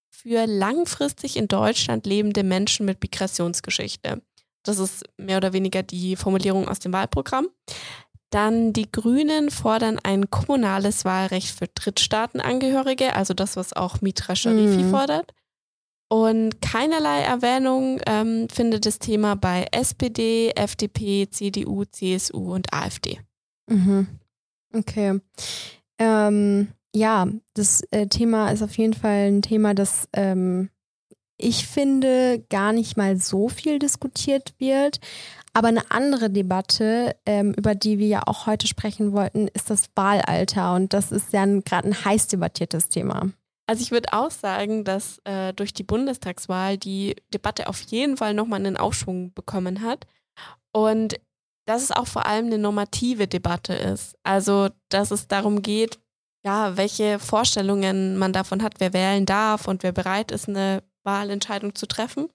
für 0.10 0.46
langfristig 0.46 1.36
in 1.38 1.48
Deutschland 1.48 2.06
lebende 2.06 2.44
Menschen 2.44 2.86
mit 2.86 3.02
Migrationsgeschichte. 3.02 4.22
Das 4.64 4.80
ist 4.80 5.04
mehr 5.18 5.38
oder 5.38 5.54
weniger 5.54 5.84
die 5.84 6.16
Formulierung 6.16 6.68
aus 6.68 6.80
dem 6.80 6.94
Wahlprogramm. 6.94 7.48
Dann 8.30 8.74
die 8.74 8.92
Grünen 8.92 9.50
fordern 9.50 10.00
ein 10.04 10.30
kommunales 10.30 11.04
Wahlrecht 11.04 11.58
für 11.58 11.68
Drittstaatenangehörige, 11.68 13.16
also 13.16 13.34
das, 13.34 13.56
was 13.56 13.74
auch 13.74 14.02
Mitra 14.02 14.36
Sharifi 14.36 14.84
mhm. 14.84 14.92
fordert. 14.92 15.34
Und 16.10 16.62
keinerlei 16.62 17.22
Erwähnung 17.22 18.02
ähm, 18.08 18.48
findet 18.50 18.86
das 18.86 18.98
Thema 18.98 19.36
bei 19.36 19.68
SPD, 19.72 20.52
FDP, 20.56 21.30
CDU, 21.30 21.86
CSU 21.86 22.54
und 22.54 22.74
AfD. 22.74 23.20
Mhm. 23.68 24.08
Okay. 24.74 25.20
Ähm, 26.00 26.70
ja, 26.96 27.28
das 27.54 27.84
äh, 27.92 28.08
Thema 28.08 28.50
ist 28.50 28.64
auf 28.64 28.76
jeden 28.78 28.94
Fall 28.94 29.28
ein 29.32 29.42
Thema, 29.44 29.76
das 29.76 30.10
ähm, 30.14 30.70
ich 31.42 31.68
finde 31.68 32.44
gar 32.50 32.74
nicht 32.74 32.98
mal 32.98 33.18
so 33.18 33.48
viel 33.48 33.80
diskutiert 33.80 34.54
wird. 34.60 35.00
Aber 35.54 35.70
eine 35.70 35.90
andere 35.90 36.30
Debatte, 36.30 37.16
ähm, 37.26 37.54
über 37.54 37.76
die 37.76 37.98
wir 37.98 38.08
ja 38.08 38.22
auch 38.26 38.46
heute 38.46 38.68
sprechen 38.68 39.14
wollten, 39.14 39.48
ist 39.48 39.70
das 39.70 39.90
Wahlalter. 39.96 40.76
Und 40.76 40.94
das 40.94 41.12
ist 41.12 41.34
ja 41.34 41.46
gerade 41.46 41.88
ein 41.88 42.06
heiß 42.06 42.28
debattiertes 42.28 42.90
Thema. 42.90 43.30
Also 43.70 43.84
ich 43.84 43.92
würde 43.92 44.14
auch 44.14 44.32
sagen, 44.32 44.84
dass 44.84 45.22
äh, 45.26 45.54
durch 45.54 45.76
die 45.76 45.84
Bundestagswahl 45.84 46.80
die 46.80 47.16
Debatte 47.32 47.68
auf 47.68 47.80
jeden 47.82 48.18
Fall 48.18 48.34
nochmal 48.34 48.60
einen 48.60 48.78
Aufschwung 48.78 49.32
bekommen 49.36 49.84
hat. 49.84 50.08
Und 50.74 51.20
dass 51.68 51.84
es 51.84 51.92
auch 51.92 52.08
vor 52.08 52.26
allem 52.26 52.48
eine 52.48 52.58
normative 52.58 53.28
Debatte 53.28 53.74
ist. 53.74 54.18
Also, 54.24 54.70
dass 54.90 55.12
es 55.12 55.28
darum 55.28 55.62
geht, 55.62 56.00
ja, 56.44 56.78
welche 56.78 57.20
Vorstellungen 57.20 58.18
man 58.18 58.34
davon 58.34 58.64
hat, 58.64 58.80
wer 58.80 58.92
wählen 58.92 59.28
darf 59.28 59.68
und 59.68 59.84
wer 59.84 59.92
bereit 59.92 60.32
ist, 60.32 60.50
eine 60.50 60.82
Wahlentscheidung 61.04 61.76
zu 61.76 61.86
treffen. 61.86 62.28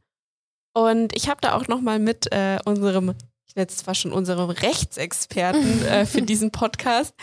Und 0.72 1.16
ich 1.16 1.28
habe 1.28 1.40
da 1.40 1.56
auch 1.56 1.66
nochmal 1.66 1.98
mit 1.98 2.30
äh, 2.32 2.60
unserem 2.64 3.16
ich 3.54 3.62
es 3.62 3.76
zwar 3.78 3.94
schon 3.94 4.12
unserem 4.12 4.50
Rechtsexperten 4.50 5.84
äh, 5.86 6.06
für 6.06 6.22
diesen 6.22 6.50
Podcast, 6.50 7.14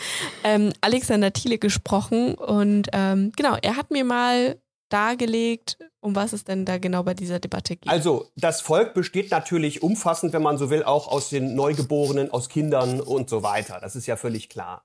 ähm, 0.44 0.72
Alexander 0.80 1.32
Thiele 1.32 1.58
gesprochen. 1.58 2.34
Und 2.34 2.88
ähm, 2.92 3.32
genau, 3.36 3.56
er 3.60 3.76
hat 3.76 3.90
mir 3.90 4.04
mal 4.04 4.60
dargelegt, 4.88 5.78
um 6.00 6.14
was 6.14 6.32
es 6.32 6.44
denn 6.44 6.64
da 6.64 6.78
genau 6.78 7.02
bei 7.02 7.14
dieser 7.14 7.38
Debatte 7.38 7.76
geht. 7.76 7.90
Also, 7.90 8.26
das 8.36 8.60
Volk 8.60 8.92
besteht 8.92 9.30
natürlich 9.30 9.82
umfassend, 9.82 10.32
wenn 10.32 10.42
man 10.42 10.58
so 10.58 10.68
will, 10.68 10.82
auch 10.82 11.08
aus 11.08 11.30
den 11.30 11.54
Neugeborenen, 11.54 12.30
aus 12.30 12.48
Kindern 12.48 13.00
und 13.00 13.30
so 13.30 13.42
weiter. 13.42 13.78
Das 13.80 13.96
ist 13.96 14.06
ja 14.06 14.16
völlig 14.16 14.48
klar. 14.48 14.84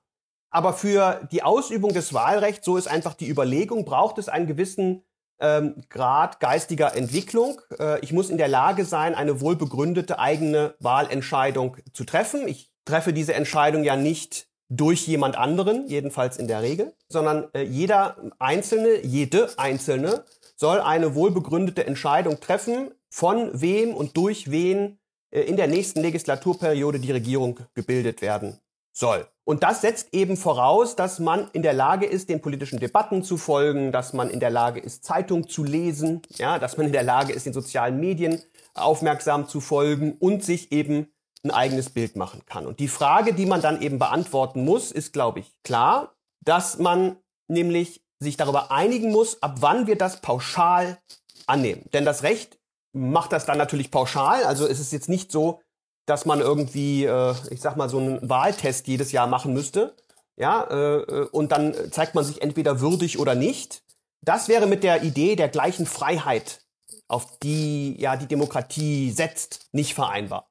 Aber 0.50 0.72
für 0.72 1.28
die 1.30 1.42
Ausübung 1.42 1.92
des 1.92 2.14
Wahlrechts, 2.14 2.64
so 2.64 2.78
ist 2.78 2.88
einfach 2.88 3.12
die 3.12 3.28
Überlegung, 3.28 3.84
braucht 3.84 4.16
es 4.16 4.30
einen 4.30 4.46
gewissen 4.46 5.04
ähm, 5.40 5.82
Grad 5.88 6.40
geistiger 6.40 6.96
Entwicklung. 6.96 7.60
Äh, 7.78 8.00
ich 8.00 8.12
muss 8.12 8.30
in 8.30 8.38
der 8.38 8.48
Lage 8.48 8.84
sein, 8.84 9.14
eine 9.14 9.40
wohlbegründete 9.40 10.18
eigene 10.18 10.74
Wahlentscheidung 10.80 11.76
zu 11.92 12.04
treffen. 12.04 12.48
Ich 12.48 12.70
treffe 12.84 13.12
diese 13.12 13.34
Entscheidung 13.34 13.84
ja 13.84 13.96
nicht 13.96 14.48
durch 14.68 15.06
jemand 15.06 15.36
anderen, 15.36 15.86
jedenfalls 15.88 16.36
in 16.36 16.46
der 16.46 16.62
Regel, 16.62 16.94
sondern 17.08 17.48
äh, 17.54 17.62
jeder 17.62 18.16
Einzelne, 18.38 19.00
jede 19.02 19.48
Einzelne 19.58 20.24
soll 20.56 20.80
eine 20.80 21.14
wohlbegründete 21.14 21.86
Entscheidung 21.86 22.40
treffen, 22.40 22.90
von 23.10 23.50
wem 23.58 23.94
und 23.94 24.16
durch 24.16 24.50
wen 24.50 24.98
äh, 25.30 25.40
in 25.40 25.56
der 25.56 25.68
nächsten 25.68 26.00
Legislaturperiode 26.00 27.00
die 27.00 27.12
Regierung 27.12 27.60
gebildet 27.74 28.20
werden 28.20 28.58
soll. 28.92 29.26
Und 29.48 29.62
das 29.62 29.80
setzt 29.80 30.12
eben 30.12 30.36
voraus, 30.36 30.94
dass 30.94 31.20
man 31.20 31.48
in 31.54 31.62
der 31.62 31.72
Lage 31.72 32.04
ist, 32.04 32.28
den 32.28 32.42
politischen 32.42 32.80
Debatten 32.80 33.22
zu 33.22 33.38
folgen, 33.38 33.92
dass 33.92 34.12
man 34.12 34.28
in 34.28 34.40
der 34.40 34.50
Lage 34.50 34.78
ist, 34.78 35.06
Zeitung 35.06 35.48
zu 35.48 35.64
lesen, 35.64 36.20
ja, 36.36 36.58
dass 36.58 36.76
man 36.76 36.84
in 36.84 36.92
der 36.92 37.02
Lage 37.02 37.32
ist, 37.32 37.46
den 37.46 37.54
sozialen 37.54 37.98
Medien 37.98 38.42
aufmerksam 38.74 39.48
zu 39.48 39.62
folgen 39.62 40.18
und 40.18 40.44
sich 40.44 40.70
eben 40.70 41.10
ein 41.42 41.50
eigenes 41.50 41.88
Bild 41.88 42.14
machen 42.14 42.42
kann. 42.44 42.66
Und 42.66 42.78
die 42.78 42.88
Frage, 42.88 43.32
die 43.32 43.46
man 43.46 43.62
dann 43.62 43.80
eben 43.80 43.98
beantworten 43.98 44.66
muss, 44.66 44.92
ist, 44.92 45.14
glaube 45.14 45.40
ich, 45.40 45.50
klar, 45.64 46.14
dass 46.44 46.78
man 46.78 47.16
nämlich 47.46 48.04
sich 48.20 48.36
darüber 48.36 48.70
einigen 48.70 49.10
muss, 49.10 49.42
ab 49.42 49.56
wann 49.60 49.86
wir 49.86 49.96
das 49.96 50.20
pauschal 50.20 50.98
annehmen. 51.46 51.86
Denn 51.94 52.04
das 52.04 52.22
Recht 52.22 52.58
macht 52.92 53.32
das 53.32 53.46
dann 53.46 53.56
natürlich 53.56 53.90
pauschal. 53.90 54.44
Also 54.44 54.66
es 54.66 54.78
ist 54.78 54.92
jetzt 54.92 55.08
nicht 55.08 55.32
so, 55.32 55.62
dass 56.08 56.24
man 56.24 56.40
irgendwie, 56.40 57.04
äh, 57.04 57.34
ich 57.50 57.60
sag 57.60 57.76
mal, 57.76 57.90
so 57.90 57.98
einen 57.98 58.28
Wahltest 58.28 58.86
jedes 58.86 59.12
Jahr 59.12 59.26
machen 59.26 59.52
müsste. 59.52 59.94
Ja, 60.36 60.64
äh, 60.70 61.26
und 61.32 61.52
dann 61.52 61.74
zeigt 61.90 62.14
man 62.14 62.24
sich 62.24 62.40
entweder 62.40 62.80
würdig 62.80 63.18
oder 63.18 63.34
nicht. 63.34 63.82
Das 64.22 64.48
wäre 64.48 64.66
mit 64.66 64.84
der 64.84 65.02
Idee 65.02 65.36
der 65.36 65.48
gleichen 65.48 65.84
Freiheit, 65.84 66.62
auf 67.08 67.38
die 67.40 68.00
ja 68.00 68.16
die 68.16 68.26
Demokratie 68.26 69.10
setzt, 69.10 69.68
nicht 69.72 69.94
vereinbar. 69.94 70.48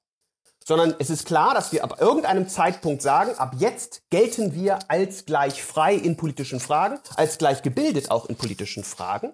Sondern 0.63 0.93
es 0.99 1.09
ist 1.09 1.25
klar, 1.25 1.53
dass 1.53 1.71
wir 1.71 1.83
ab 1.83 2.01
irgendeinem 2.01 2.49
Zeitpunkt 2.49 3.01
sagen, 3.01 3.31
ab 3.37 3.55
jetzt 3.57 4.03
gelten 4.09 4.53
wir 4.53 4.79
als 4.89 5.25
gleich 5.25 5.63
frei 5.63 5.95
in 5.95 6.17
politischen 6.17 6.59
Fragen, 6.59 6.99
als 7.15 7.37
gleich 7.37 7.63
gebildet 7.63 8.11
auch 8.11 8.25
in 8.25 8.35
politischen 8.35 8.83
Fragen, 8.83 9.33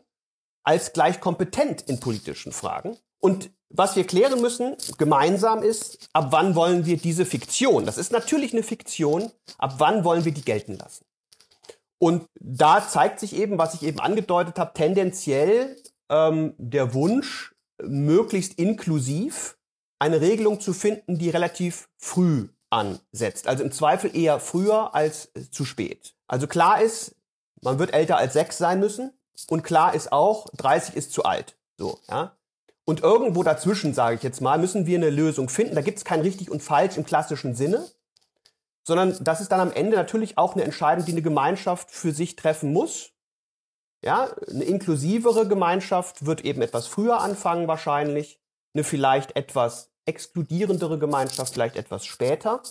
als 0.64 0.94
gleich 0.94 1.20
kompetent 1.20 1.82
in 1.82 2.00
politischen 2.00 2.52
Fragen. 2.52 2.98
Und 3.20 3.50
was 3.74 3.96
wir 3.96 4.06
klären 4.06 4.40
müssen, 4.40 4.78
gemeinsam 4.98 5.64
ist, 5.64 6.08
ab 6.14 6.28
wann 6.30 6.56
wollen 6.56 6.86
wir 6.86 6.98
diese 6.98 7.26
Fiktion, 7.26 7.86
das 7.86 7.98
ist 7.98 8.12
natürlich 8.12 8.54
eine 8.54 8.64
Fiktion, 8.64 9.32
ab 9.58 9.76
wann 9.80 10.04
wollen 10.04 10.26
wir 10.26 10.32
die 10.32 10.46
gelten 10.46 10.78
lassen? 10.78 11.06
Und 12.00 12.28
da 12.40 12.88
zeigt 12.88 13.20
sich 13.20 13.36
eben, 13.36 13.58
was 13.58 13.74
ich 13.74 13.84
eben 13.84 14.00
angedeutet 14.00 14.60
habe, 14.60 14.74
tendenziell 14.74 15.76
ähm, 16.10 16.54
der 16.58 16.94
Wunsch, 16.94 17.54
möglichst 17.82 18.60
inklusiv 18.60 19.58
eine 20.00 20.22
Regelung 20.22 20.60
zu 20.60 20.74
finden, 20.74 21.18
die 21.18 21.30
relativ 21.30 21.90
früh 21.98 22.50
ansetzt. 22.70 23.48
Also 23.48 23.64
im 23.64 23.72
Zweifel 23.72 24.16
eher 24.16 24.40
früher 24.40 24.94
als 24.94 25.32
zu 25.52 25.66
spät. 25.66 26.16
Also 26.28 26.48
klar 26.48 26.82
ist, 26.82 27.16
man 27.62 27.80
wird 27.80 27.94
älter 27.94 28.18
als 28.18 28.34
sechs 28.34 28.58
sein 28.58 28.80
müssen. 28.80 29.14
Und 29.48 29.64
klar 29.64 29.96
ist 29.96 30.12
auch, 30.12 30.50
30 30.58 30.96
ist 30.96 31.14
zu 31.14 31.24
alt. 31.24 31.58
So, 31.78 32.00
ja. 32.10 32.36
Und 32.86 33.02
irgendwo 33.02 33.44
dazwischen, 33.44 33.94
sage 33.94 34.16
ich 34.16 34.24
jetzt 34.24 34.42
mal, 34.42 34.58
müssen 34.58 34.86
wir 34.86 34.98
eine 34.98 35.10
Lösung 35.10 35.50
finden. 35.50 35.76
Da 35.76 35.82
gibt 35.82 36.00
es 36.00 36.06
kein 36.06 36.22
richtig 36.22 36.52
und 36.52 36.62
falsch 36.62 36.98
im 36.98 37.06
klassischen 37.06 37.56
Sinne, 37.56 37.88
sondern 38.84 39.18
das 39.22 39.40
ist 39.40 39.52
dann 39.52 39.62
am 39.62 39.72
Ende 39.72 39.96
natürlich 39.96 40.38
auch 40.38 40.54
eine 40.54 40.64
Entscheidung, 40.64 41.06
die 41.06 41.14
eine 41.14 41.22
Gemeinschaft 41.22 41.92
für 41.92 42.12
sich 42.12 42.36
treffen 42.36 42.74
muss. 42.74 43.12
Ja, 44.04 44.30
eine 44.50 44.66
inklusivere 44.66 45.48
Gemeinschaft 45.48 46.26
wird 46.26 46.44
eben 46.44 46.62
etwas 46.62 46.88
früher 46.88 47.22
anfangen 47.22 47.70
wahrscheinlich, 47.70 48.42
eine 48.74 48.84
vielleicht 48.84 49.38
etwas 49.38 49.92
exkludierendere 50.06 51.00
Gemeinschaft 51.00 51.54
vielleicht 51.54 51.78
etwas 51.78 52.06
später. 52.06 52.62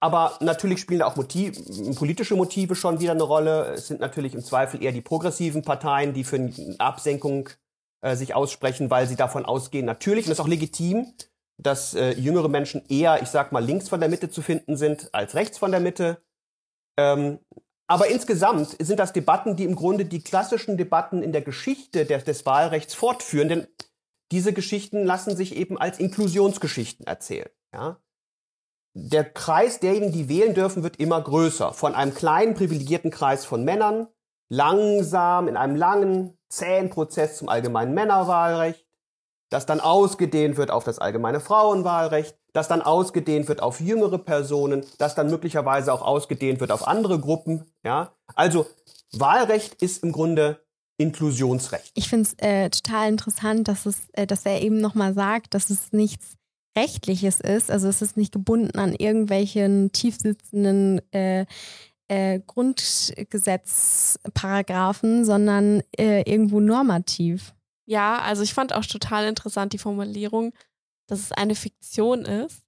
Aber 0.00 0.38
natürlich 0.40 0.80
spielen 0.80 1.00
da 1.00 1.06
auch 1.06 1.16
Motiv, 1.16 1.58
politische 1.96 2.36
Motive 2.36 2.74
schon 2.76 3.00
wieder 3.00 3.12
eine 3.12 3.24
Rolle. 3.24 3.74
Es 3.74 3.88
sind 3.88 4.00
natürlich 4.00 4.32
im 4.32 4.42
Zweifel 4.42 4.82
eher 4.82 4.92
die 4.92 5.02
progressiven 5.02 5.62
Parteien, 5.62 6.14
die 6.14 6.24
für 6.24 6.36
eine 6.36 6.54
Absenkung 6.78 7.50
äh, 8.00 8.16
sich 8.16 8.34
aussprechen, 8.34 8.90
weil 8.90 9.06
sie 9.06 9.16
davon 9.16 9.44
ausgehen, 9.44 9.86
natürlich, 9.86 10.26
und 10.26 10.30
das 10.30 10.38
ist 10.38 10.44
auch 10.44 10.48
legitim, 10.48 11.12
dass 11.60 11.94
äh, 11.94 12.12
jüngere 12.12 12.48
Menschen 12.48 12.84
eher, 12.88 13.22
ich 13.22 13.28
sag 13.28 13.52
mal, 13.52 13.64
links 13.64 13.88
von 13.88 14.00
der 14.00 14.08
Mitte 14.08 14.30
zu 14.30 14.42
finden 14.42 14.76
sind 14.76 15.12
als 15.12 15.34
rechts 15.34 15.58
von 15.58 15.72
der 15.72 15.80
Mitte. 15.80 16.22
Ähm, 16.98 17.40
aber 17.90 18.08
insgesamt 18.08 18.76
sind 18.78 19.00
das 19.00 19.12
Debatten, 19.12 19.56
die 19.56 19.64
im 19.64 19.74
Grunde 19.74 20.04
die 20.04 20.22
klassischen 20.22 20.76
Debatten 20.76 21.22
in 21.22 21.32
der 21.32 21.42
Geschichte 21.42 22.04
des, 22.04 22.24
des 22.24 22.46
Wahlrechts 22.46 22.94
fortführen, 22.94 23.48
denn 23.48 23.66
diese 24.30 24.52
Geschichten 24.52 25.04
lassen 25.04 25.36
sich 25.36 25.56
eben 25.56 25.78
als 25.78 25.98
Inklusionsgeschichten 25.98 27.06
erzählen. 27.06 27.48
Ja? 27.72 27.98
Der 28.94 29.24
Kreis 29.24 29.80
derjenigen, 29.80 30.12
die 30.12 30.28
wählen 30.28 30.54
dürfen, 30.54 30.82
wird 30.82 30.96
immer 30.96 31.20
größer. 31.20 31.72
Von 31.72 31.94
einem 31.94 32.14
kleinen 32.14 32.54
privilegierten 32.54 33.10
Kreis 33.10 33.44
von 33.44 33.64
Männern, 33.64 34.08
langsam 34.48 35.48
in 35.48 35.56
einem 35.56 35.76
langen, 35.76 36.38
zähen 36.48 36.90
Prozess 36.90 37.36
zum 37.36 37.48
allgemeinen 37.48 37.94
Männerwahlrecht, 37.94 38.86
das 39.50 39.66
dann 39.66 39.80
ausgedehnt 39.80 40.56
wird 40.56 40.70
auf 40.70 40.84
das 40.84 40.98
allgemeine 40.98 41.40
Frauenwahlrecht, 41.40 42.36
das 42.52 42.68
dann 42.68 42.82
ausgedehnt 42.82 43.48
wird 43.48 43.62
auf 43.62 43.80
jüngere 43.80 44.18
Personen, 44.18 44.84
das 44.98 45.14
dann 45.14 45.30
möglicherweise 45.30 45.92
auch 45.92 46.02
ausgedehnt 46.02 46.60
wird 46.60 46.72
auf 46.72 46.86
andere 46.86 47.20
Gruppen. 47.20 47.64
Ja, 47.84 48.12
also 48.34 48.66
Wahlrecht 49.12 49.82
ist 49.82 50.02
im 50.02 50.12
Grunde 50.12 50.60
Inklusionsrecht. 50.98 51.92
Ich 51.94 52.08
finde 52.08 52.28
es 52.28 52.34
äh, 52.38 52.70
total 52.70 53.08
interessant, 53.08 53.68
dass 53.68 53.86
es, 53.86 54.08
äh, 54.12 54.26
dass 54.26 54.44
er 54.44 54.60
eben 54.60 54.80
nochmal 54.80 55.14
sagt, 55.14 55.54
dass 55.54 55.70
es 55.70 55.92
nichts 55.92 56.34
Rechtliches 56.76 57.40
ist. 57.40 57.70
Also 57.70 57.88
es 57.88 58.02
ist 58.02 58.16
nicht 58.16 58.32
gebunden 58.32 58.78
an 58.78 58.94
irgendwelchen 58.94 59.92
tiefsitzenden 59.92 61.00
äh, 61.12 61.46
äh, 62.08 62.40
Grundgesetzparagraphen, 62.46 65.24
sondern 65.24 65.82
äh, 65.96 66.22
irgendwo 66.30 66.60
normativ. 66.60 67.54
Ja, 67.86 68.18
also 68.18 68.42
ich 68.42 68.52
fand 68.54 68.74
auch 68.74 68.84
total 68.84 69.26
interessant 69.26 69.72
die 69.72 69.78
Formulierung, 69.78 70.52
dass 71.06 71.20
es 71.20 71.32
eine 71.32 71.54
Fiktion 71.54 72.24
ist. 72.24 72.64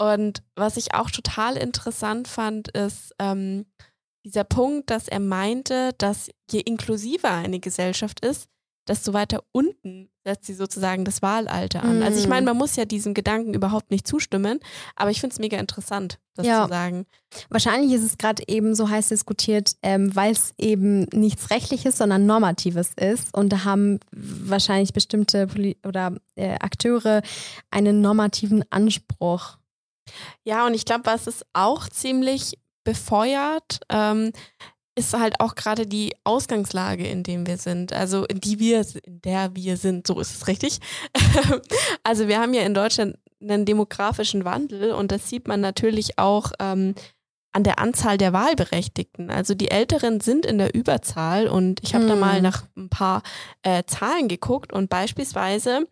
Und 0.00 0.42
was 0.56 0.76
ich 0.76 0.94
auch 0.94 1.10
total 1.10 1.56
interessant 1.56 2.26
fand, 2.26 2.68
ist 2.68 3.14
ähm, 3.18 3.66
dieser 4.24 4.44
Punkt, 4.44 4.90
dass 4.90 5.08
er 5.08 5.20
meinte, 5.20 5.92
dass 5.98 6.30
je 6.50 6.60
inklusiver 6.60 7.30
eine 7.30 7.60
Gesellschaft 7.60 8.24
ist, 8.24 8.48
desto 8.90 9.12
weiter 9.12 9.44
unten 9.52 10.10
setzt 10.24 10.46
sie 10.46 10.54
sozusagen 10.54 11.04
das 11.04 11.22
Wahlalter 11.22 11.82
an. 11.84 12.00
Mm. 12.00 12.02
Also 12.02 12.18
ich 12.18 12.26
meine, 12.26 12.44
man 12.44 12.56
muss 12.56 12.74
ja 12.74 12.84
diesem 12.84 13.14
Gedanken 13.14 13.54
überhaupt 13.54 13.92
nicht 13.92 14.06
zustimmen, 14.06 14.58
aber 14.96 15.10
ich 15.10 15.20
finde 15.20 15.32
es 15.32 15.38
mega 15.38 15.58
interessant, 15.58 16.18
das 16.34 16.44
ja. 16.44 16.64
zu 16.64 16.68
sagen. 16.68 17.06
Wahrscheinlich 17.50 17.92
ist 17.92 18.02
es 18.02 18.18
gerade 18.18 18.42
eben 18.48 18.74
so 18.74 18.90
heiß 18.90 19.08
diskutiert, 19.08 19.76
ähm, 19.82 20.14
weil 20.16 20.32
es 20.32 20.52
eben 20.58 21.04
nichts 21.12 21.50
Rechtliches, 21.50 21.96
sondern 21.96 22.26
Normatives 22.26 22.92
ist. 22.96 23.32
Und 23.32 23.50
da 23.50 23.64
haben 23.64 24.00
wahrscheinlich 24.12 24.92
bestimmte 24.92 25.46
Poli 25.46 25.78
oder 25.86 26.16
äh, 26.34 26.56
Akteure 26.58 27.22
einen 27.70 28.00
normativen 28.00 28.64
Anspruch. 28.70 29.56
Ja, 30.42 30.66
und 30.66 30.74
ich 30.74 30.84
glaube, 30.84 31.06
was 31.06 31.28
es 31.28 31.46
auch 31.52 31.88
ziemlich 31.88 32.58
befeuert, 32.82 33.80
ähm, 33.88 34.32
ist 34.96 35.14
halt 35.14 35.40
auch 35.40 35.54
gerade 35.54 35.86
die 35.86 36.14
Ausgangslage, 36.24 37.06
in 37.06 37.22
dem 37.22 37.46
wir 37.46 37.56
sind. 37.56 37.92
Also 37.92 38.24
in 38.24 38.40
die 38.40 38.58
wir, 38.58 38.84
in 39.04 39.22
der 39.22 39.54
wir 39.54 39.76
sind, 39.76 40.06
so 40.06 40.18
ist 40.20 40.34
es 40.34 40.46
richtig. 40.46 40.78
also 42.02 42.28
wir 42.28 42.40
haben 42.40 42.54
ja 42.54 42.62
in 42.62 42.74
Deutschland 42.74 43.16
einen 43.40 43.64
demografischen 43.64 44.44
Wandel 44.44 44.92
und 44.92 45.12
das 45.12 45.28
sieht 45.28 45.48
man 45.48 45.60
natürlich 45.60 46.18
auch 46.18 46.52
ähm, 46.60 46.94
an 47.52 47.64
der 47.64 47.78
Anzahl 47.78 48.18
der 48.18 48.32
Wahlberechtigten. 48.32 49.30
Also 49.30 49.54
die 49.54 49.70
Älteren 49.70 50.20
sind 50.20 50.46
in 50.46 50.58
der 50.58 50.74
Überzahl 50.74 51.48
und 51.48 51.80
ich 51.82 51.94
habe 51.94 52.04
mhm. 52.04 52.08
da 52.08 52.16
mal 52.16 52.42
nach 52.42 52.64
ein 52.76 52.88
paar 52.88 53.22
äh, 53.62 53.82
Zahlen 53.86 54.28
geguckt 54.28 54.72
und 54.72 54.90
beispielsweise 54.90 55.86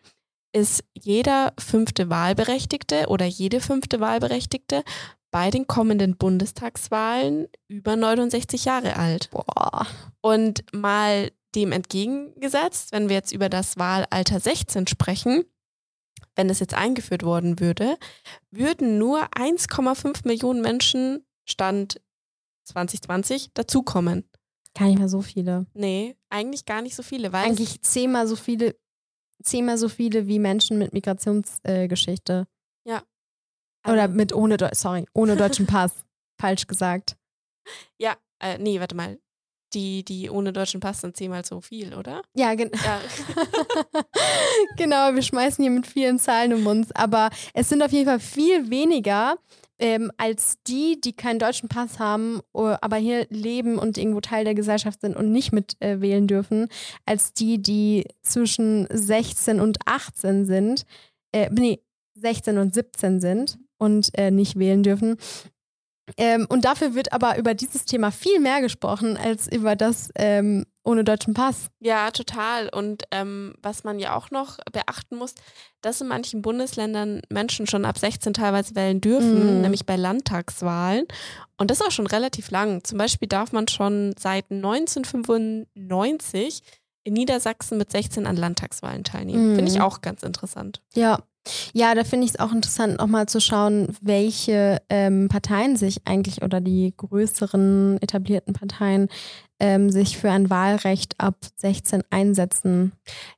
ist 0.53 0.85
jeder 0.95 1.53
fünfte 1.59 2.11
Wahlberechtigte 2.11 3.07
oder 3.09 3.27
jede 3.27 3.61
fünfte 3.61 4.01
Wahlberechtigte 4.01 4.83
bei 5.31 5.51
den 5.51 5.67
kommenden 5.67 6.17
Bundestagswahlen 6.17 7.49
über 7.69 7.97
69 7.97 8.65
Jahre 8.65 8.97
alt. 8.97 9.31
Boah. 9.31 9.87
Und 10.21 10.65
mal 10.73 11.31
dem 11.55 11.73
entgegengesetzt, 11.73 12.93
wenn 12.93 13.09
wir 13.09 13.17
jetzt 13.17 13.33
über 13.33 13.49
das 13.49 13.79
Wahlalter 13.79 14.41
16 14.41 14.87
sprechen, 14.87 15.45
wenn 16.35 16.51
es 16.51 16.61
jetzt 16.61 16.75
eingeführt 16.75 17.23
worden 17.23 17.61
würde, 17.61 17.99
würden 18.51 18.99
nur 18.99 19.25
1,5 19.35 20.27
Millionen 20.27 20.61
Menschen 20.61 21.27
Stand 21.45 22.01
2020 22.65 23.51
dazukommen. 23.55 24.29
Gar 24.75 24.89
nicht 24.89 24.99
mehr 24.99 25.09
so 25.09 25.23
viele. 25.23 25.67
Nee, 25.75 26.17
eigentlich 26.31 26.65
gar 26.65 26.83
nicht 26.83 26.95
so 26.95 27.03
viele. 27.03 27.33
Weil 27.33 27.47
eigentlich 27.47 27.83
zehnmal 27.83 28.29
so 28.29 28.37
viele, 28.37 28.77
zehnmal 29.43 29.79
so 29.79 29.89
viele 29.89 30.29
wie 30.29 30.39
Menschen 30.39 30.79
mit 30.79 30.93
Migrationsgeschichte. 30.93 32.47
Äh, 32.47 32.58
oder 33.89 34.09
mit 34.09 34.35
ohne, 34.35 34.57
sorry, 34.73 35.07
ohne 35.15 35.37
deutschen 35.37 35.67
Pass. 35.67 35.93
Falsch 36.41 36.67
gesagt. 36.67 37.17
Ja, 37.99 38.17
äh, 38.41 38.59
nee, 38.59 38.81
warte 38.81 38.95
mal. 38.95 39.19
Die, 39.75 40.03
die 40.03 40.31
ohne 40.31 40.55
deutschen 40.55 40.81
Pass 40.81 41.03
sind 41.03 41.15
zehnmal 41.17 41.45
so 41.45 41.61
viel, 41.61 41.95
oder? 41.95 42.23
Ja, 42.35 42.55
gen 42.55 42.71
ja. 42.73 43.01
genau. 44.79 45.15
Wir 45.15 45.21
schmeißen 45.21 45.63
hier 45.63 45.71
mit 45.71 45.87
vielen 45.87 46.19
Zahlen 46.19 46.55
um 46.55 46.67
uns. 46.67 46.91
Aber 46.93 47.29
es 47.53 47.69
sind 47.69 47.83
auf 47.83 47.93
jeden 47.93 48.07
Fall 48.07 48.21
viel 48.21 48.71
weniger 48.71 49.37
ähm, 49.79 50.11
als 50.17 50.59
die, 50.67 51.01
die 51.01 51.15
keinen 51.15 51.39
deutschen 51.39 51.69
Pass 51.69 51.99
haben, 51.99 52.41
aber 52.53 52.97
hier 52.97 53.27
leben 53.31 53.79
und 53.79 53.97
irgendwo 53.97 54.21
Teil 54.21 54.45
der 54.45 54.55
Gesellschaft 54.55 55.01
sind 55.01 55.17
und 55.17 55.31
nicht 55.33 55.53
mitwählen 55.53 56.25
äh, 56.25 56.27
dürfen, 56.27 56.69
als 57.07 57.33
die, 57.33 57.63
die 57.63 58.07
zwischen 58.23 58.89
16 58.91 59.61
und 59.61 59.79
18 59.87 60.47
sind. 60.47 60.85
Äh, 61.33 61.51
nee, 61.53 61.81
16 62.15 62.59
und 62.59 62.75
17 62.75 63.21
sind 63.21 63.59
und 63.79 64.11
äh, 64.19 64.31
nicht 64.31 64.59
wählen 64.59 64.83
dürfen. 64.83 65.17
Ähm, 66.17 66.47
und 66.49 66.65
dafür 66.65 66.95
wird 66.95 67.13
aber 67.13 67.37
über 67.39 67.53
dieses 67.55 67.85
Thema 67.85 68.11
viel 68.11 68.41
mehr 68.41 68.63
gesprochen 68.63 69.19
als 69.19 69.47
über 69.47 69.77
das 69.77 70.11
ähm, 70.15 70.65
ohne 70.85 71.05
deutschen 71.05 71.35
Pass. 71.35 71.69
Ja, 71.81 72.11
total. 72.11 72.71
Und 72.71 73.03
ähm, 73.11 73.53
was 73.63 73.85
man 73.85 73.99
ja 73.99 74.17
auch 74.17 74.31
noch 74.31 74.57
beachten 74.73 75.17
muss, 75.17 75.35
dass 75.83 76.01
in 76.01 76.09
manchen 76.09 76.41
Bundesländern 76.41 77.21
Menschen 77.29 77.67
schon 77.67 77.85
ab 77.85 77.99
16 77.99 78.33
teilweise 78.33 78.75
wählen 78.75 79.03
dürfen, 79.03 79.57
mhm. 79.57 79.61
nämlich 79.61 79.85
bei 79.85 79.97
Landtagswahlen. 79.97 81.05
Und 81.59 81.71
das 81.71 81.83
auch 81.83 81.91
schon 81.91 82.07
relativ 82.07 82.51
lang. 82.51 82.83
Zum 82.85 82.97
Beispiel 82.97 83.29
darf 83.29 83.53
man 83.53 83.69
schon 83.69 84.15
seit 84.19 84.51
1995 84.51 86.63
in 87.05 87.15
Niedersachsen 87.15 87.79
mit 87.79 87.91
16 87.91 88.27
an 88.27 88.37
Landtagswahlen 88.37 89.05
teilnehmen. 89.05 89.53
Mhm. 89.53 89.57
Finde 89.57 89.73
ich 89.73 89.81
auch 89.81 90.01
ganz 90.01 90.23
interessant. 90.23 90.83
Ja, 90.95 91.19
ja, 91.73 91.95
da 91.95 92.05
finde 92.05 92.27
ich 92.27 92.33
es 92.33 92.39
auch 92.39 92.53
interessant, 92.53 92.99
nochmal 92.99 93.27
zu 93.27 93.41
schauen, 93.41 93.97
welche 94.01 94.81
ähm, 94.89 95.29
Parteien 95.29 95.77
sich 95.77 96.07
eigentlich 96.07 96.43
oder 96.43 96.61
die 96.61 96.95
größeren 96.97 97.99
etablierten 98.01 98.55
Parteien 98.55 99.09
ähm, 99.61 99.91
sich 99.91 100.17
für 100.19 100.31
ein 100.31 100.51
Wahlrecht 100.51 101.19
ab 101.19 101.35
16 101.57 102.05
einsetzen. 102.11 102.93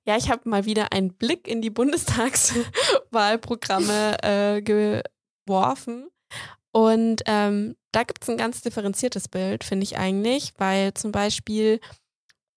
Ja, 0.04 0.16
ich 0.16 0.28
habe 0.30 0.48
mal 0.48 0.66
wieder 0.66 0.92
einen 0.92 1.14
Blick 1.14 1.48
in 1.48 1.62
die 1.62 1.70
Bundestagswahlprogramme 1.70 4.18
äh, 4.22 4.60
geworfen. 4.62 6.08
Und 6.72 7.22
ähm, 7.26 7.74
da 7.92 8.04
gibt 8.04 8.22
es 8.22 8.28
ein 8.28 8.36
ganz 8.36 8.62
differenziertes 8.62 9.26
Bild, 9.28 9.64
finde 9.64 9.82
ich 9.84 9.98
eigentlich, 9.98 10.52
weil 10.58 10.94
zum 10.94 11.10
Beispiel 11.10 11.80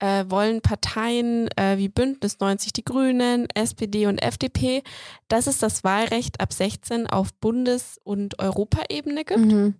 äh, 0.03 0.29
wollen 0.29 0.59
Parteien 0.61 1.47
äh, 1.55 1.77
wie 1.77 1.87
Bündnis 1.87 2.39
90 2.41 2.73
Die 2.73 2.83
Grünen, 2.83 3.47
SPD 3.55 4.05
und 4.07 4.17
FDP, 4.17 4.83
dass 5.29 5.47
es 5.47 5.59
das 5.59 5.85
Wahlrecht 5.85 6.41
ab 6.41 6.51
16 6.51 7.07
auf 7.07 7.33
Bundes- 7.35 8.01
und 8.03 8.37
Europaebene 8.37 9.23
gibt. 9.23 9.39
Mhm. 9.39 9.75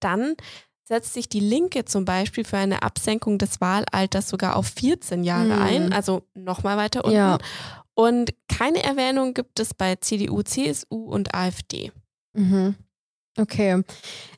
Dann 0.00 0.34
setzt 0.82 1.14
sich 1.14 1.28
die 1.28 1.40
Linke 1.40 1.84
zum 1.84 2.04
Beispiel 2.04 2.44
für 2.44 2.58
eine 2.58 2.82
Absenkung 2.82 3.38
des 3.38 3.60
Wahlalters 3.60 4.28
sogar 4.28 4.56
auf 4.56 4.66
14 4.66 5.22
Jahre 5.22 5.54
Mhm. 5.54 5.62
ein, 5.62 5.92
also 5.92 6.26
nochmal 6.34 6.76
weiter 6.76 7.04
unten. 7.04 7.16
Ja. 7.16 7.38
Und 7.94 8.34
keine 8.48 8.82
Erwähnung 8.82 9.34
gibt 9.34 9.60
es 9.60 9.72
bei 9.72 9.94
CDU, 9.96 10.42
CSU 10.42 10.96
und 10.96 11.32
AfD. 11.32 11.92
Mhm. 12.32 12.74
Okay. 13.36 13.82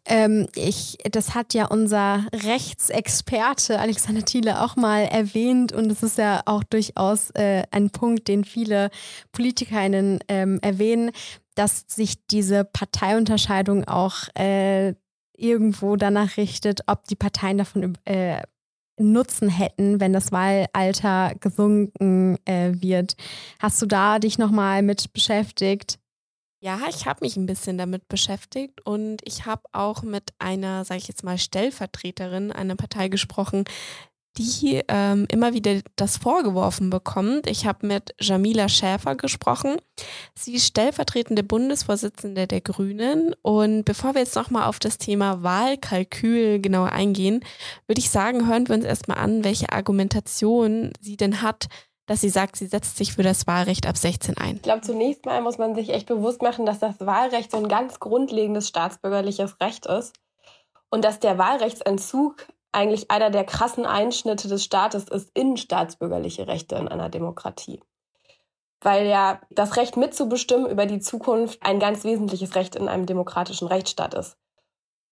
Ähm, 0.07 0.47
ich, 0.55 0.97
das 1.11 1.35
hat 1.35 1.53
ja 1.53 1.67
unser 1.67 2.27
Rechtsexperte 2.33 3.79
Alexander 3.79 4.25
Thiele 4.25 4.63
auch 4.63 4.77
mal 4.77 5.03
erwähnt 5.03 5.73
und 5.73 5.91
es 5.91 6.03
ist 6.03 6.17
ja 6.17 6.43
auch 6.47 6.65
durchaus 6.65 7.31
äh, 7.31 7.65
ein 7.73 7.91
Punkt, 7.91 8.29
den 8.29 8.45
viele 8.45 8.91
PolitikerInnen 9.33 10.21
ähm, 10.29 10.59
erwähnen, 10.63 11.11
dass 11.57 11.85
sich 11.89 12.27
diese 12.29 12.65
Parteiunterscheidung 12.65 13.85
auch 13.85 14.29
äh, 14.35 14.95
irgendwo 15.37 15.97
danach 15.97 16.37
richtet, 16.37 16.81
ob 16.87 17.07
die 17.07 17.17
Parteien 17.17 17.59
davon 17.59 17.99
äh, 18.05 18.43
Nutzen 18.99 19.51
hätten, 19.51 20.01
wenn 20.01 20.15
das 20.15 20.33
Wahlalter 20.33 21.35
gesunken 21.39 22.39
äh, 22.47 22.73
wird. 22.81 23.17
Hast 23.59 23.83
du 23.83 23.87
da 23.87 24.19
dich 24.19 24.39
nochmal 24.39 24.81
mit 24.83 25.13
beschäftigt? 25.13 25.99
Ja, 26.67 26.81
ich 26.89 27.07
habe 27.07 27.25
mich 27.25 27.37
ein 27.37 27.47
bisschen 27.47 27.79
damit 27.79 28.09
beschäftigt 28.09 28.85
und 28.85 29.21
ich 29.23 29.47
habe 29.47 29.63
auch 29.71 30.03
mit 30.03 30.33
einer, 30.41 30.85
sage 30.85 30.99
ich 30.99 31.07
jetzt 31.07 31.23
mal, 31.23 31.39
Stellvertreterin 31.39 32.51
einer 32.51 32.75
Partei 32.75 33.07
gesprochen, 33.07 33.63
die 34.37 34.83
ähm, 34.89 35.29
immer 35.31 35.55
wieder 35.55 35.81
das 35.95 36.17
vorgeworfen 36.17 36.91
bekommt. 36.91 37.47
Ich 37.47 37.67
habe 37.67 37.87
mit 37.87 38.17
Jamila 38.21 38.69
Schäfer 38.69 39.15
gesprochen. 39.15 39.77
Sie 40.35 40.55
ist 40.55 40.67
stellvertretende 40.67 41.45
Bundesvorsitzende 41.45 42.49
der 42.49 42.61
Grünen. 42.61 43.37
Und 43.43 43.85
bevor 43.85 44.15
wir 44.15 44.23
jetzt 44.23 44.35
nochmal 44.35 44.65
auf 44.69 44.81
das 44.81 44.99
Thema 44.99 45.45
Wahlkalkül 45.45 46.61
genauer 46.61 46.91
eingehen, 46.91 47.45
würde 47.87 48.01
ich 48.01 48.11
sagen, 48.11 48.49
hören 48.49 48.67
wir 48.67 48.75
uns 48.75 48.85
erstmal 48.85 49.19
an, 49.19 49.45
welche 49.45 49.71
Argumentation 49.71 50.91
sie 51.01 51.17
denn 51.17 51.43
hat, 51.43 51.69
dass 52.07 52.21
sie 52.21 52.29
sagt, 52.29 52.57
sie 52.57 52.67
setzt 52.67 52.97
sich 52.97 53.15
für 53.15 53.23
das 53.23 53.47
Wahlrecht 53.47 53.87
ab 53.87 53.97
16 53.97 54.37
ein. 54.37 54.57
Ich 54.57 54.63
glaube, 54.63 54.83
zunächst 54.83 55.27
mal 55.27 55.41
muss 55.43 55.59
man 55.59 55.75
sich 55.75 55.91
echt 55.91 56.07
bewusst 56.07 56.41
machen, 56.41 56.65
dass 56.65 56.79
das 56.79 57.01
Wahlrecht 57.01 57.51
so 57.51 57.59
ein 57.59 57.69
ganz 57.69 58.01
grundlegendes 58.01 58.69
staatsbürgerliches 58.69 59.61
Recht 59.61 59.87
ist 59.87 60.15
und 60.89 61.05
dass 61.05 61.21
der 61.21 61.37
Wahlrechtsentzug 61.37 62.47
eigentlich 62.73 63.11
einer 63.11 63.31
der 63.31 63.45
krassen 63.45 63.87
Einschnitte 63.87 64.49
des 64.49 64.63
Staates 64.63 65.05
ist 65.05 65.31
in 65.35 65.57
staatsbürgerliche 65.57 66.47
Rechte 66.47 66.77
in 66.77 66.89
einer 66.89 67.09
Demokratie. 67.09 67.81
Weil 68.81 69.07
ja 69.07 69.41
das 69.51 69.77
Recht 69.77 69.97
mitzubestimmen 69.97 70.71
über 70.71 70.87
die 70.87 71.01
Zukunft 71.01 71.59
ein 71.63 71.81
ganz 71.81 72.05
wesentliches 72.05 72.55
Recht 72.55 72.77
in 72.77 72.89
einem 72.89 73.07
demokratischen 73.07 73.67
Rechtsstaat 73.67 74.15
ist. 74.15 74.37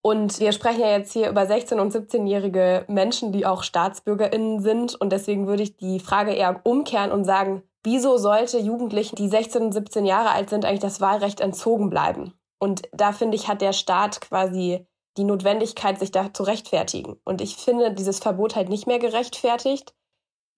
Und 0.06 0.38
wir 0.38 0.52
sprechen 0.52 0.82
ja 0.82 0.90
jetzt 0.90 1.14
hier 1.14 1.30
über 1.30 1.44
16- 1.44 1.80
und 1.80 1.90
17-jährige 1.90 2.84
Menschen, 2.88 3.32
die 3.32 3.46
auch 3.46 3.62
StaatsbürgerInnen 3.62 4.60
sind. 4.60 5.00
Und 5.00 5.12
deswegen 5.12 5.46
würde 5.46 5.62
ich 5.62 5.78
die 5.78 5.98
Frage 5.98 6.34
eher 6.34 6.60
umkehren 6.64 7.10
und 7.10 7.24
sagen, 7.24 7.62
wieso 7.82 8.18
sollte 8.18 8.58
Jugendlichen, 8.58 9.16
die 9.16 9.28
16 9.28 9.62
und 9.62 9.72
17 9.72 10.04
Jahre 10.04 10.32
alt 10.32 10.50
sind, 10.50 10.66
eigentlich 10.66 10.80
das 10.80 11.00
Wahlrecht 11.00 11.40
entzogen 11.40 11.88
bleiben? 11.88 12.34
Und 12.58 12.82
da 12.92 13.12
finde 13.12 13.36
ich, 13.36 13.48
hat 13.48 13.62
der 13.62 13.72
Staat 13.72 14.20
quasi 14.20 14.86
die 15.16 15.24
Notwendigkeit, 15.24 15.98
sich 15.98 16.10
da 16.10 16.34
zu 16.34 16.42
rechtfertigen. 16.42 17.16
Und 17.24 17.40
ich 17.40 17.56
finde 17.56 17.90
dieses 17.90 18.18
Verbot 18.18 18.56
halt 18.56 18.68
nicht 18.68 18.86
mehr 18.86 18.98
gerechtfertigt, 18.98 19.94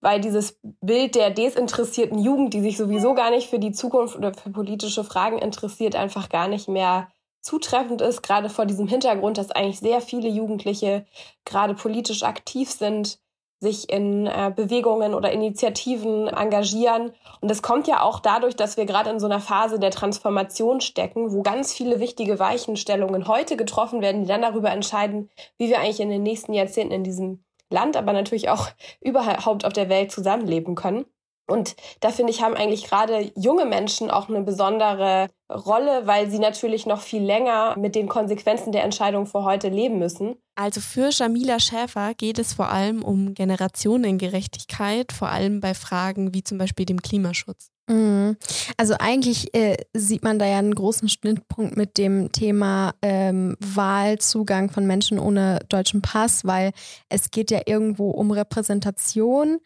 weil 0.01 0.19
dieses 0.19 0.59
Bild 0.81 1.15
der 1.15 1.29
desinteressierten 1.29 2.19
Jugend, 2.19 2.53
die 2.53 2.61
sich 2.61 2.75
sowieso 2.75 3.13
gar 3.13 3.29
nicht 3.29 3.49
für 3.49 3.59
die 3.59 3.71
Zukunft 3.71 4.17
oder 4.17 4.33
für 4.33 4.49
politische 4.49 5.05
Fragen 5.05 5.37
interessiert, 5.37 5.95
einfach 5.95 6.27
gar 6.27 6.49
nicht 6.49 6.67
mehr 6.67 7.07
zutreffend 7.47 8.01
ist, 8.01 8.21
gerade 8.21 8.49
vor 8.49 8.65
diesem 8.65 8.87
Hintergrund, 8.87 9.37
dass 9.37 9.51
eigentlich 9.51 9.79
sehr 9.79 10.01
viele 10.01 10.27
Jugendliche 10.27 11.05
gerade 11.45 11.73
politisch 11.73 12.23
aktiv 12.23 12.69
sind, 12.69 13.19
sich 13.59 13.89
in 13.89 14.27
äh, 14.27 14.51
Bewegungen 14.55 15.15
oder 15.15 15.31
Initiativen 15.31 16.27
engagieren. 16.27 17.13
Und 17.41 17.49
das 17.49 17.63
kommt 17.63 17.87
ja 17.87 18.03
auch 18.03 18.19
dadurch, 18.19 18.55
dass 18.55 18.77
wir 18.77 18.85
gerade 18.85 19.09
in 19.09 19.19
so 19.19 19.25
einer 19.25 19.39
Phase 19.39 19.79
der 19.79 19.91
Transformation 19.91 20.81
stecken, 20.81 21.31
wo 21.31 21.41
ganz 21.41 21.73
viele 21.73 21.99
wichtige 21.99 22.37
Weichenstellungen 22.37 23.27
heute 23.27 23.57
getroffen 23.57 24.01
werden, 24.01 24.21
die 24.21 24.27
dann 24.27 24.43
darüber 24.43 24.69
entscheiden, 24.69 25.29
wie 25.57 25.69
wir 25.69 25.79
eigentlich 25.79 26.01
in 26.01 26.09
den 26.09 26.23
nächsten 26.23 26.53
Jahrzehnten 26.53 26.93
in 26.93 27.03
diesem 27.03 27.43
Land, 27.69 27.97
aber 27.97 28.13
natürlich 28.13 28.49
auch 28.49 28.67
überhaupt 29.01 29.65
auf 29.65 29.73
der 29.73 29.89
Welt 29.89 30.11
zusammenleben 30.11 30.75
können. 30.75 31.05
Und 31.47 31.75
da 32.01 32.09
finde 32.09 32.31
ich, 32.31 32.41
haben 32.41 32.55
eigentlich 32.55 32.83
gerade 32.83 33.31
junge 33.35 33.65
Menschen 33.65 34.11
auch 34.11 34.29
eine 34.29 34.41
besondere 34.41 35.29
Rolle, 35.51 36.05
weil 36.05 36.29
sie 36.29 36.39
natürlich 36.39 36.85
noch 36.85 37.01
viel 37.01 37.23
länger 37.23 37.75
mit 37.77 37.95
den 37.95 38.09
Konsequenzen 38.09 38.73
der 38.73 38.83
Entscheidung 38.83 39.25
für 39.25 39.43
heute 39.43 39.69
leben 39.69 39.97
müssen. 39.97 40.35
Also 40.55 40.81
für 40.81 41.09
Jamila 41.11 41.59
Schäfer 41.59 42.13
geht 42.13 42.37
es 42.37 42.53
vor 42.53 42.69
allem 42.69 43.03
um 43.03 43.33
Generationengerechtigkeit, 43.33 45.11
vor 45.13 45.29
allem 45.29 45.61
bei 45.61 45.73
Fragen 45.73 46.33
wie 46.33 46.43
zum 46.43 46.57
Beispiel 46.57 46.85
dem 46.85 47.01
Klimaschutz. 47.01 47.69
Mhm. 47.89 48.35
Also 48.75 48.95
eigentlich 48.99 49.53
äh, 49.53 49.77
sieht 49.93 50.23
man 50.23 50.39
da 50.39 50.45
ja 50.45 50.59
einen 50.59 50.75
großen 50.75 51.07
Schnittpunkt 51.07 51.77
mit 51.77 51.97
dem 51.97 52.31
Thema 52.31 52.93
ähm, 53.01 53.55
Wahlzugang 53.59 54.69
von 54.69 54.85
Menschen 54.85 55.19
ohne 55.19 55.59
deutschen 55.69 56.01
Pass, 56.01 56.45
weil 56.45 56.71
es 57.09 57.31
geht 57.31 57.49
ja 57.49 57.61
irgendwo 57.65 58.11
um 58.11 58.31
Repräsentation 58.31 59.59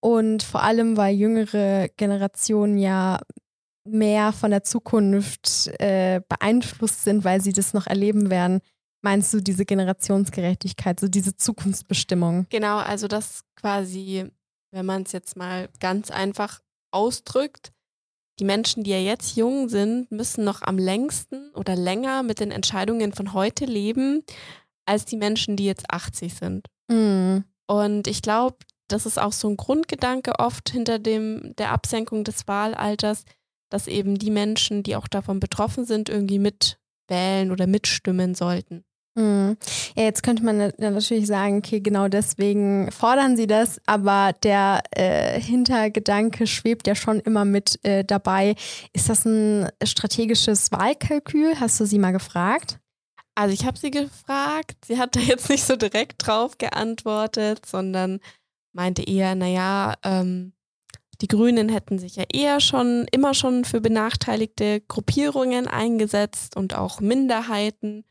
und 0.00 0.42
vor 0.42 0.62
allem, 0.62 0.96
weil 0.96 1.14
jüngere 1.14 1.88
Generationen 1.96 2.76
ja 2.76 3.20
mehr 3.84 4.32
von 4.32 4.50
der 4.50 4.62
Zukunft 4.62 5.68
äh, 5.80 6.20
beeinflusst 6.28 7.04
sind, 7.04 7.24
weil 7.24 7.40
sie 7.40 7.52
das 7.52 7.72
noch 7.72 7.86
erleben 7.86 8.30
werden. 8.30 8.60
Meinst 9.02 9.34
du 9.34 9.40
diese 9.40 9.64
Generationsgerechtigkeit, 9.64 11.00
so 11.00 11.08
diese 11.08 11.36
Zukunftsbestimmung? 11.36 12.46
Genau, 12.50 12.78
also 12.78 13.08
das 13.08 13.42
quasi, 13.56 14.30
wenn 14.70 14.86
man 14.86 15.02
es 15.02 15.12
jetzt 15.12 15.36
mal 15.36 15.68
ganz 15.80 16.10
einfach 16.12 16.60
ausdrückt, 16.92 17.72
die 18.38 18.44
Menschen, 18.44 18.82
die 18.82 18.90
ja 18.90 18.98
jetzt 18.98 19.36
jung 19.36 19.68
sind, 19.68 20.10
müssen 20.10 20.44
noch 20.44 20.62
am 20.62 20.78
längsten 20.78 21.50
oder 21.54 21.76
länger 21.76 22.22
mit 22.22 22.40
den 22.40 22.50
Entscheidungen 22.50 23.12
von 23.12 23.34
heute 23.34 23.66
leben, 23.66 24.24
als 24.86 25.04
die 25.04 25.16
Menschen, 25.16 25.56
die 25.56 25.66
jetzt 25.66 25.90
80 25.90 26.34
sind. 26.34 26.66
Mhm. 26.88 27.44
Und 27.66 28.06
ich 28.06 28.22
glaube, 28.22 28.56
das 28.88 29.06
ist 29.06 29.18
auch 29.18 29.32
so 29.32 29.48
ein 29.48 29.56
Grundgedanke 29.56 30.38
oft 30.38 30.70
hinter 30.70 30.98
dem, 30.98 31.54
der 31.56 31.72
Absenkung 31.72 32.24
des 32.24 32.46
Wahlalters, 32.48 33.24
dass 33.70 33.86
eben 33.86 34.18
die 34.18 34.30
Menschen, 34.30 34.82
die 34.82 34.96
auch 34.96 35.08
davon 35.08 35.40
betroffen 35.40 35.84
sind, 35.84 36.08
irgendwie 36.08 36.38
mitwählen 36.38 37.50
oder 37.50 37.66
mitstimmen 37.66 38.34
sollten. 38.34 38.84
Mhm. 39.14 39.58
Ja, 39.94 40.04
jetzt 40.04 40.22
könnte 40.22 40.42
man 40.42 40.72
natürlich 40.78 41.26
sagen, 41.26 41.58
okay, 41.58 41.80
genau 41.80 42.08
deswegen 42.08 42.90
fordern 42.90 43.36
sie 43.36 43.46
das, 43.46 43.78
aber 43.84 44.32
der 44.42 44.82
äh, 44.92 45.38
Hintergedanke 45.38 46.46
schwebt 46.46 46.86
ja 46.86 46.94
schon 46.94 47.20
immer 47.20 47.44
mit 47.44 47.78
äh, 47.84 48.04
dabei. 48.04 48.54
Ist 48.94 49.10
das 49.10 49.26
ein 49.26 49.68
strategisches 49.84 50.72
Wahlkalkül? 50.72 51.60
Hast 51.60 51.78
du 51.78 51.84
sie 51.84 51.98
mal 51.98 52.12
gefragt? 52.12 52.78
Also 53.34 53.52
ich 53.52 53.66
habe 53.66 53.78
sie 53.78 53.90
gefragt, 53.90 54.76
sie 54.86 54.98
hat 54.98 55.14
da 55.14 55.20
jetzt 55.26 55.50
nicht 55.50 55.64
so 55.64 55.76
direkt 55.76 56.26
drauf 56.26 56.56
geantwortet, 56.56 57.66
sondern 57.66 58.18
meinte 58.72 59.02
eher, 59.02 59.34
naja, 59.34 59.94
ähm, 60.04 60.54
die 61.20 61.28
Grünen 61.28 61.68
hätten 61.68 61.98
sich 61.98 62.16
ja 62.16 62.24
eher 62.32 62.60
schon, 62.60 63.06
immer 63.12 63.34
schon 63.34 63.64
für 63.64 63.80
benachteiligte 63.80 64.80
Gruppierungen 64.80 65.68
eingesetzt 65.68 66.56
und 66.56 66.74
auch 66.74 67.00
Minderheiten 67.00 68.04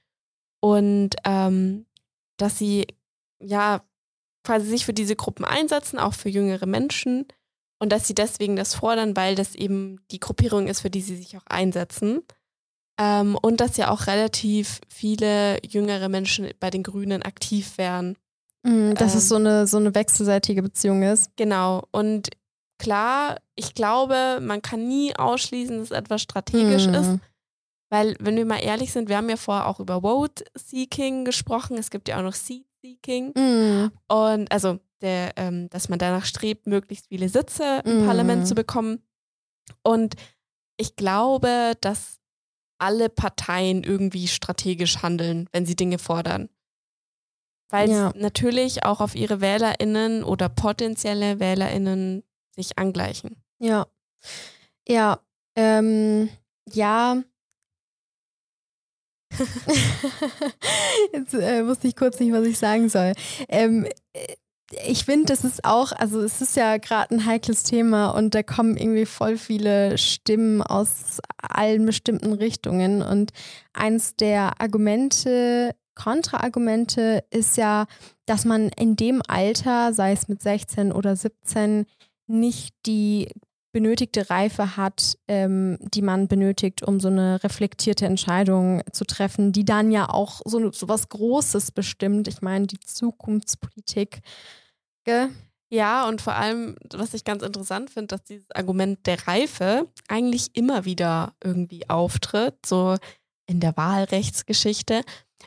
und 0.61 1.09
ähm, 1.25 1.85
dass 2.37 2.57
sie 2.57 2.87
ja 3.39 3.81
quasi 4.43 4.67
sich 4.67 4.85
für 4.85 4.93
diese 4.93 5.15
Gruppen 5.17 5.43
einsetzen, 5.45 5.99
auch 5.99 6.13
für 6.13 6.29
jüngere 6.29 6.65
Menschen 6.65 7.25
und 7.79 7.91
dass 7.91 8.07
sie 8.07 8.15
deswegen 8.15 8.55
das 8.55 8.73
fordern, 8.75 9.15
weil 9.15 9.35
das 9.35 9.55
eben 9.55 9.99
die 10.11 10.19
Gruppierung 10.19 10.67
ist, 10.67 10.81
für 10.81 10.89
die 10.89 11.01
sie 11.01 11.15
sich 11.17 11.35
auch 11.37 11.45
einsetzen. 11.47 12.21
Ähm, 12.99 13.37
und 13.41 13.61
dass 13.61 13.77
ja 13.77 13.89
auch 13.91 14.07
relativ 14.07 14.79
viele 14.87 15.59
jüngere 15.65 16.09
Menschen 16.09 16.49
bei 16.59 16.69
den 16.69 16.83
Grünen 16.83 17.23
aktiv 17.23 17.77
wären. 17.77 18.15
Mhm, 18.63 18.93
dass 18.95 19.13
Ähm. 19.13 19.17
es 19.17 19.29
so 19.29 19.35
eine, 19.35 19.65
so 19.67 19.77
eine 19.77 19.95
wechselseitige 19.95 20.61
Beziehung 20.61 21.01
ist. 21.03 21.31
Genau. 21.35 21.83
Und 21.91 22.29
klar, 22.77 23.37
ich 23.55 23.73
glaube, 23.73 24.39
man 24.41 24.61
kann 24.61 24.87
nie 24.87 25.15
ausschließen, 25.15 25.79
dass 25.79 25.91
etwas 25.91 26.21
strategisch 26.21 26.87
Mhm. 26.87 26.93
ist. 26.93 27.19
Weil, 27.91 28.15
wenn 28.19 28.37
wir 28.37 28.45
mal 28.45 28.63
ehrlich 28.63 28.91
sind, 28.93 29.09
wir 29.09 29.17
haben 29.17 29.29
ja 29.29 29.35
vorher 29.35 29.67
auch 29.67 29.79
über 29.81 30.01
Vote-Seeking 30.01 31.25
gesprochen. 31.25 31.77
Es 31.77 31.89
gibt 31.91 32.07
ja 32.07 32.17
auch 32.17 32.23
noch 32.23 32.33
Seat-Seeking. 32.33 33.33
Mhm. 33.35 33.91
Und 34.07 34.49
also, 34.51 34.79
der, 35.01 35.33
ähm, 35.35 35.69
dass 35.69 35.89
man 35.89 35.99
danach 35.99 36.25
strebt, 36.25 36.67
möglichst 36.67 37.07
viele 37.07 37.27
Sitze 37.27 37.81
im 37.85 38.01
Mhm. 38.03 38.05
Parlament 38.05 38.47
zu 38.47 38.55
bekommen. 38.55 39.03
Und 39.83 40.15
ich 40.77 40.95
glaube, 40.95 41.73
dass 41.81 42.19
alle 42.79 43.09
Parteien 43.09 43.83
irgendwie 43.83 44.27
strategisch 44.27 45.03
handeln, 45.03 45.47
wenn 45.51 45.65
sie 45.65 45.75
Dinge 45.75 45.99
fordern. 45.99 46.49
Weil 47.69 47.89
Ja. 47.89 48.11
natürlich 48.15 48.85
auch 48.85 49.01
auf 49.01 49.15
ihre 49.15 49.41
WählerInnen 49.41 50.23
oder 50.23 50.49
potenzielle 50.49 51.39
WählerInnen 51.39 52.23
sich 52.55 52.77
angleichen. 52.77 53.43
Ja. 53.59 53.85
Ja. 54.87 55.19
Ähm, 55.55 56.29
ja. 56.71 57.21
Jetzt 61.13 61.33
äh, 61.33 61.65
wusste 61.65 61.87
ich 61.87 61.95
kurz 61.95 62.19
nicht, 62.19 62.31
was 62.31 62.45
ich 62.45 62.57
sagen 62.57 62.89
soll. 62.89 63.13
Ähm, 63.49 63.85
äh, 64.13 64.35
ich 64.85 65.05
finde, 65.05 65.25
das 65.25 65.43
ist 65.43 65.65
auch, 65.65 65.91
also 65.91 66.21
es 66.21 66.41
ist 66.41 66.55
ja 66.55 66.77
gerade 66.77 67.13
ein 67.13 67.25
heikles 67.25 67.63
Thema 67.63 68.11
und 68.11 68.33
da 68.33 68.43
kommen 68.43 68.77
irgendwie 68.77 69.05
voll 69.05 69.37
viele 69.37 69.97
Stimmen 69.97 70.61
aus 70.61 71.19
allen 71.41 71.85
bestimmten 71.85 72.33
Richtungen. 72.33 73.01
Und 73.01 73.31
eins 73.73 74.15
der 74.15 74.61
Argumente, 74.61 75.75
Kontraargumente 75.95 77.23
ist 77.31 77.57
ja, 77.57 77.85
dass 78.25 78.45
man 78.45 78.69
in 78.69 78.95
dem 78.95 79.21
Alter, 79.27 79.93
sei 79.93 80.13
es 80.13 80.27
mit 80.27 80.41
16 80.41 80.91
oder 80.91 81.15
17, 81.15 81.85
nicht 82.27 82.73
die 82.85 83.27
benötigte 83.71 84.29
Reife 84.29 84.75
hat, 84.77 85.17
ähm, 85.27 85.77
die 85.81 86.01
man 86.01 86.27
benötigt, 86.27 86.83
um 86.83 86.99
so 86.99 87.07
eine 87.07 87.43
reflektierte 87.43 88.05
Entscheidung 88.05 88.81
zu 88.91 89.05
treffen, 89.05 89.51
die 89.51 89.65
dann 89.65 89.91
ja 89.91 90.09
auch 90.09 90.41
so, 90.45 90.71
so 90.71 90.89
was 90.89 91.09
Großes 91.09 91.71
bestimmt. 91.71 92.27
Ich 92.27 92.41
meine, 92.41 92.67
die 92.67 92.79
Zukunftspolitik. 92.79 94.21
Gell? 95.05 95.29
Ja, 95.69 96.07
und 96.07 96.21
vor 96.21 96.35
allem, 96.35 96.75
was 96.93 97.13
ich 97.13 97.23
ganz 97.23 97.43
interessant 97.43 97.89
finde, 97.89 98.07
dass 98.07 98.23
dieses 98.23 98.51
Argument 98.51 99.07
der 99.07 99.25
Reife 99.25 99.87
eigentlich 100.09 100.53
immer 100.53 100.83
wieder 100.83 101.33
irgendwie 101.41 101.89
auftritt, 101.89 102.65
so 102.65 102.97
in 103.47 103.61
der 103.61 103.77
Wahlrechtsgeschichte. 103.77 105.01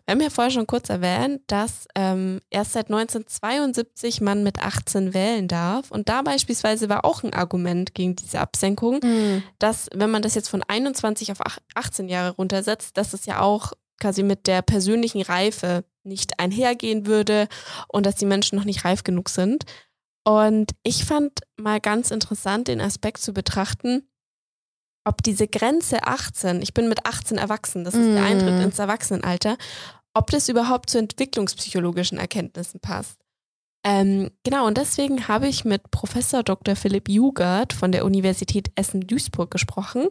Wir 0.04 0.12
haben 0.12 0.20
ja 0.20 0.30
vorher 0.30 0.50
schon 0.50 0.66
kurz 0.66 0.88
erwähnt, 0.88 1.42
dass 1.46 1.86
ähm, 1.94 2.40
erst 2.50 2.72
seit 2.72 2.86
1972 2.86 4.20
man 4.20 4.42
mit 4.42 4.60
18 4.60 5.14
wählen 5.14 5.48
darf. 5.48 5.90
Und 5.90 6.08
da 6.08 6.22
beispielsweise 6.22 6.88
war 6.88 7.04
auch 7.04 7.22
ein 7.22 7.32
Argument 7.32 7.94
gegen 7.94 8.16
diese 8.16 8.40
Absenkung, 8.40 9.00
mhm. 9.02 9.42
dass 9.58 9.88
wenn 9.94 10.10
man 10.10 10.22
das 10.22 10.34
jetzt 10.34 10.48
von 10.48 10.62
21 10.62 11.32
auf 11.32 11.38
18 11.74 12.08
Jahre 12.08 12.34
runtersetzt, 12.36 12.96
dass 12.96 13.12
es 13.12 13.26
ja 13.26 13.40
auch 13.40 13.72
quasi 14.00 14.22
mit 14.22 14.46
der 14.46 14.62
persönlichen 14.62 15.22
Reife 15.22 15.84
nicht 16.02 16.38
einhergehen 16.38 17.06
würde 17.06 17.48
und 17.88 18.04
dass 18.06 18.16
die 18.16 18.26
Menschen 18.26 18.56
noch 18.56 18.64
nicht 18.64 18.84
reif 18.84 19.04
genug 19.04 19.28
sind. 19.28 19.64
Und 20.24 20.72
ich 20.82 21.04
fand 21.04 21.40
mal 21.56 21.80
ganz 21.80 22.10
interessant, 22.10 22.68
den 22.68 22.80
Aspekt 22.80 23.18
zu 23.18 23.32
betrachten, 23.32 24.08
ob 25.04 25.22
diese 25.22 25.46
Grenze 25.48 26.06
18, 26.06 26.62
ich 26.62 26.74
bin 26.74 26.88
mit 26.88 27.06
18 27.06 27.38
erwachsen, 27.38 27.84
das 27.84 27.94
ist 27.94 28.08
mm. 28.08 28.14
der 28.14 28.24
Eintritt 28.24 28.62
ins 28.62 28.78
Erwachsenenalter, 28.78 29.56
ob 30.14 30.30
das 30.30 30.48
überhaupt 30.48 30.90
zu 30.90 30.98
entwicklungspsychologischen 30.98 32.18
Erkenntnissen 32.18 32.80
passt. 32.80 33.18
Ähm, 33.86 34.30
genau, 34.44 34.66
und 34.66 34.78
deswegen 34.78 35.28
habe 35.28 35.46
ich 35.46 35.66
mit 35.66 35.90
Professor 35.90 36.42
Dr. 36.42 36.74
Philipp 36.74 37.08
Jugert 37.08 37.74
von 37.74 37.92
der 37.92 38.06
Universität 38.06 38.72
Essen-Duisburg 38.76 39.50
gesprochen. 39.50 40.08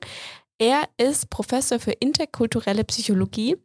Er 0.60 0.84
ist 0.98 1.32
Professor 1.32 1.80
für 1.80 1.92
interkulturelle 1.92 2.84
Psychologie. 2.84 3.58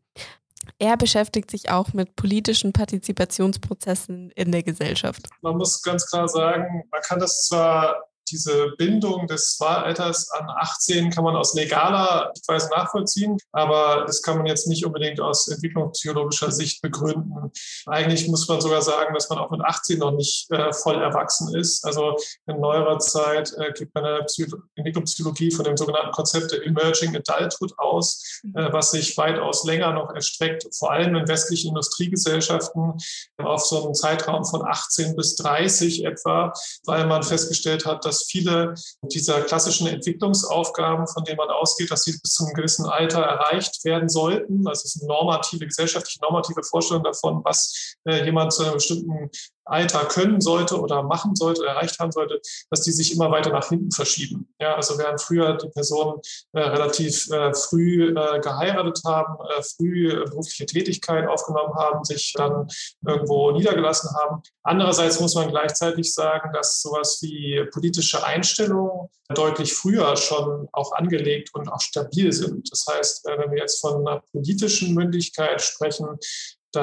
Er 0.79 0.97
beschäftigt 0.97 1.51
sich 1.51 1.71
auch 1.71 1.93
mit 1.93 2.17
politischen 2.17 2.73
Partizipationsprozessen 2.73 4.31
in 4.31 4.51
der 4.51 4.63
Gesellschaft. 4.63 5.29
Man 5.43 5.57
muss 5.57 5.83
ganz 5.83 6.07
klar 6.07 6.29
sagen, 6.29 6.85
man 6.91 7.01
kann 7.03 7.19
das 7.19 7.47
zwar 7.47 8.08
diese 8.31 8.73
Bindung 8.77 9.27
des 9.27 9.57
Wahlalters 9.61 10.31
an 10.31 10.49
18 10.49 11.11
kann 11.11 11.25
man 11.25 11.37
aus 11.37 11.55
legaler 11.55 12.33
Weise 12.47 12.69
nachvollziehen, 12.71 13.37
aber 13.53 14.05
das 14.07 14.23
kann 14.23 14.37
man 14.39 14.47
jetzt 14.47 14.67
nicht 14.67 14.85
unbedingt 14.85 15.21
aus 15.21 15.49
entwicklungspsychologischer 15.49 16.51
Sicht 16.51 16.83
begründen. 16.83 17.51
Eigentlich 17.87 18.29
muss 18.29 18.49
man 18.49 18.61
sogar 18.61 18.83
sagen, 18.83 19.15
dass 19.15 19.29
man 19.29 19.39
auch 19.39 19.51
mit 19.51 19.61
18 19.61 19.99
noch 19.99 20.13
nicht 20.13 20.51
äh, 20.51 20.73
voll 20.73 21.01
erwachsen 21.01 21.55
ist. 21.55 21.85
Also 21.85 22.17
in 22.47 22.61
neuerer 22.61 22.99
Zeit 22.99 23.53
äh, 23.59 23.73
gibt 23.73 23.95
man 23.95 24.05
eine 24.05 24.25
Psycho 24.25 24.59
Entwicklungspsychologie 24.77 25.51
von 25.51 25.65
dem 25.65 25.77
sogenannten 25.77 26.13
Konzept 26.13 26.53
der 26.53 26.65
Emerging 26.65 27.17
Adulthood 27.17 27.73
aus, 27.79 28.41
äh, 28.55 28.73
was 28.73 28.93
sich 28.93 29.17
weitaus 29.17 29.65
länger 29.65 29.93
noch 29.93 30.15
erstreckt, 30.15 30.67
vor 30.75 30.93
allem 30.93 31.15
in 31.17 31.29
westlichen 31.29 31.69
Industriegesellschaften 31.69 32.95
auf 33.39 33.65
so 33.65 33.85
einen 33.85 33.95
Zeitraum 33.95 34.45
von 34.45 34.67
18 34.67 35.17
bis 35.17 35.37
30 35.37 36.05
etwa, 36.05 36.53
weil 36.85 37.07
man 37.07 37.23
festgestellt 37.23 37.87
hat, 37.87 38.05
dass 38.05 38.18
dass 38.19 38.31
viele 38.31 38.75
dieser 39.03 39.43
klassischen 39.43 39.87
Entwicklungsaufgaben, 39.87 41.07
von 41.07 41.25
denen 41.25 41.37
man 41.37 41.51
ausgeht, 41.51 41.91
dass 41.91 42.05
sie 42.05 42.13
bis 42.13 42.35
zu 42.35 42.45
einem 42.45 42.55
gewissen 42.55 42.87
Alter 42.87 43.23
erreicht 43.23 43.85
werden 43.85 44.09
sollten, 44.09 44.67
also 44.67 44.83
es 44.85 44.97
ist 44.97 45.03
eine 45.03 45.09
normative, 45.09 45.67
gesellschaftliche 45.67 46.21
normative 46.23 46.63
Vorstellung 46.63 47.05
davon, 47.05 47.43
was 47.45 47.95
äh, 48.09 48.25
jemand 48.25 48.53
zu 48.53 48.63
einer 48.63 48.73
bestimmten 48.73 49.31
Alter 49.69 50.05
können 50.07 50.41
sollte 50.41 50.81
oder 50.81 51.03
machen 51.03 51.35
sollte, 51.37 51.67
erreicht 51.67 51.99
haben 51.99 52.13
sollte, 52.13 52.41
dass 52.71 52.83
die 52.83 52.93
sich 52.93 53.15
immer 53.15 53.31
weiter 53.31 53.51
nach 53.51 53.69
hinten 53.69 53.91
verschieben. 53.91 54.49
Ja, 54.61 54.75
also 54.75 54.99
während 54.99 55.21
früher 55.21 55.57
die 55.57 55.69
Personen 55.69 56.21
äh, 56.53 56.61
relativ 56.61 57.31
äh, 57.31 57.53
früh 57.55 58.11
äh, 58.11 58.41
geheiratet 58.41 59.01
haben, 59.07 59.37
äh, 59.57 59.63
früh 59.63 60.25
berufliche 60.25 60.67
Tätigkeit 60.67 61.29
aufgenommen 61.29 61.75
haben, 61.75 62.05
sich 62.05 62.33
dann 62.37 62.67
irgendwo 63.07 63.53
niedergelassen 63.53 64.11
haben. 64.17 64.43
Andererseits 64.63 65.21
muss 65.21 65.35
man 65.35 65.49
gleichzeitig 65.49 66.13
sagen, 66.13 66.53
dass 66.53 66.81
sowas 66.81 67.19
wie 67.23 67.65
politische 67.73 68.25
Einstellungen 68.25 69.09
deutlich 69.35 69.75
früher 69.75 70.17
schon 70.17 70.69
auch 70.73 70.93
angelegt 70.93 71.51
und 71.55 71.69
auch 71.69 71.81
stabil 71.81 72.33
sind. 72.33 72.71
Das 72.73 72.87
heißt, 72.91 73.29
äh, 73.29 73.39
wenn 73.39 73.51
wir 73.51 73.59
jetzt 73.59 73.81
von 73.81 74.07
einer 74.07 74.23
politischen 74.33 74.95
Mündigkeit 74.95 75.61
sprechen, 75.61 76.19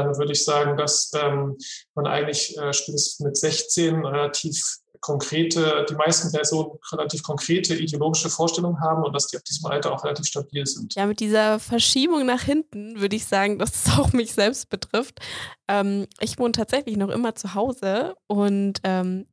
dann 0.03 0.17
würde 0.17 0.33
ich 0.33 0.43
sagen, 0.43 0.77
dass 0.77 1.11
ähm, 1.15 1.57
man 1.95 2.07
eigentlich 2.07 2.57
äh, 2.57 2.73
spätestens 2.73 3.19
mit 3.19 3.37
16 3.37 4.05
relativ 4.05 4.79
konkrete, 5.05 5.85
die 5.87 5.93
meisten 5.93 6.31
Personen 6.31 6.79
relativ 6.91 7.21
konkrete 7.21 7.75
ideologische 7.75 8.29
Vorstellungen 8.29 8.81
haben 8.81 9.03
und 9.03 9.13
dass 9.13 9.27
die 9.27 9.37
auf 9.37 9.43
diesem 9.43 9.67
Alter 9.67 9.93
auch 9.93 10.03
relativ 10.03 10.25
stabil 10.25 10.65
sind. 10.65 10.95
Ja, 10.95 11.05
mit 11.05 11.19
dieser 11.19 11.59
Verschiebung 11.59 12.25
nach 12.25 12.41
hinten 12.41 12.99
würde 12.99 13.15
ich 13.15 13.25
sagen, 13.25 13.59
dass 13.59 13.85
es 13.85 13.99
auch 13.99 14.13
mich 14.13 14.33
selbst 14.33 14.69
betrifft. 14.69 15.19
Ähm, 15.67 16.07
ich 16.19 16.39
wohne 16.39 16.53
tatsächlich 16.53 16.97
noch 16.97 17.09
immer 17.09 17.35
zu 17.35 17.53
Hause 17.53 18.15
und 18.25 18.79
ähm, 18.83 19.27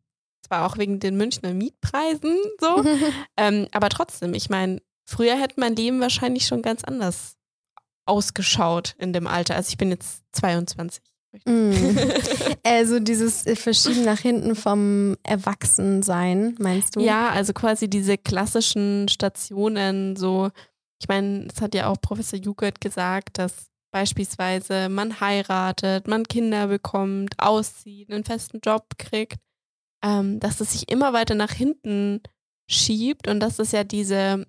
zwar 0.47 0.67
auch 0.67 0.77
wegen 0.77 1.01
den 1.01 1.17
Münchner 1.17 1.55
Mietpreisen 1.55 2.37
so, 2.61 2.85
ähm, 3.39 3.67
aber 3.73 3.89
trotzdem, 3.89 4.35
ich 4.35 4.51
meine, 4.51 4.83
früher 5.07 5.41
hätte 5.41 5.59
mein 5.59 5.75
Leben 5.75 6.01
wahrscheinlich 6.01 6.47
schon 6.47 6.61
ganz 6.61 6.85
anders 6.85 7.37
ausgeschaut 8.07 8.95
in 8.99 9.13
dem 9.13 9.27
Alter. 9.27 9.55
Also 9.55 9.71
ich 9.71 9.79
bin 9.79 9.91
jetzt 9.91 10.23
22. 10.33 11.03
Mm. 11.45 11.73
also 12.65 13.01
dieses 13.01 13.47
äh, 13.47 13.57
Verschieben 13.57 14.05
nach 14.05 14.19
hinten 14.19 14.55
vom 14.55 15.17
Erwachsensein, 15.23 16.57
meinst 16.59 16.97
du? 16.97 17.01
Ja, 17.01 17.31
also 17.31 17.53
quasi 17.53 17.89
diese 17.89 18.19
klassischen 18.19 19.09
Stationen, 19.09 20.17
so, 20.17 20.51
ich 21.01 21.09
meine, 21.09 21.49
es 21.53 21.61
hat 21.63 21.75
ja 21.75 21.89
auch 21.89 22.01
Professor 22.01 22.39
Jugert 22.39 22.81
gesagt, 22.81 23.39
dass 23.39 23.71
beispielsweise 23.93 24.89
man 24.89 25.21
heiratet, 25.21 26.07
man 26.07 26.25
Kinder 26.25 26.67
bekommt, 26.67 27.35
auszieht, 27.39 28.11
einen 28.11 28.25
festen 28.25 28.61
Job 28.65 28.87
kriegt, 28.99 29.39
ähm, 30.03 30.41
dass 30.41 30.61
es 30.61 30.73
sich 30.73 30.91
immer 30.91 31.13
weiter 31.13 31.35
nach 31.35 31.53
hinten 31.53 32.21
schiebt 32.69 33.29
und 33.29 33.41
dass 33.41 33.59
es 33.59 33.73
ja 33.73 33.85
diese 33.85 34.47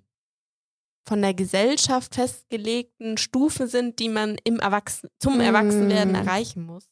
von 1.05 1.21
der 1.21 1.33
Gesellschaft 1.33 2.15
festgelegten 2.15 3.17
Stufen 3.17 3.67
sind, 3.67 3.99
die 3.99 4.09
man 4.09 4.37
im 4.43 4.59
Erwachsen 4.59 5.09
zum 5.19 5.39
Erwachsenwerden 5.39 6.13
mm. 6.13 6.15
erreichen 6.15 6.65
muss. 6.65 6.85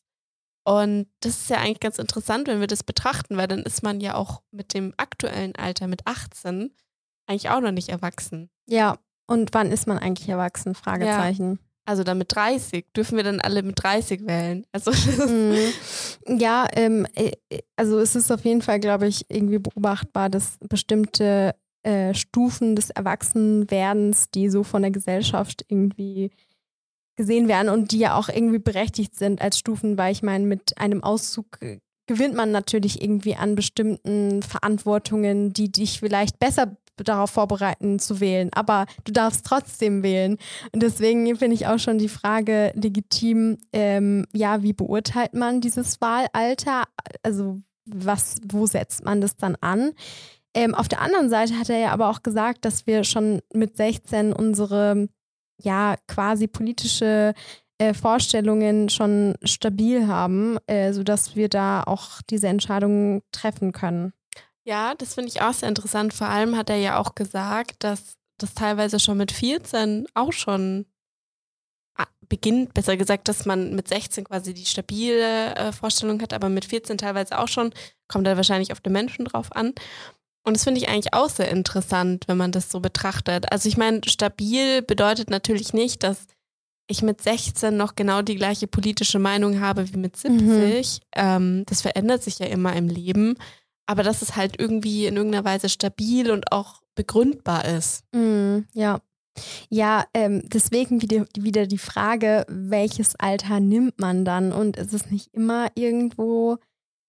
Und 0.63 1.07
das 1.21 1.41
ist 1.41 1.49
ja 1.49 1.57
eigentlich 1.57 1.79
ganz 1.79 1.97
interessant, 1.97 2.47
wenn 2.47 2.59
wir 2.59 2.67
das 2.67 2.83
betrachten, 2.83 3.37
weil 3.37 3.47
dann 3.47 3.63
ist 3.63 3.83
man 3.83 3.99
ja 3.99 4.15
auch 4.15 4.41
mit 4.51 4.73
dem 4.73 4.93
aktuellen 4.97 5.55
Alter, 5.55 5.87
mit 5.87 6.05
18, 6.05 6.75
eigentlich 7.25 7.49
auch 7.49 7.61
noch 7.61 7.71
nicht 7.71 7.89
erwachsen. 7.89 8.49
Ja, 8.67 8.97
und 9.27 9.53
wann 9.53 9.71
ist 9.71 9.87
man 9.87 9.97
eigentlich 9.97 10.29
erwachsen? 10.29 10.75
Fragezeichen. 10.75 11.51
Ja. 11.51 11.57
Also 11.85 12.03
dann 12.03 12.19
mit 12.19 12.35
30. 12.35 12.85
Dürfen 12.95 13.17
wir 13.17 13.23
dann 13.23 13.41
alle 13.41 13.63
mit 13.63 13.81
30 13.81 14.27
wählen? 14.27 14.65
Also 14.71 14.91
mhm. 14.91 15.57
Ja, 16.39 16.67
ähm, 16.73 17.07
äh, 17.15 17.31
also 17.75 17.99
es 17.99 18.15
ist 18.15 18.31
auf 18.31 18.45
jeden 18.45 18.61
Fall, 18.61 18.79
glaube 18.79 19.07
ich, 19.07 19.25
irgendwie 19.29 19.57
beobachtbar, 19.57 20.29
dass 20.29 20.57
bestimmte 20.69 21.55
äh, 21.83 22.13
Stufen 22.13 22.75
des 22.75 22.89
Erwachsenwerdens, 22.89 24.29
die 24.29 24.49
so 24.49 24.63
von 24.63 24.81
der 24.81 24.91
Gesellschaft 24.91 25.65
irgendwie 25.67 26.31
gesehen 27.15 27.47
werden 27.47 27.69
und 27.69 27.91
die 27.91 27.99
ja 27.99 28.15
auch 28.15 28.29
irgendwie 28.29 28.59
berechtigt 28.59 29.15
sind 29.15 29.41
als 29.41 29.57
Stufen, 29.57 29.97
weil 29.97 30.11
ich 30.11 30.23
meine, 30.23 30.45
mit 30.45 30.77
einem 30.77 31.03
Auszug 31.03 31.59
gewinnt 32.07 32.35
man 32.35 32.51
natürlich 32.51 33.01
irgendwie 33.01 33.35
an 33.35 33.55
bestimmten 33.55 34.41
Verantwortungen, 34.43 35.53
die 35.53 35.71
dich 35.71 35.99
vielleicht 35.99 36.39
besser 36.39 36.75
darauf 36.97 37.31
vorbereiten 37.31 37.99
zu 37.99 38.19
wählen. 38.19 38.49
Aber 38.53 38.85
du 39.05 39.11
darfst 39.11 39.45
trotzdem 39.45 40.03
wählen. 40.03 40.37
Und 40.71 40.83
deswegen 40.83 41.25
finde 41.37 41.55
ich 41.55 41.67
auch 41.67 41.79
schon 41.79 41.97
die 41.97 42.09
Frage 42.09 42.73
legitim, 42.75 43.57
ähm, 43.73 44.25
ja, 44.33 44.61
wie 44.61 44.73
beurteilt 44.73 45.33
man 45.33 45.61
dieses 45.61 46.01
Wahlalter? 46.01 46.83
Also 47.23 47.59
was, 47.85 48.37
wo 48.45 48.65
setzt 48.65 49.03
man 49.03 49.21
das 49.21 49.37
dann 49.37 49.55
an? 49.61 49.91
Ähm, 50.53 50.75
auf 50.75 50.87
der 50.87 51.01
anderen 51.01 51.29
Seite 51.29 51.57
hat 51.57 51.69
er 51.69 51.77
ja 51.77 51.91
aber 51.91 52.09
auch 52.09 52.23
gesagt, 52.23 52.65
dass 52.65 52.85
wir 52.87 53.03
schon 53.03 53.41
mit 53.53 53.77
16 53.77 54.33
unsere 54.33 55.07
ja 55.57 55.95
quasi 56.07 56.47
politische 56.47 57.33
äh, 57.77 57.93
Vorstellungen 57.93 58.89
schon 58.89 59.35
stabil 59.43 60.07
haben, 60.07 60.57
äh, 60.67 60.91
sodass 60.93 61.35
wir 61.35 61.49
da 61.49 61.83
auch 61.83 62.21
diese 62.29 62.47
Entscheidungen 62.47 63.21
treffen 63.31 63.71
können. 63.71 64.13
Ja, 64.63 64.93
das 64.95 65.15
finde 65.15 65.29
ich 65.29 65.41
auch 65.41 65.53
sehr 65.53 65.69
interessant. 65.69 66.13
Vor 66.13 66.27
allem 66.27 66.55
hat 66.57 66.69
er 66.69 66.77
ja 66.77 66.99
auch 66.99 67.15
gesagt, 67.15 67.83
dass 67.83 68.17
das 68.37 68.53
teilweise 68.53 68.99
schon 68.99 69.17
mit 69.17 69.31
14 69.31 70.05
auch 70.13 70.33
schon 70.33 70.85
beginnt, 72.31 72.73
besser 72.73 72.95
gesagt, 72.95 73.27
dass 73.27 73.45
man 73.45 73.75
mit 73.75 73.89
16 73.89 74.23
quasi 74.23 74.53
die 74.53 74.65
stabile 74.65 75.53
äh, 75.55 75.71
Vorstellung 75.73 76.21
hat, 76.21 76.33
aber 76.33 76.47
mit 76.47 76.63
14 76.63 76.97
teilweise 76.97 77.37
auch 77.37 77.49
schon, 77.49 77.73
kommt 78.07 78.25
da 78.25 78.37
wahrscheinlich 78.37 78.71
auf 78.71 78.79
den 78.79 78.93
Menschen 78.93 79.25
drauf 79.25 79.51
an. 79.53 79.73
Und 80.43 80.55
das 80.55 80.63
finde 80.63 80.79
ich 80.79 80.89
eigentlich 80.89 81.13
auch 81.13 81.29
sehr 81.29 81.49
interessant, 81.49 82.27
wenn 82.27 82.37
man 82.37 82.51
das 82.51 82.71
so 82.71 82.79
betrachtet. 82.79 83.51
Also 83.51 83.69
ich 83.69 83.77
meine, 83.77 84.01
stabil 84.07 84.81
bedeutet 84.81 85.29
natürlich 85.29 85.73
nicht, 85.73 86.03
dass 86.03 86.25
ich 86.87 87.01
mit 87.01 87.21
16 87.21 87.75
noch 87.75 87.95
genau 87.95 88.21
die 88.21 88.35
gleiche 88.35 88.67
politische 88.67 89.19
Meinung 89.19 89.61
habe 89.61 89.91
wie 89.93 89.97
mit 89.97 90.17
70. 90.17 90.39
Mhm. 90.41 91.05
Ähm, 91.15 91.63
das 91.67 91.81
verändert 91.81 92.23
sich 92.23 92.39
ja 92.39 92.47
immer 92.47 92.75
im 92.75 92.87
Leben. 92.87 93.35
Aber 93.85 94.03
dass 94.03 94.21
es 94.21 94.35
halt 94.35 94.59
irgendwie 94.59 95.05
in 95.05 95.15
irgendeiner 95.15 95.45
Weise 95.45 95.69
stabil 95.69 96.31
und 96.31 96.51
auch 96.51 96.81
begründbar 96.95 97.65
ist. 97.65 98.03
Mhm, 98.13 98.67
ja. 98.73 98.99
Ja, 99.69 100.05
ähm, 100.13 100.43
deswegen 100.45 101.01
wieder, 101.01 101.25
wieder 101.37 101.65
die 101.65 101.77
Frage, 101.77 102.45
welches 102.49 103.15
Alter 103.15 103.59
nimmt 103.59 103.99
man 103.99 104.25
dann? 104.25 104.51
Und 104.51 104.77
ist 104.77 104.93
es 104.93 105.09
nicht 105.09 105.33
immer 105.33 105.69
irgendwo 105.75 106.57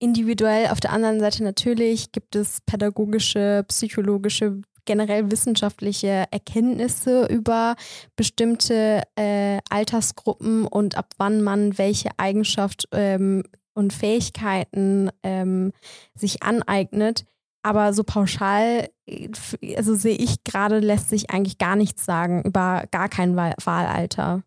individuell? 0.03 0.69
Auf 0.69 0.81
der 0.81 0.93
anderen 0.93 1.21
Seite 1.21 1.45
natürlich 1.45 2.13
gibt 2.13 2.35
es 2.35 2.61
pädagogische, 2.63 3.65
psychologische, 3.69 4.61
generell 4.85 5.31
wissenschaftliche 5.31 6.25
Erkenntnisse 6.31 7.27
über 7.27 7.77
bestimmte 8.17 9.03
äh, 9.17 9.61
Altersgruppen 9.71 10.67
und 10.67 10.97
ab 10.99 11.11
wann 11.19 11.43
man 11.43 11.79
welche 11.79 12.11
Eigenschaft 12.17 12.89
ähm, 12.91 13.45
und 13.75 13.93
Fähigkeiten 13.93 15.11
ähm, 15.23 15.73
sich 16.15 16.43
aneignet. 16.43 17.25
Aber 17.63 17.93
so 17.93 18.03
pauschal, 18.03 18.89
äh, 19.07 19.29
also 19.77 19.95
sehe 19.95 20.17
ich 20.17 20.43
gerade, 20.43 20.81
lässt 20.81 21.11
sich 21.11 21.31
eigentlich 21.31 21.59
gar 21.59 21.77
nichts 21.77 22.05
sagen 22.05 22.43
über 22.43 22.85
gar 22.91 23.09
kein 23.09 23.37
Wahlalter. 23.37 24.43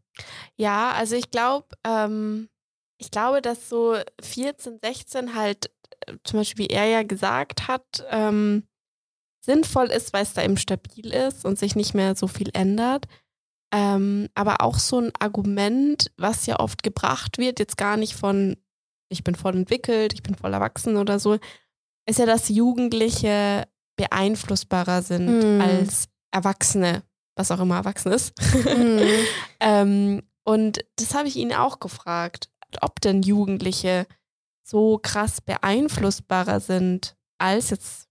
Ja, 0.57 0.91
also 0.91 1.15
ich 1.15 1.31
glaube, 1.31 1.67
ähm, 1.85 2.49
ich 2.97 3.11
glaube, 3.11 3.41
dass 3.41 3.69
so 3.69 3.97
14, 4.21 4.79
16 4.81 5.35
halt, 5.35 5.71
äh, 6.07 6.13
zum 6.23 6.39
Beispiel 6.39 6.65
wie 6.65 6.73
er 6.73 6.85
ja 6.85 7.03
gesagt 7.03 7.67
hat, 7.67 8.05
ähm, 8.09 8.63
sinnvoll 9.41 9.87
ist, 9.87 10.13
weil 10.13 10.23
es 10.23 10.33
da 10.33 10.43
eben 10.43 10.57
stabil 10.57 11.13
ist 11.13 11.45
und 11.45 11.59
sich 11.59 11.75
nicht 11.75 11.93
mehr 11.93 12.15
so 12.15 12.27
viel 12.27 12.49
ändert. 12.53 13.05
Ähm, 13.73 14.29
aber 14.35 14.61
auch 14.61 14.79
so 14.79 14.99
ein 14.99 15.11
Argument, 15.19 16.11
was 16.17 16.45
ja 16.45 16.59
oft 16.59 16.83
gebracht 16.83 17.37
wird, 17.37 17.59
jetzt 17.59 17.77
gar 17.77 17.97
nicht 17.97 18.15
von, 18.15 18.57
ich 19.09 19.23
bin 19.23 19.35
voll 19.35 19.55
entwickelt, 19.55 20.13
ich 20.13 20.23
bin 20.23 20.35
voll 20.35 20.53
erwachsen 20.53 20.97
oder 20.97 21.19
so, 21.19 21.37
ist 22.07 22.19
ja, 22.19 22.25
dass 22.25 22.49
Jugendliche 22.49 23.67
beeinflussbarer 23.97 25.01
sind 25.01 25.57
mm. 25.57 25.61
als 25.61 26.07
Erwachsene, 26.31 27.03
was 27.35 27.51
auch 27.51 27.59
immer 27.59 27.77
erwachsen 27.77 28.11
ist. 28.11 28.33
Mm. 28.53 28.99
ähm, 29.59 30.21
und 30.43 30.85
das 30.97 31.15
habe 31.15 31.27
ich 31.27 31.35
ihn 31.35 31.53
auch 31.53 31.79
gefragt, 31.79 32.49
ob 32.81 33.01
denn 33.01 33.21
Jugendliche 33.21 34.07
so 34.63 34.99
krass 35.01 35.41
beeinflussbarer 35.41 36.59
sind 36.59 37.15
als 37.37 37.69
jetzt 37.69 38.05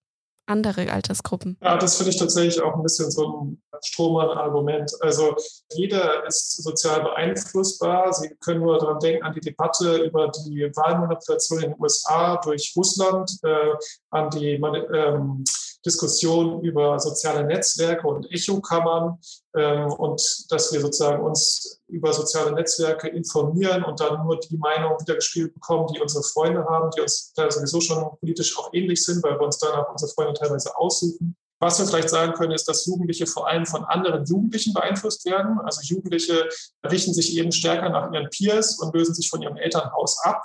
andere 0.46 0.92
Altersgruppen. 0.92 1.56
Ja, 1.62 1.76
das 1.78 1.96
finde 1.96 2.10
ich 2.10 2.18
tatsächlich 2.18 2.60
auch 2.62 2.74
ein 2.74 2.82
bisschen 2.82 3.10
so 3.10 3.26
ein 3.28 3.62
Strohmann-Argument. 3.82 4.92
Also 5.00 5.34
jeder 5.72 6.26
ist 6.26 6.62
sozial 6.62 7.02
beeinflussbar. 7.02 8.12
Sie 8.12 8.28
können 8.40 8.60
nur 8.60 8.78
daran 8.78 8.98
denken, 8.98 9.24
an 9.24 9.32
die 9.32 9.40
Debatte 9.40 9.96
über 9.96 10.28
die 10.28 10.70
Wahlmanipulation 10.74 11.62
in 11.62 11.70
den 11.70 11.80
USA 11.80 12.36
durch 12.36 12.74
Russland, 12.76 13.30
äh, 13.42 13.72
an 14.10 14.30
die 14.30 14.52
ähm, 14.52 15.44
Diskussion 15.84 16.62
über 16.62 16.98
soziale 16.98 17.44
Netzwerke 17.44 18.06
und 18.06 18.30
Echokammern 18.32 19.18
ähm, 19.54 19.92
und 19.92 20.46
dass 20.50 20.72
wir 20.72 20.80
sozusagen 20.80 21.22
uns 21.22 21.80
über 21.88 22.12
soziale 22.12 22.52
Netzwerke 22.52 23.08
informieren 23.08 23.84
und 23.84 24.00
dann 24.00 24.24
nur 24.24 24.38
die 24.40 24.56
Meinung 24.56 24.98
wiedergespielt 25.00 25.52
bekommen, 25.54 25.86
die 25.92 26.00
unsere 26.00 26.24
Freunde 26.24 26.64
haben, 26.64 26.90
die 26.96 27.00
uns 27.00 27.32
da 27.34 27.50
sowieso 27.50 27.80
schon 27.80 28.18
politisch 28.18 28.58
auch 28.58 28.72
ähnlich 28.72 29.04
sind, 29.04 29.22
weil 29.22 29.38
wir 29.38 29.44
uns 29.44 29.58
danach 29.58 29.90
unsere 29.90 30.10
Freunde 30.12 30.34
teilweise 30.34 30.76
aussuchen. 30.76 31.36
Was 31.64 31.78
wir 31.78 31.86
vielleicht 31.86 32.10
sagen 32.10 32.34
können, 32.34 32.52
ist, 32.52 32.68
dass 32.68 32.84
Jugendliche 32.84 33.26
vor 33.26 33.48
allem 33.48 33.64
von 33.64 33.84
anderen 33.86 34.26
Jugendlichen 34.26 34.74
beeinflusst 34.74 35.24
werden. 35.24 35.58
Also 35.64 35.80
Jugendliche 35.82 36.46
richten 36.86 37.14
sich 37.14 37.34
eben 37.38 37.52
stärker 37.52 37.88
nach 37.88 38.12
ihren 38.12 38.28
Peers 38.28 38.78
und 38.78 38.94
lösen 38.94 39.14
sich 39.14 39.30
von 39.30 39.40
ihrem 39.40 39.56
Elternhaus 39.56 40.18
ab. 40.24 40.42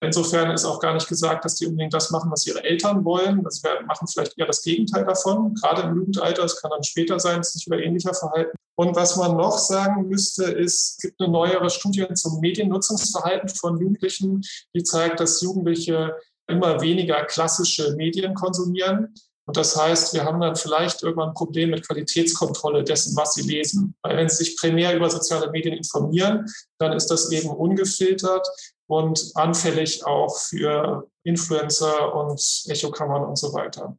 Insofern 0.00 0.50
ist 0.50 0.64
auch 0.64 0.80
gar 0.80 0.94
nicht 0.94 1.08
gesagt, 1.08 1.44
dass 1.44 1.56
die 1.56 1.66
unbedingt 1.66 1.92
das 1.92 2.10
machen, 2.10 2.30
was 2.30 2.46
ihre 2.46 2.64
Eltern 2.64 3.04
wollen. 3.04 3.44
Also 3.44 3.68
machen 3.86 4.08
vielleicht 4.08 4.38
eher 4.38 4.46
das 4.46 4.62
Gegenteil 4.62 5.04
davon, 5.04 5.52
gerade 5.56 5.82
im 5.82 5.94
Jugendalter. 5.94 6.44
Es 6.44 6.58
kann 6.58 6.70
dann 6.70 6.82
später 6.82 7.20
sein, 7.20 7.36
dass 7.36 7.52
sich 7.52 7.66
wieder 7.66 7.78
ähnlicher 7.78 8.14
verhalten. 8.14 8.56
Und 8.74 8.96
was 8.96 9.16
man 9.16 9.36
noch 9.36 9.58
sagen 9.58 10.08
müsste, 10.08 10.44
ist, 10.44 10.92
es 10.92 10.98
gibt 11.02 11.20
eine 11.20 11.30
neuere 11.30 11.68
Studie 11.68 12.06
zum 12.14 12.40
Mediennutzungsverhalten 12.40 13.50
von 13.50 13.78
Jugendlichen, 13.78 14.40
die 14.74 14.82
zeigt, 14.82 15.20
dass 15.20 15.42
Jugendliche 15.42 16.16
immer 16.46 16.80
weniger 16.80 17.24
klassische 17.24 17.94
Medien 17.94 18.32
konsumieren. 18.32 19.14
Und 19.44 19.56
das 19.56 19.76
heißt, 19.76 20.14
wir 20.14 20.24
haben 20.24 20.40
dann 20.40 20.54
vielleicht 20.54 21.02
irgendwann 21.02 21.30
ein 21.30 21.34
Problem 21.34 21.70
mit 21.70 21.86
Qualitätskontrolle 21.86 22.84
dessen, 22.84 23.16
was 23.16 23.34
sie 23.34 23.42
lesen. 23.42 23.94
Weil 24.02 24.16
wenn 24.16 24.28
sie 24.28 24.44
sich 24.44 24.56
primär 24.56 24.94
über 24.94 25.10
soziale 25.10 25.50
Medien 25.50 25.76
informieren, 25.76 26.46
dann 26.78 26.92
ist 26.92 27.08
das 27.08 27.30
eben 27.32 27.50
ungefiltert 27.50 28.46
und 28.86 29.32
anfällig 29.34 30.06
auch 30.06 30.36
für 30.36 31.08
Influencer 31.24 32.14
und 32.14 32.40
Echokammern 32.68 33.24
und 33.24 33.36
so 33.36 33.52
weiter. 33.52 33.96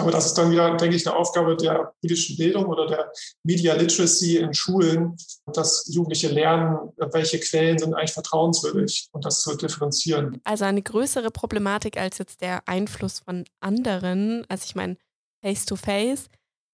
Aber 0.00 0.10
das 0.10 0.26
ist 0.26 0.34
dann 0.34 0.50
wieder, 0.50 0.76
denke 0.76 0.96
ich, 0.96 1.06
eine 1.06 1.16
Aufgabe 1.16 1.56
der 1.56 1.92
politischen 2.00 2.36
Bildung 2.36 2.66
oder 2.66 2.86
der 2.86 3.12
Media 3.44 3.74
Literacy 3.74 4.38
in 4.38 4.54
Schulen, 4.54 5.16
dass 5.52 5.86
Jugendliche 5.88 6.28
lernen, 6.28 6.92
welche 7.12 7.38
Quellen 7.38 7.78
sind 7.78 7.94
eigentlich 7.94 8.12
vertrauenswürdig 8.12 9.08
und 9.12 9.24
das 9.24 9.42
zu 9.42 9.56
differenzieren. 9.56 10.40
Also 10.44 10.64
eine 10.64 10.82
größere 10.82 11.30
Problematik 11.30 11.96
als 11.96 12.18
jetzt 12.18 12.40
der 12.40 12.62
Einfluss 12.66 13.20
von 13.20 13.44
anderen, 13.60 14.44
also 14.48 14.64
ich 14.64 14.74
meine, 14.74 14.96
face-to-face, 15.42 16.26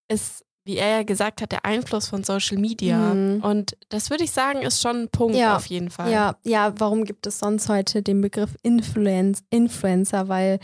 ist, 0.09 0.45
wie 0.65 0.77
er 0.77 0.89
ja 0.89 1.03
gesagt 1.03 1.43
hat, 1.43 1.53
der 1.53 1.65
Einfluss 1.65 2.09
von 2.09 2.25
Social 2.25 2.59
Media. 2.59 3.15
Mhm. 3.15 3.43
Und 3.43 3.77
das 3.89 4.11
würde 4.11 4.25
ich 4.25 4.33
sagen, 4.33 4.63
ist 4.63 4.83
schon 4.83 5.03
ein 5.03 5.09
Punkt 5.09 5.37
ja, 5.37 5.57
auf 5.57 5.67
jeden 5.67 5.91
Fall. 5.91 6.11
Ja, 6.11 6.37
ja, 6.45 6.75
warum 6.79 7.05
gibt 7.05 7.27
es 7.27 7.39
sonst 7.39 7.69
heute 7.69 8.03
den 8.03 8.21
Begriff 8.21 8.57
Influence, 8.63 9.43
Influencer? 9.51 10.29
Weil 10.29 10.59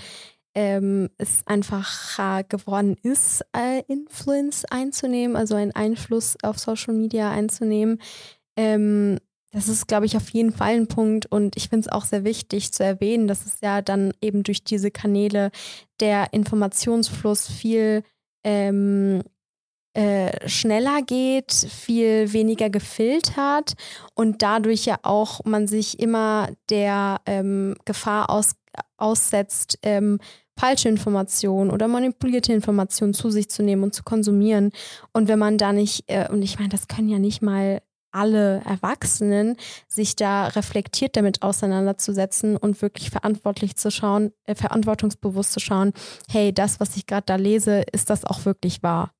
ähm, 0.54 1.08
es 1.18 1.42
einfacher 1.46 2.44
geworden 2.44 2.96
ist, 3.02 3.44
äh, 3.56 3.82
Influence 3.88 4.64
einzunehmen, 4.66 5.36
also 5.36 5.54
einen 5.54 5.72
Einfluss 5.72 6.36
auf 6.42 6.58
Social 6.58 6.94
Media 6.94 7.30
einzunehmen. 7.30 8.00
Ähm, 8.56 9.18
das 9.52 9.68
ist, 9.68 9.86
glaube 9.86 10.06
ich, 10.06 10.16
auf 10.16 10.30
jeden 10.30 10.52
Fall 10.52 10.74
ein 10.74 10.88
Punkt 10.88 11.26
und 11.26 11.56
ich 11.56 11.68
finde 11.68 11.86
es 11.86 11.92
auch 11.92 12.06
sehr 12.06 12.24
wichtig 12.24 12.72
zu 12.72 12.84
erwähnen, 12.84 13.28
dass 13.28 13.44
es 13.44 13.60
ja 13.60 13.82
dann 13.82 14.12
eben 14.22 14.42
durch 14.42 14.64
diese 14.64 14.90
Kanäle 14.90 15.50
der 16.00 16.32
Informationsfluss 16.32 17.48
viel 17.50 18.02
ähm, 18.44 19.22
äh, 19.94 20.48
schneller 20.48 21.02
geht, 21.02 21.52
viel 21.52 22.32
weniger 22.32 22.70
gefiltert 22.70 23.74
und 24.14 24.40
dadurch 24.40 24.86
ja 24.86 24.98
auch 25.02 25.44
man 25.44 25.66
sich 25.66 26.00
immer 26.00 26.48
der 26.70 27.20
ähm, 27.26 27.76
Gefahr 27.84 28.30
aus, 28.30 28.52
aussetzt, 28.96 29.78
ähm, 29.82 30.18
falsche 30.58 30.88
Informationen 30.88 31.70
oder 31.70 31.88
manipulierte 31.88 32.52
Informationen 32.52 33.14
zu 33.14 33.30
sich 33.30 33.48
zu 33.48 33.62
nehmen 33.62 33.82
und 33.82 33.94
zu 33.94 34.02
konsumieren. 34.02 34.70
Und 35.12 35.28
wenn 35.28 35.38
man 35.38 35.58
da 35.58 35.72
nicht, 35.72 36.04
äh, 36.08 36.28
und 36.30 36.42
ich 36.42 36.58
meine, 36.58 36.70
das 36.70 36.88
können 36.88 37.08
ja 37.08 37.18
nicht 37.18 37.42
mal 37.42 37.80
alle 38.12 38.60
Erwachsenen, 38.66 39.56
sich 39.88 40.16
da 40.16 40.48
reflektiert 40.48 41.16
damit 41.16 41.42
auseinanderzusetzen 41.42 42.56
und 42.56 42.82
wirklich 42.82 43.10
verantwortlich 43.10 43.76
zu 43.76 43.90
schauen, 43.90 44.32
äh, 44.44 44.54
verantwortungsbewusst 44.54 45.52
zu 45.52 45.60
schauen, 45.60 45.92
hey, 46.30 46.52
das, 46.52 46.78
was 46.78 46.96
ich 46.96 47.06
gerade 47.06 47.24
da 47.26 47.36
lese, 47.36 47.82
ist 47.92 48.10
das 48.10 48.24
auch 48.24 48.44
wirklich 48.44 48.82
wahr? 48.82 49.12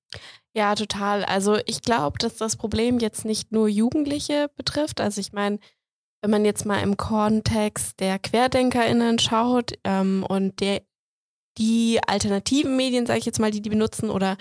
Ja, 0.54 0.74
total. 0.74 1.24
Also 1.24 1.56
ich 1.64 1.80
glaube, 1.80 2.18
dass 2.18 2.36
das 2.36 2.56
Problem 2.56 2.98
jetzt 2.98 3.24
nicht 3.24 3.52
nur 3.52 3.68
Jugendliche 3.68 4.50
betrifft. 4.56 5.00
Also 5.00 5.20
ich 5.20 5.32
meine, 5.32 5.58
wenn 6.20 6.30
man 6.30 6.44
jetzt 6.44 6.66
mal 6.66 6.82
im 6.82 6.98
Kontext 6.98 7.98
der 8.00 8.18
QuerdenkerInnen 8.18 9.18
schaut 9.18 9.72
ähm, 9.84 10.24
und 10.28 10.60
der 10.60 10.82
die 11.58 12.00
alternativen 12.06 12.76
Medien, 12.76 13.06
sage 13.06 13.18
ich 13.18 13.26
jetzt 13.26 13.40
mal, 13.40 13.50
die 13.50 13.62
die 13.62 13.70
benutzen 13.70 14.10
oder 14.10 14.36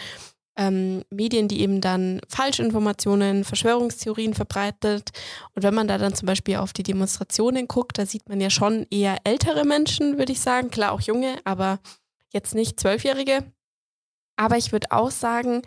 ähm, 0.58 1.04
Medien, 1.10 1.48
die 1.48 1.62
eben 1.62 1.82
dann 1.82 2.22
Falschinformationen, 2.28 3.44
Verschwörungstheorien 3.44 4.34
verbreitet. 4.34 5.12
Und 5.56 5.64
wenn 5.64 5.74
man 5.74 5.88
da 5.88 5.98
dann 5.98 6.14
zum 6.14 6.26
Beispiel 6.26 6.58
auf 6.58 6.74
die 6.74 6.84
Demonstrationen 6.84 7.68
guckt, 7.68 7.98
da 7.98 8.06
sieht 8.06 8.28
man 8.28 8.42
ja 8.42 8.50
schon 8.50 8.86
eher 8.90 9.18
ältere 9.24 9.66
Menschen, 9.66 10.18
würde 10.18 10.34
ich 10.34 10.42
sagen. 10.42 10.70
Klar 10.70 10.92
auch 10.92 11.02
junge, 11.02 11.38
aber 11.46 11.80
jetzt 12.32 12.54
nicht 12.54 12.80
Zwölfjährige. 12.80 13.44
Aber 14.36 14.58
ich 14.58 14.72
würde 14.72 14.88
auch 14.92 15.12
sagen, 15.12 15.62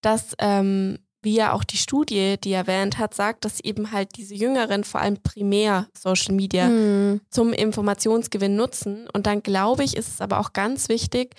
dass 0.00 0.34
ähm, 0.38 0.98
wie 1.22 1.34
ja 1.34 1.52
auch 1.52 1.64
die 1.64 1.76
Studie, 1.76 2.36
die 2.42 2.52
erwähnt 2.52 2.98
hat, 2.98 3.14
sagt, 3.14 3.44
dass 3.44 3.60
eben 3.60 3.92
halt 3.92 4.16
diese 4.16 4.34
Jüngeren 4.34 4.84
vor 4.84 5.00
allem 5.00 5.18
primär 5.22 5.88
Social 5.96 6.34
Media 6.34 6.68
mhm. 6.68 7.20
zum 7.30 7.52
Informationsgewinn 7.52 8.56
nutzen. 8.56 9.06
Und 9.12 9.26
dann 9.26 9.42
glaube 9.42 9.84
ich, 9.84 9.96
ist 9.96 10.08
es 10.08 10.20
aber 10.20 10.40
auch 10.40 10.52
ganz 10.52 10.88
wichtig, 10.88 11.34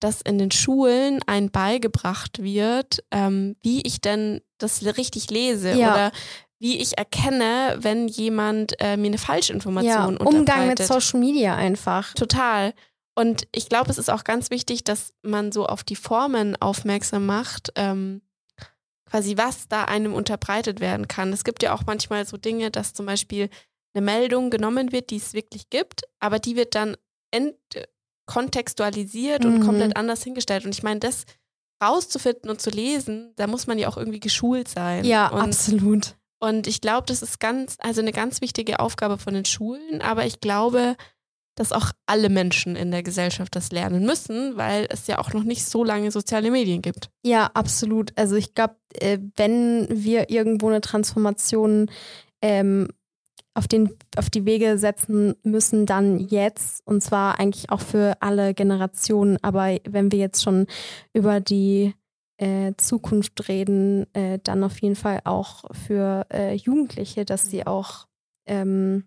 dass 0.00 0.20
in 0.20 0.38
den 0.38 0.50
Schulen 0.50 1.20
ein 1.26 1.50
beigebracht 1.50 2.42
wird, 2.42 3.02
ähm, 3.10 3.56
wie 3.62 3.82
ich 3.82 4.00
denn 4.00 4.40
das 4.58 4.84
richtig 4.84 5.30
lese 5.30 5.72
ja. 5.72 5.92
oder 5.92 6.12
wie 6.58 6.78
ich 6.78 6.96
erkenne, 6.96 7.76
wenn 7.80 8.08
jemand 8.08 8.80
äh, 8.80 8.96
mir 8.96 9.08
eine 9.08 9.18
Falschinformation 9.18 10.16
ja, 10.18 10.26
Umgang 10.26 10.68
mit 10.68 10.78
Social 10.78 11.20
Media 11.20 11.54
einfach. 11.54 12.14
Total. 12.14 12.72
Und 13.14 13.46
ich 13.52 13.68
glaube, 13.68 13.90
es 13.90 13.98
ist 13.98 14.10
auch 14.10 14.24
ganz 14.24 14.50
wichtig, 14.50 14.84
dass 14.84 15.14
man 15.22 15.52
so 15.52 15.66
auf 15.66 15.84
die 15.84 15.96
Formen 15.96 16.56
aufmerksam 16.56 17.26
macht, 17.26 17.72
ähm, 17.74 18.22
quasi 19.06 19.36
was 19.36 19.68
da 19.68 19.84
einem 19.84 20.14
unterbreitet 20.14 20.80
werden 20.80 21.08
kann. 21.08 21.32
Es 21.32 21.44
gibt 21.44 21.62
ja 21.62 21.72
auch 21.72 21.84
manchmal 21.86 22.26
so 22.26 22.36
Dinge, 22.36 22.70
dass 22.70 22.92
zum 22.92 23.06
Beispiel 23.06 23.48
eine 23.94 24.04
Meldung 24.04 24.50
genommen 24.50 24.92
wird, 24.92 25.10
die 25.10 25.16
es 25.16 25.32
wirklich 25.32 25.70
gibt, 25.70 26.02
aber 26.20 26.38
die 26.38 26.56
wird 26.56 26.74
dann 26.74 26.96
entkontextualisiert 27.30 29.44
mhm. 29.44 29.54
und 29.54 29.60
komplett 29.60 29.96
anders 29.96 30.22
hingestellt. 30.22 30.64
Und 30.64 30.74
ich 30.74 30.82
meine, 30.82 31.00
das 31.00 31.24
rauszufinden 31.82 32.50
und 32.50 32.60
zu 32.60 32.70
lesen, 32.70 33.32
da 33.36 33.46
muss 33.46 33.66
man 33.66 33.78
ja 33.78 33.88
auch 33.88 33.96
irgendwie 33.96 34.20
geschult 34.20 34.68
sein. 34.68 35.04
Ja, 35.04 35.28
und, 35.28 35.40
absolut. 35.40 36.16
Und 36.38 36.66
ich 36.66 36.80
glaube, 36.80 37.06
das 37.06 37.22
ist 37.22 37.40
ganz, 37.40 37.76
also 37.80 38.00
eine 38.00 38.12
ganz 38.12 38.40
wichtige 38.40 38.80
Aufgabe 38.80 39.18
von 39.18 39.34
den 39.34 39.44
Schulen, 39.44 40.02
aber 40.02 40.26
ich 40.26 40.40
glaube, 40.40 40.96
dass 41.56 41.72
auch 41.72 41.90
alle 42.04 42.28
Menschen 42.28 42.76
in 42.76 42.92
der 42.92 43.02
Gesellschaft 43.02 43.56
das 43.56 43.72
lernen 43.72 44.04
müssen, 44.04 44.56
weil 44.56 44.86
es 44.90 45.08
ja 45.08 45.18
auch 45.18 45.32
noch 45.32 45.42
nicht 45.42 45.64
so 45.64 45.82
lange 45.82 46.12
soziale 46.12 46.50
Medien 46.50 46.82
gibt. 46.82 47.10
Ja, 47.24 47.50
absolut. 47.54 48.12
Also 48.14 48.36
ich 48.36 48.54
glaube, 48.54 48.76
äh, 48.94 49.18
wenn 49.36 49.88
wir 49.90 50.30
irgendwo 50.30 50.68
eine 50.68 50.82
Transformation 50.82 51.90
ähm, 52.42 52.88
auf, 53.54 53.66
den, 53.66 53.90
auf 54.16 54.28
die 54.28 54.44
Wege 54.44 54.76
setzen 54.76 55.34
müssen, 55.42 55.86
dann 55.86 56.18
jetzt. 56.18 56.86
Und 56.86 57.02
zwar 57.02 57.40
eigentlich 57.40 57.70
auch 57.70 57.80
für 57.80 58.18
alle 58.20 58.52
Generationen. 58.52 59.38
Aber 59.42 59.78
wenn 59.88 60.12
wir 60.12 60.18
jetzt 60.18 60.42
schon 60.42 60.66
über 61.14 61.40
die 61.40 61.94
äh, 62.36 62.74
Zukunft 62.76 63.48
reden, 63.48 64.12
äh, 64.14 64.38
dann 64.44 64.62
auf 64.62 64.78
jeden 64.82 64.96
Fall 64.96 65.20
auch 65.24 65.64
für 65.72 66.26
äh, 66.30 66.54
Jugendliche, 66.54 67.24
dass 67.24 67.46
sie 67.46 67.66
auch 67.66 68.06
ähm, 68.46 69.04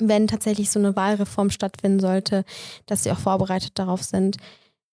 wenn 0.00 0.26
tatsächlich 0.26 0.70
so 0.70 0.78
eine 0.78 0.96
Wahlreform 0.96 1.50
stattfinden 1.50 2.00
sollte, 2.00 2.44
dass 2.86 3.04
sie 3.04 3.10
auch 3.12 3.18
vorbereitet 3.18 3.72
darauf 3.78 4.02
sind. 4.02 4.36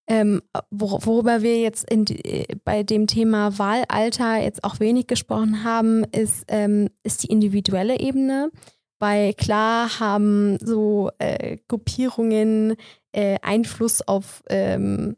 Ähm, 0.07 0.41
wor 0.69 1.05
worüber 1.05 1.41
wir 1.41 1.61
jetzt 1.61 1.85
die, 1.89 2.45
bei 2.65 2.83
dem 2.83 3.07
Thema 3.07 3.57
Wahlalter 3.57 4.35
jetzt 4.41 4.63
auch 4.63 4.79
wenig 4.79 5.07
gesprochen 5.07 5.63
haben, 5.63 6.03
ist, 6.05 6.43
ähm, 6.49 6.89
ist 7.03 7.23
die 7.23 7.27
individuelle 7.27 7.99
Ebene. 7.99 8.51
Weil 8.99 9.33
klar 9.33 9.99
haben 9.99 10.57
so 10.59 11.09
äh, 11.19 11.57
Gruppierungen 11.67 12.75
äh, 13.11 13.37
Einfluss 13.41 14.01
auf 14.01 14.43
ähm, 14.49 15.17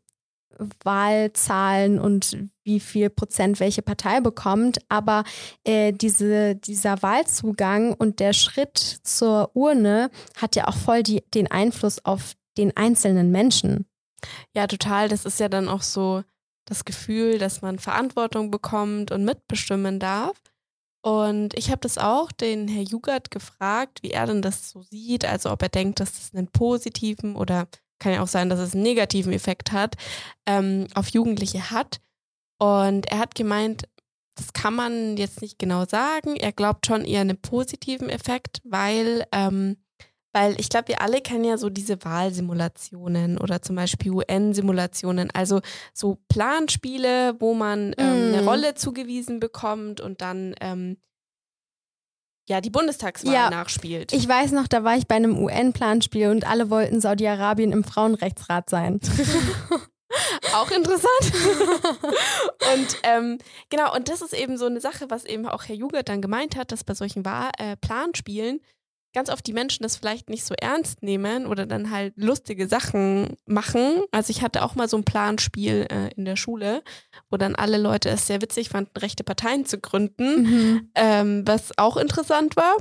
Wahlzahlen 0.83 1.99
und 1.99 2.37
wie 2.65 2.79
viel 2.79 3.09
Prozent 3.09 3.59
welche 3.59 3.81
Partei 3.81 4.19
bekommt, 4.19 4.79
aber 4.89 5.23
äh, 5.63 5.93
diese, 5.93 6.55
dieser 6.55 7.01
Wahlzugang 7.01 7.93
und 7.93 8.19
der 8.19 8.33
Schritt 8.33 8.77
zur 9.03 9.51
Urne 9.53 10.09
hat 10.35 10.55
ja 10.55 10.67
auch 10.67 10.75
voll 10.75 11.03
die, 11.03 11.23
den 11.33 11.49
Einfluss 11.49 12.03
auf 12.03 12.33
den 12.57 12.75
einzelnen 12.75 13.31
Menschen. 13.31 13.85
Ja, 14.55 14.67
total. 14.67 15.09
Das 15.09 15.25
ist 15.25 15.39
ja 15.39 15.49
dann 15.49 15.67
auch 15.67 15.83
so 15.83 16.23
das 16.65 16.83
Gefühl, 16.85 17.37
dass 17.37 17.61
man 17.61 17.79
Verantwortung 17.79 18.49
bekommt 18.49 19.11
und 19.11 19.23
mitbestimmen 19.23 19.99
darf. 19.99 20.35
Und 21.03 21.55
ich 21.55 21.69
habe 21.69 21.81
das 21.81 21.99
auch 21.99 22.31
den 22.31 22.67
Herr 22.67 22.81
Jugert 22.81 23.29
gefragt, 23.29 24.01
wie 24.01 24.09
er 24.09 24.25
denn 24.25 24.41
das 24.41 24.71
so 24.71 24.81
sieht, 24.81 25.23
also 25.23 25.51
ob 25.51 25.61
er 25.61 25.69
denkt, 25.69 25.99
dass 25.99 26.13
das 26.13 26.33
einen 26.33 26.47
positiven 26.47 27.35
oder 27.35 27.67
kann 27.99 28.13
ja 28.13 28.23
auch 28.23 28.27
sein, 28.27 28.49
dass 28.49 28.59
es 28.59 28.73
einen 28.73 28.83
negativen 28.83 29.31
Effekt 29.31 29.71
hat, 29.71 29.95
ähm, 30.47 30.87
auf 30.95 31.09
Jugendliche 31.09 31.69
hat. 31.69 32.01
Und 32.57 33.11
er 33.11 33.19
hat 33.19 33.35
gemeint, 33.35 33.83
das 34.35 34.53
kann 34.53 34.75
man 34.75 35.17
jetzt 35.17 35.41
nicht 35.41 35.59
genau 35.59 35.85
sagen. 35.85 36.35
Er 36.35 36.51
glaubt 36.51 36.85
schon 36.85 37.05
eher 37.05 37.21
einen 37.21 37.37
positiven 37.37 38.09
Effekt, 38.09 38.61
weil, 38.63 39.25
ähm, 39.31 39.77
weil 40.33 40.59
ich 40.59 40.69
glaube, 40.69 40.89
wir 40.89 41.01
alle 41.01 41.21
kennen 41.21 41.45
ja 41.45 41.57
so 41.57 41.69
diese 41.69 42.03
Wahlsimulationen 42.03 43.37
oder 43.37 43.61
zum 43.61 43.77
Beispiel 43.77 44.11
UN-Simulationen, 44.11 45.31
also 45.31 45.61
so 45.93 46.17
Planspiele, 46.27 47.35
wo 47.39 47.53
man 47.53 47.95
ähm, 47.97 48.31
mm. 48.31 48.33
eine 48.33 48.45
Rolle 48.45 48.75
zugewiesen 48.75 49.39
bekommt 49.39 50.01
und 50.01 50.21
dann 50.21 50.53
ähm, 50.59 50.97
ja, 52.47 52.61
die 52.61 52.69
Bundestagswahl 52.69 53.33
ja, 53.33 53.49
nachspielt. 53.49 54.13
Ich 54.13 54.27
weiß 54.27 54.51
noch, 54.51 54.67
da 54.67 54.83
war 54.83 54.97
ich 54.97 55.07
bei 55.07 55.15
einem 55.15 55.37
UN-Planspiel 55.37 56.29
und 56.29 56.45
alle 56.45 56.69
wollten 56.69 57.01
Saudi-Arabien 57.01 57.71
im 57.71 57.83
Frauenrechtsrat 57.83 58.69
sein. 58.69 58.99
auch 60.53 60.71
interessant. 60.71 61.09
und 62.73 62.97
ähm, 63.03 63.37
genau, 63.69 63.93
und 63.95 64.09
das 64.09 64.21
ist 64.21 64.33
eben 64.33 64.57
so 64.57 64.65
eine 64.65 64.81
Sache, 64.81 65.09
was 65.09 65.25
eben 65.25 65.47
auch 65.47 65.63
Herr 65.65 65.75
Jugert 65.75 66.09
dann 66.09 66.21
gemeint 66.21 66.55
hat, 66.55 66.71
dass 66.71 66.83
bei 66.83 66.93
solchen 66.93 67.23
äh, 67.25 67.75
Planspielen 67.77 68.61
ganz 69.15 69.29
oft 69.29 69.47
die 69.47 69.53
Menschen 69.53 69.81
das 69.81 69.95
vielleicht 69.95 70.29
nicht 70.29 70.43
so 70.43 70.53
ernst 70.59 71.01
nehmen 71.01 71.47
oder 71.47 71.65
dann 71.65 71.89
halt 71.89 72.13
lustige 72.17 72.67
Sachen 72.67 73.37
machen. 73.47 74.03
Also 74.11 74.29
ich 74.29 74.43
hatte 74.43 74.61
auch 74.61 74.75
mal 74.75 74.89
so 74.89 74.97
ein 74.97 75.05
Planspiel 75.05 75.87
äh, 75.89 76.13
in 76.15 76.25
der 76.25 76.35
Schule, 76.35 76.83
wo 77.31 77.37
dann 77.37 77.55
alle 77.55 77.77
Leute 77.77 78.09
es 78.09 78.27
sehr 78.27 78.41
witzig 78.41 78.69
fanden, 78.69 78.99
rechte 78.99 79.23
Parteien 79.23 79.65
zu 79.65 79.79
gründen, 79.79 80.43
mhm. 80.43 80.91
ähm, 80.95 81.47
was 81.47 81.71
auch 81.77 81.95
interessant 81.97 82.57
war. 82.57 82.75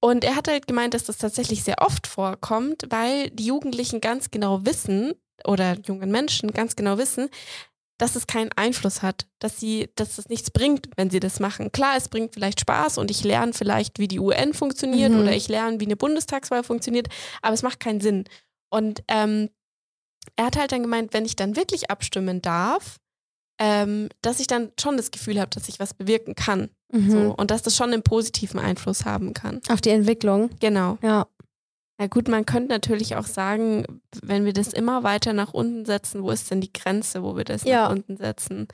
Und 0.00 0.24
er 0.24 0.34
hat 0.34 0.48
halt 0.48 0.66
gemeint, 0.66 0.92
dass 0.92 1.04
das 1.04 1.18
tatsächlich 1.18 1.62
sehr 1.62 1.80
oft 1.80 2.08
vorkommt, 2.08 2.86
weil 2.90 3.30
die 3.30 3.46
Jugendlichen 3.46 4.00
ganz 4.00 4.32
genau 4.32 4.66
wissen, 4.66 5.12
oder 5.46 5.76
jungen 5.86 6.10
Menschen 6.10 6.52
ganz 6.52 6.76
genau 6.76 6.98
wissen, 6.98 7.28
dass 7.98 8.16
es 8.16 8.26
keinen 8.26 8.50
Einfluss 8.56 9.02
hat, 9.02 9.26
dass 9.40 9.60
sie, 9.60 9.90
dass 9.94 10.16
es 10.16 10.28
nichts 10.28 10.50
bringt, 10.50 10.88
wenn 10.96 11.10
sie 11.10 11.20
das 11.20 11.38
machen. 11.38 11.70
Klar, 11.70 11.96
es 11.96 12.08
bringt 12.08 12.32
vielleicht 12.32 12.60
Spaß 12.60 12.96
und 12.96 13.10
ich 13.10 13.24
lerne 13.24 13.52
vielleicht, 13.52 13.98
wie 13.98 14.08
die 14.08 14.18
UN 14.18 14.54
funktioniert 14.54 15.12
mhm. 15.12 15.20
oder 15.20 15.32
ich 15.32 15.48
lerne, 15.48 15.80
wie 15.80 15.84
eine 15.84 15.96
Bundestagswahl 15.96 16.62
funktioniert, 16.62 17.08
aber 17.42 17.52
es 17.52 17.62
macht 17.62 17.78
keinen 17.78 18.00
Sinn. 18.00 18.24
Und 18.70 19.02
ähm, 19.08 19.50
er 20.36 20.46
hat 20.46 20.56
halt 20.56 20.72
dann 20.72 20.82
gemeint, 20.82 21.12
wenn 21.12 21.26
ich 21.26 21.36
dann 21.36 21.56
wirklich 21.56 21.90
abstimmen 21.90 22.40
darf, 22.40 22.96
ähm, 23.58 24.08
dass 24.22 24.40
ich 24.40 24.46
dann 24.46 24.72
schon 24.80 24.96
das 24.96 25.10
Gefühl 25.10 25.38
habe, 25.38 25.50
dass 25.50 25.68
ich 25.68 25.78
was 25.78 25.92
bewirken 25.92 26.34
kann. 26.34 26.70
Mhm. 26.90 27.10
So, 27.10 27.34
und 27.36 27.50
dass 27.50 27.62
das 27.62 27.76
schon 27.76 27.92
einen 27.92 28.02
positiven 28.02 28.58
Einfluss 28.58 29.04
haben 29.04 29.34
kann. 29.34 29.60
Auf 29.68 29.82
die 29.82 29.90
Entwicklung. 29.90 30.50
Genau. 30.60 30.96
Ja. 31.02 31.26
Na 32.00 32.06
gut, 32.06 32.28
man 32.28 32.46
könnte 32.46 32.70
natürlich 32.70 33.16
auch 33.16 33.26
sagen, 33.26 34.00
wenn 34.22 34.46
wir 34.46 34.54
das 34.54 34.72
immer 34.72 35.02
weiter 35.02 35.34
nach 35.34 35.52
unten 35.52 35.84
setzen, 35.84 36.22
wo 36.22 36.30
ist 36.30 36.50
denn 36.50 36.62
die 36.62 36.72
Grenze, 36.72 37.22
wo 37.22 37.36
wir 37.36 37.44
das 37.44 37.62
ja. 37.64 37.82
nach 37.82 37.90
unten 37.90 38.16
setzen? 38.16 38.68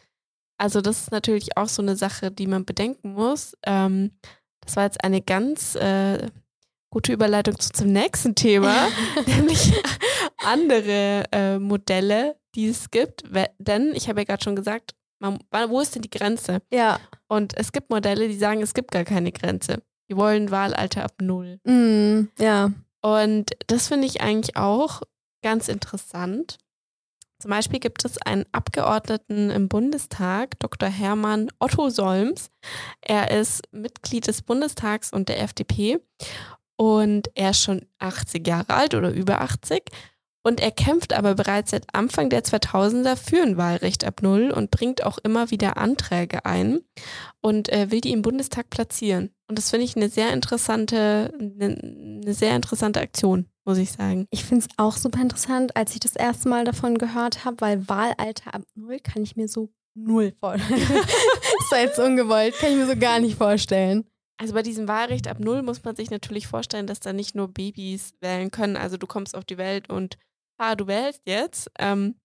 Also 0.59 0.81
das 0.81 1.01
ist 1.01 1.11
natürlich 1.11 1.57
auch 1.57 1.67
so 1.67 1.83
eine 1.83 1.97
Sache, 1.97 2.31
die 2.31 2.47
man 2.47 2.65
bedenken 2.65 3.15
muss. 3.15 3.57
Ähm, 3.65 4.13
das 4.61 4.77
war 4.77 4.85
jetzt 4.85 5.03
eine 5.03 5.23
ganz 5.23 5.75
äh, 5.75 6.29
gute 6.89 7.13
Überleitung 7.13 7.59
zu, 7.59 7.71
zum 7.71 7.89
nächsten 7.89 8.37
Thema, 8.37 8.87
nämlich 9.27 9.73
andere 10.45 11.25
äh, 11.33 11.59
Modelle, 11.59 12.37
die 12.55 12.69
es 12.69 12.93
gibt. 12.93 13.25
Denn 13.59 13.93
ich 13.97 14.09
habe 14.09 14.21
ja 14.21 14.25
gerade 14.25 14.45
schon 14.45 14.55
gesagt, 14.55 14.95
man, 15.19 15.41
wo 15.51 15.81
ist 15.81 15.97
denn 15.97 16.03
die 16.03 16.11
Grenze? 16.11 16.63
Ja. 16.71 17.01
Und 17.27 17.59
es 17.59 17.73
gibt 17.73 17.91
Modelle, 17.91 18.29
die 18.29 18.39
sagen, 18.39 18.63
es 18.63 18.73
gibt 18.73 18.93
gar 18.93 19.03
keine 19.03 19.33
Grenze. 19.33 19.83
Die 20.09 20.17
wollen 20.17 20.53
Wahlalter 20.53 21.03
ab 21.03 21.15
null. 21.21 21.59
Mm, 21.65 22.29
ja. 22.39 22.71
Und 23.07 23.53
das 23.69 23.87
finde 23.87 24.09
ich 24.09 24.21
eigentlich 24.21 24.57
auch 24.57 25.01
ganz 25.41 25.69
interessant. 25.69 26.59
Zum 27.41 27.53
Beispiel 27.53 27.79
gibt 27.79 28.05
es 28.05 28.19
einen 28.19 28.47
Abgeordneten 28.51 29.51
im 29.51 29.69
Bundestag, 29.69 30.59
Dr. 30.59 30.89
Hermann 30.89 31.49
Otto 31.61 31.89
Solms. 31.89 32.51
Er 33.01 33.31
ist 33.31 33.63
Mitglied 33.71 34.27
des 34.27 34.43
Bundestags 34.43 35.13
und 35.13 35.29
der 35.29 35.41
FDP 35.41 36.01
und 36.75 37.31
er 37.37 37.51
ist 37.51 37.63
schon 37.63 37.87
80 38.01 38.45
Jahre 38.45 38.75
alt 38.75 38.93
oder 38.97 39.13
über 39.13 39.41
80 39.41 39.85
und 40.47 40.61
er 40.61 40.71
kämpft 40.71 41.13
aber 41.13 41.35
bereits 41.35 41.73
seit 41.73 41.93
Anfang 41.93 42.31
der 42.31 42.45
2000er 42.45 43.17
für 43.17 43.43
ein 43.43 43.57
Wahlrecht 43.57 44.05
ab 44.05 44.23
Null 44.23 44.53
und 44.53 44.71
bringt 44.71 45.03
auch 45.03 45.19
immer 45.19 45.51
wieder 45.51 45.77
Anträge 45.77 46.45
ein 46.45 46.83
und 47.41 47.69
äh, 47.69 47.91
will 47.91 48.01
die 48.01 48.13
im 48.13 48.23
Bundestag 48.23 48.71
platzieren. 48.71 49.35
Und 49.49 49.59
das 49.59 49.71
finde 49.71 49.87
ich 49.87 49.97
eine 49.97 50.09
sehr 50.09 50.33
interessante, 50.33 51.35
eine, 51.41 52.23
eine 52.23 52.33
sehr 52.33 52.55
interessante 52.55 53.01
Aktion, 53.01 53.47
muss 53.65 53.79
ich 53.79 53.91
sagen. 53.91 54.29
Ich 54.31 54.45
finde 54.45 54.67
es 54.67 54.79
auch 54.79 54.97
super 54.97 55.21
interessant, 55.21 55.75
als 55.75 55.95
ich 55.95 56.01
das 56.01 56.15
erste 56.15 56.49
Mal 56.49 56.65
davon 56.65 56.97
gehört 56.97 57.45
habe, 57.45 57.57
weil 57.61 57.89
Wahlalter 57.89 58.55
ab 58.55 58.63
Null 58.77 59.01
kann 59.01 59.25
ich 59.25 59.35
mir 59.35 59.49
so 59.49 59.73
null 59.97 60.33
vorstellen. 60.39 60.81
ist 60.81 61.73
jetzt 61.73 61.99
ungewollt, 61.99 62.55
kann 62.61 62.71
ich 62.71 62.77
mir 62.77 62.87
so 62.87 62.97
gar 62.97 63.19
nicht 63.19 63.37
vorstellen. 63.37 64.05
Also 64.39 64.55
bei 64.55 64.63
diesem 64.63 64.87
Wahlrecht 64.87 65.27
ab 65.27 65.41
Null 65.41 65.63
muss 65.63 65.83
man 65.83 65.97
sich 65.97 66.11
natürlich 66.11 66.47
vorstellen, 66.47 66.87
dass 66.87 67.01
da 67.01 67.13
nicht 67.13 67.35
nur 67.35 67.49
Babys 67.49 68.15
wählen 68.21 68.53
können. 68.53 68.77
Also 68.77 68.97
du 68.97 69.09
kommst 69.09 69.35
auf 69.35 69.45
die 69.45 69.59
Welt 69.59 69.91
und 69.91 70.19
ah, 70.59 70.75
du 70.75 70.87
wählst 70.87 71.23
jetzt. 71.27 71.71
Ähm, 71.79 72.17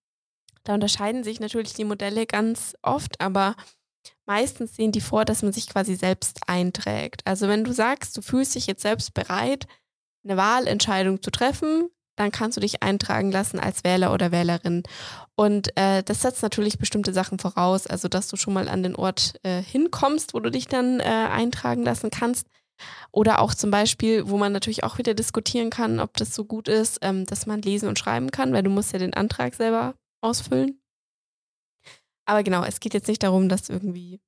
da 0.63 0.73
unterscheiden 0.73 1.23
sich 1.23 1.39
natürlich 1.39 1.73
die 1.73 1.85
Modelle 1.85 2.25
ganz 2.25 2.75
oft, 2.81 3.19
aber 3.19 3.55
meistens 4.25 4.75
sehen 4.75 4.91
die 4.91 5.01
vor, 5.01 5.25
dass 5.25 5.41
man 5.43 5.53
sich 5.53 5.67
quasi 5.67 5.95
selbst 5.95 6.39
einträgt. 6.47 7.21
Also 7.25 7.47
wenn 7.47 7.63
du 7.63 7.71
sagst, 7.71 8.15
du 8.17 8.21
fühlst 8.21 8.55
dich 8.55 8.67
jetzt 8.67 8.81
selbst 8.81 9.13
bereit, 9.13 9.67
eine 10.23 10.37
Wahlentscheidung 10.37 11.21
zu 11.21 11.31
treffen, 11.31 11.89
dann 12.15 12.31
kannst 12.31 12.57
du 12.57 12.61
dich 12.61 12.83
eintragen 12.83 13.31
lassen 13.31 13.59
als 13.59 13.83
Wähler 13.83 14.13
oder 14.13 14.31
Wählerin. 14.31 14.83
Und 15.35 15.75
äh, 15.77 16.03
das 16.03 16.21
setzt 16.21 16.43
natürlich 16.43 16.77
bestimmte 16.77 17.13
Sachen 17.13 17.39
voraus, 17.39 17.87
also 17.87 18.07
dass 18.07 18.27
du 18.27 18.37
schon 18.37 18.53
mal 18.53 18.67
an 18.67 18.83
den 18.83 18.95
Ort 18.95 19.39
äh, 19.43 19.61
hinkommst, 19.61 20.33
wo 20.33 20.39
du 20.39 20.51
dich 20.51 20.67
dann 20.67 20.99
äh, 20.99 21.03
eintragen 21.03 21.83
lassen 21.83 22.11
kannst. 22.11 22.47
Oder 23.11 23.39
auch 23.39 23.53
zum 23.53 23.71
Beispiel, 23.71 24.29
wo 24.29 24.37
man 24.37 24.51
natürlich 24.53 24.83
auch 24.83 24.97
wieder 24.97 25.13
diskutieren 25.13 25.69
kann, 25.69 25.99
ob 25.99 26.15
das 26.17 26.33
so 26.33 26.45
gut 26.45 26.67
ist, 26.67 26.99
ähm, 27.01 27.25
dass 27.25 27.45
man 27.45 27.61
lesen 27.61 27.89
und 27.89 27.99
schreiben 27.99 28.31
kann, 28.31 28.53
weil 28.53 28.63
du 28.63 28.69
musst 28.69 28.93
ja 28.93 28.99
den 28.99 29.13
Antrag 29.13 29.55
selber 29.55 29.95
ausfüllen. 30.21 30.81
Aber 32.25 32.43
genau, 32.43 32.63
es 32.63 32.79
geht 32.79 32.93
jetzt 32.93 33.07
nicht 33.07 33.23
darum, 33.23 33.49
dass 33.49 33.69
irgendwie 33.69 34.21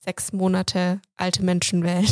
sechs 0.00 0.32
Monate 0.32 1.00
alte 1.16 1.42
Menschen 1.42 1.82
wählen. 1.82 2.06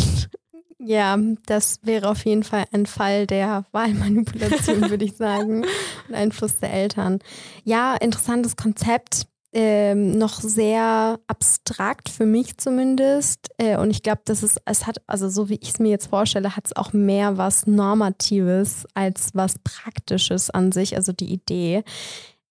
Ja, 0.84 1.16
das 1.46 1.78
wäre 1.84 2.08
auf 2.08 2.24
jeden 2.24 2.42
Fall 2.42 2.64
ein 2.72 2.86
Fall 2.86 3.28
der 3.28 3.66
Wahlmanipulation, 3.70 4.90
würde 4.90 5.04
ich 5.04 5.16
sagen, 5.16 5.64
und 6.08 6.14
Einfluss 6.14 6.58
der 6.58 6.72
Eltern. 6.72 7.20
Ja, 7.62 7.94
interessantes 7.94 8.56
Konzept. 8.56 9.28
Ähm, 9.54 10.16
noch 10.16 10.40
sehr 10.40 11.20
abstrakt 11.26 12.08
für 12.08 12.24
mich 12.24 12.56
zumindest. 12.56 13.50
Äh, 13.58 13.76
und 13.76 13.90
ich 13.90 14.02
glaube, 14.02 14.22
dass 14.24 14.42
es, 14.42 14.56
es 14.64 14.86
hat, 14.86 15.02
also 15.06 15.28
so 15.28 15.50
wie 15.50 15.58
ich 15.60 15.70
es 15.70 15.78
mir 15.78 15.90
jetzt 15.90 16.06
vorstelle, 16.06 16.56
hat 16.56 16.66
es 16.66 16.76
auch 16.76 16.94
mehr 16.94 17.36
was 17.36 17.66
Normatives 17.66 18.86
als 18.94 19.30
was 19.34 19.58
Praktisches 19.58 20.48
an 20.48 20.72
sich, 20.72 20.96
also 20.96 21.12
die 21.12 21.30
Idee. 21.30 21.84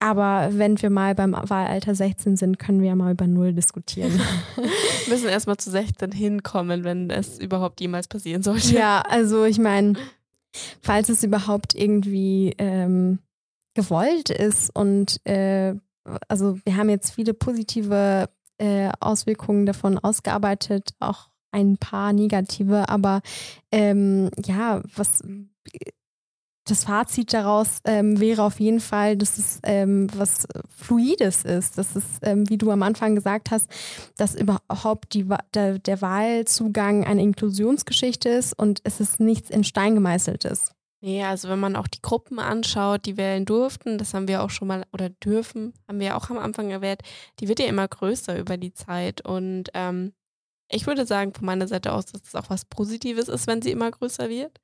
Aber 0.01 0.49
wenn 0.53 0.81
wir 0.81 0.89
mal 0.89 1.13
beim 1.13 1.33
Wahlalter 1.33 1.93
16 1.93 2.35
sind, 2.35 2.57
können 2.57 2.81
wir 2.81 2.89
ja 2.89 2.95
mal 2.95 3.11
über 3.11 3.27
Null 3.27 3.53
diskutieren. 3.53 4.19
wir 4.55 4.65
müssen 5.09 5.29
erstmal 5.29 5.57
zu 5.57 5.69
16 5.69 6.11
hinkommen, 6.11 6.83
wenn 6.83 7.11
es 7.11 7.39
überhaupt 7.39 7.81
jemals 7.81 8.07
passieren 8.07 8.41
sollte. 8.41 8.73
Ja, 8.73 9.01
also 9.01 9.45
ich 9.45 9.59
meine, 9.59 9.93
falls 10.81 11.09
es 11.09 11.23
überhaupt 11.23 11.75
irgendwie 11.75 12.55
ähm, 12.57 13.19
gewollt 13.75 14.31
ist 14.31 14.75
und 14.75 15.23
äh, 15.25 15.75
also 16.27 16.59
wir 16.63 16.77
haben 16.77 16.89
jetzt 16.89 17.11
viele 17.11 17.33
positive 17.33 18.29
äh, 18.57 18.89
Auswirkungen 18.99 19.65
davon 19.65 19.97
ausgearbeitet, 19.97 20.91
auch 20.99 21.29
ein 21.51 21.77
paar 21.77 22.13
negative, 22.13 22.87
aber 22.89 23.21
ähm, 23.71 24.29
ja, 24.45 24.81
was 24.95 25.21
das 26.65 26.83
Fazit 26.83 27.33
daraus 27.33 27.79
ähm, 27.85 28.19
wäre 28.19 28.43
auf 28.43 28.59
jeden 28.59 28.79
Fall, 28.79 29.17
dass 29.17 29.37
es 29.37 29.59
ähm, 29.63 30.07
was 30.15 30.47
Fluides 30.69 31.43
ist. 31.43 31.77
Dass 31.77 31.95
es, 31.95 32.03
ähm, 32.21 32.47
wie 32.49 32.57
du 32.57 32.71
am 32.71 32.83
Anfang 32.83 33.15
gesagt 33.15 33.51
hast, 33.51 33.67
dass 34.15 34.35
überhaupt 34.35 35.13
die, 35.13 35.27
der, 35.53 35.79
der 35.79 36.01
Wahlzugang 36.01 37.03
eine 37.03 37.21
Inklusionsgeschichte 37.21 38.29
ist 38.29 38.57
und 38.57 38.79
es 38.83 38.99
ist 38.99 39.19
nichts 39.19 39.49
in 39.49 39.63
Stein 39.63 39.95
gemeißeltes. 39.95 40.73
Nee, 41.03 41.23
also 41.23 41.49
wenn 41.49 41.59
man 41.59 41.75
auch 41.75 41.87
die 41.87 42.01
Gruppen 42.01 42.37
anschaut, 42.37 43.07
die 43.07 43.17
wählen 43.17 43.43
durften, 43.45 43.97
das 43.97 44.13
haben 44.13 44.27
wir 44.27 44.43
auch 44.43 44.51
schon 44.51 44.67
mal, 44.67 44.85
oder 44.93 45.09
dürfen, 45.09 45.73
haben 45.87 45.99
wir 45.99 46.15
auch 46.15 46.29
am 46.29 46.37
Anfang 46.37 46.69
erwähnt, 46.69 47.01
die 47.39 47.47
wird 47.47 47.59
ja 47.59 47.65
immer 47.65 47.87
größer 47.87 48.37
über 48.37 48.55
die 48.57 48.73
Zeit. 48.73 49.25
Und 49.25 49.71
ähm, 49.73 50.13
ich 50.69 50.85
würde 50.85 51.07
sagen 51.07 51.33
von 51.33 51.45
meiner 51.45 51.67
Seite 51.67 51.93
aus, 51.93 52.05
dass 52.05 52.21
es 52.21 52.35
auch 52.35 52.51
was 52.51 52.65
Positives 52.65 53.29
ist, 53.29 53.47
wenn 53.47 53.63
sie 53.63 53.71
immer 53.71 53.89
größer 53.89 54.29
wird. 54.29 54.59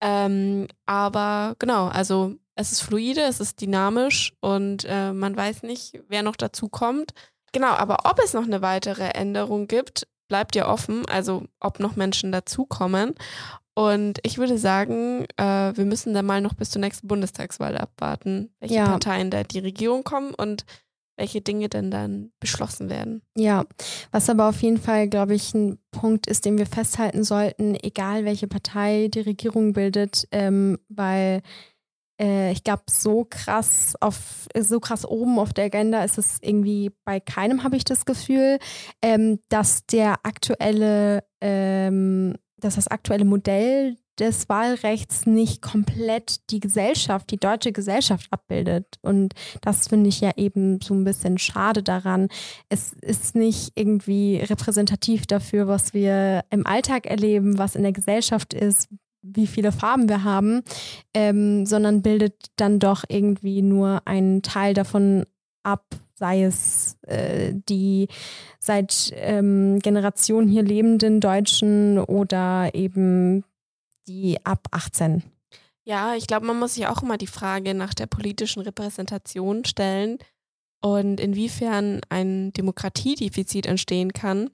Ähm, 0.00 0.68
aber 0.86 1.56
genau, 1.58 1.88
also 1.88 2.36
es 2.54 2.70
ist 2.70 2.82
fluide, 2.82 3.22
es 3.22 3.40
ist 3.40 3.60
dynamisch 3.60 4.34
und 4.40 4.84
äh, 4.84 5.12
man 5.12 5.36
weiß 5.36 5.64
nicht, 5.64 6.00
wer 6.08 6.22
noch 6.22 6.36
dazu 6.36 6.68
kommt. 6.68 7.12
Genau, 7.52 7.72
aber 7.72 8.08
ob 8.10 8.20
es 8.22 8.34
noch 8.34 8.44
eine 8.44 8.62
weitere 8.62 9.08
Änderung 9.10 9.66
gibt, 9.66 10.06
bleibt 10.28 10.54
ja 10.54 10.68
offen, 10.68 11.06
also 11.06 11.44
ob 11.60 11.80
noch 11.80 11.96
Menschen 11.96 12.30
dazukommen. 12.30 13.14
Und 13.78 14.20
ich 14.22 14.38
würde 14.38 14.56
sagen, 14.56 15.26
äh, 15.36 15.76
wir 15.76 15.84
müssen 15.84 16.14
dann 16.14 16.24
mal 16.24 16.40
noch 16.40 16.54
bis 16.54 16.70
zur 16.70 16.80
nächsten 16.80 17.08
Bundestagswahl 17.08 17.76
abwarten, 17.76 18.50
welche 18.58 18.76
ja. 18.76 18.86
Parteien 18.86 19.30
da 19.30 19.42
die 19.42 19.58
Regierung 19.58 20.02
kommen 20.02 20.32
und 20.32 20.64
welche 21.18 21.42
Dinge 21.42 21.68
denn 21.68 21.90
dann 21.90 22.30
beschlossen 22.40 22.88
werden. 22.88 23.22
Ja, 23.36 23.66
was 24.12 24.30
aber 24.30 24.48
auf 24.48 24.62
jeden 24.62 24.78
Fall, 24.78 25.08
glaube 25.08 25.34
ich, 25.34 25.54
ein 25.54 25.78
Punkt 25.90 26.26
ist, 26.26 26.46
den 26.46 26.56
wir 26.56 26.66
festhalten 26.66 27.22
sollten, 27.22 27.74
egal 27.74 28.24
welche 28.24 28.48
Partei 28.48 29.08
die 29.08 29.20
Regierung 29.20 29.74
bildet, 29.74 30.26
ähm, 30.30 30.78
weil 30.88 31.42
äh, 32.20 32.52
ich 32.52 32.64
glaube, 32.64 32.84
so 32.88 33.26
krass 33.28 33.94
auf, 34.00 34.48
so 34.58 34.80
krass 34.80 35.04
oben 35.06 35.38
auf 35.38 35.52
der 35.52 35.66
Agenda 35.66 36.02
ist 36.04 36.18
es 36.18 36.38
irgendwie 36.40 36.92
bei 37.04 37.20
keinem, 37.20 37.62
habe 37.62 37.76
ich 37.76 37.84
das 37.84 38.04
Gefühl, 38.04 38.58
ähm, 39.02 39.40
dass 39.48 39.86
der 39.86 40.24
aktuelle, 40.24 41.24
ähm, 41.42 42.36
dass 42.66 42.74
das 42.74 42.88
aktuelle 42.88 43.24
Modell 43.24 43.96
des 44.18 44.48
Wahlrechts 44.48 45.26
nicht 45.26 45.62
komplett 45.62 46.50
die 46.50 46.60
Gesellschaft, 46.60 47.30
die 47.30 47.36
deutsche 47.36 47.72
Gesellschaft 47.72 48.26
abbildet. 48.30 48.98
Und 49.02 49.34
das 49.60 49.88
finde 49.88 50.08
ich 50.08 50.20
ja 50.20 50.32
eben 50.36 50.80
so 50.80 50.94
ein 50.94 51.04
bisschen 51.04 51.38
schade 51.38 51.82
daran. 51.82 52.28
Es 52.68 52.92
ist 52.94 53.34
nicht 53.36 53.72
irgendwie 53.74 54.38
repräsentativ 54.38 55.26
dafür, 55.26 55.68
was 55.68 55.94
wir 55.94 56.44
im 56.50 56.66
Alltag 56.66 57.06
erleben, 57.06 57.58
was 57.58 57.76
in 57.76 57.82
der 57.82 57.92
Gesellschaft 57.92 58.54
ist, 58.54 58.88
wie 59.22 59.46
viele 59.46 59.72
Farben 59.72 60.08
wir 60.08 60.24
haben, 60.24 60.62
ähm, 61.14 61.66
sondern 61.66 62.02
bildet 62.02 62.46
dann 62.56 62.78
doch 62.78 63.04
irgendwie 63.08 63.60
nur 63.62 64.02
einen 64.06 64.42
Teil 64.42 64.72
davon 64.72 65.26
ab, 65.62 65.84
sei 66.16 66.44
es 66.44 66.96
äh, 67.02 67.52
die 67.68 68.08
seit 68.58 69.12
ähm, 69.14 69.78
Generationen 69.80 70.48
hier 70.48 70.62
lebenden 70.62 71.20
Deutschen 71.20 71.98
oder 71.98 72.74
eben 72.74 73.44
die 74.08 74.44
ab 74.44 74.66
18. 74.70 75.22
Ja, 75.84 76.14
ich 76.16 76.26
glaube, 76.26 76.46
man 76.46 76.58
muss 76.58 76.74
sich 76.74 76.86
auch 76.86 77.02
immer 77.02 77.18
die 77.18 77.28
Frage 77.28 77.74
nach 77.74 77.94
der 77.94 78.06
politischen 78.06 78.60
Repräsentation 78.62 79.64
stellen 79.64 80.18
und 80.80 81.20
inwiefern 81.20 82.00
ein 82.08 82.52
Demokratiedefizit 82.52 83.66
entstehen 83.66 84.12
kann, 84.12 84.50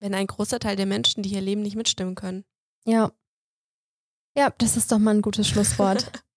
wenn 0.00 0.14
ein 0.14 0.26
großer 0.26 0.58
Teil 0.58 0.76
der 0.76 0.86
Menschen, 0.86 1.22
die 1.22 1.30
hier 1.30 1.40
leben, 1.40 1.62
nicht 1.62 1.76
mitstimmen 1.76 2.14
können. 2.14 2.44
Ja. 2.84 3.12
Ja, 4.36 4.50
das 4.58 4.76
ist 4.76 4.92
doch 4.92 4.98
mal 4.98 5.14
ein 5.14 5.22
gutes 5.22 5.48
Schlusswort. 5.48 6.10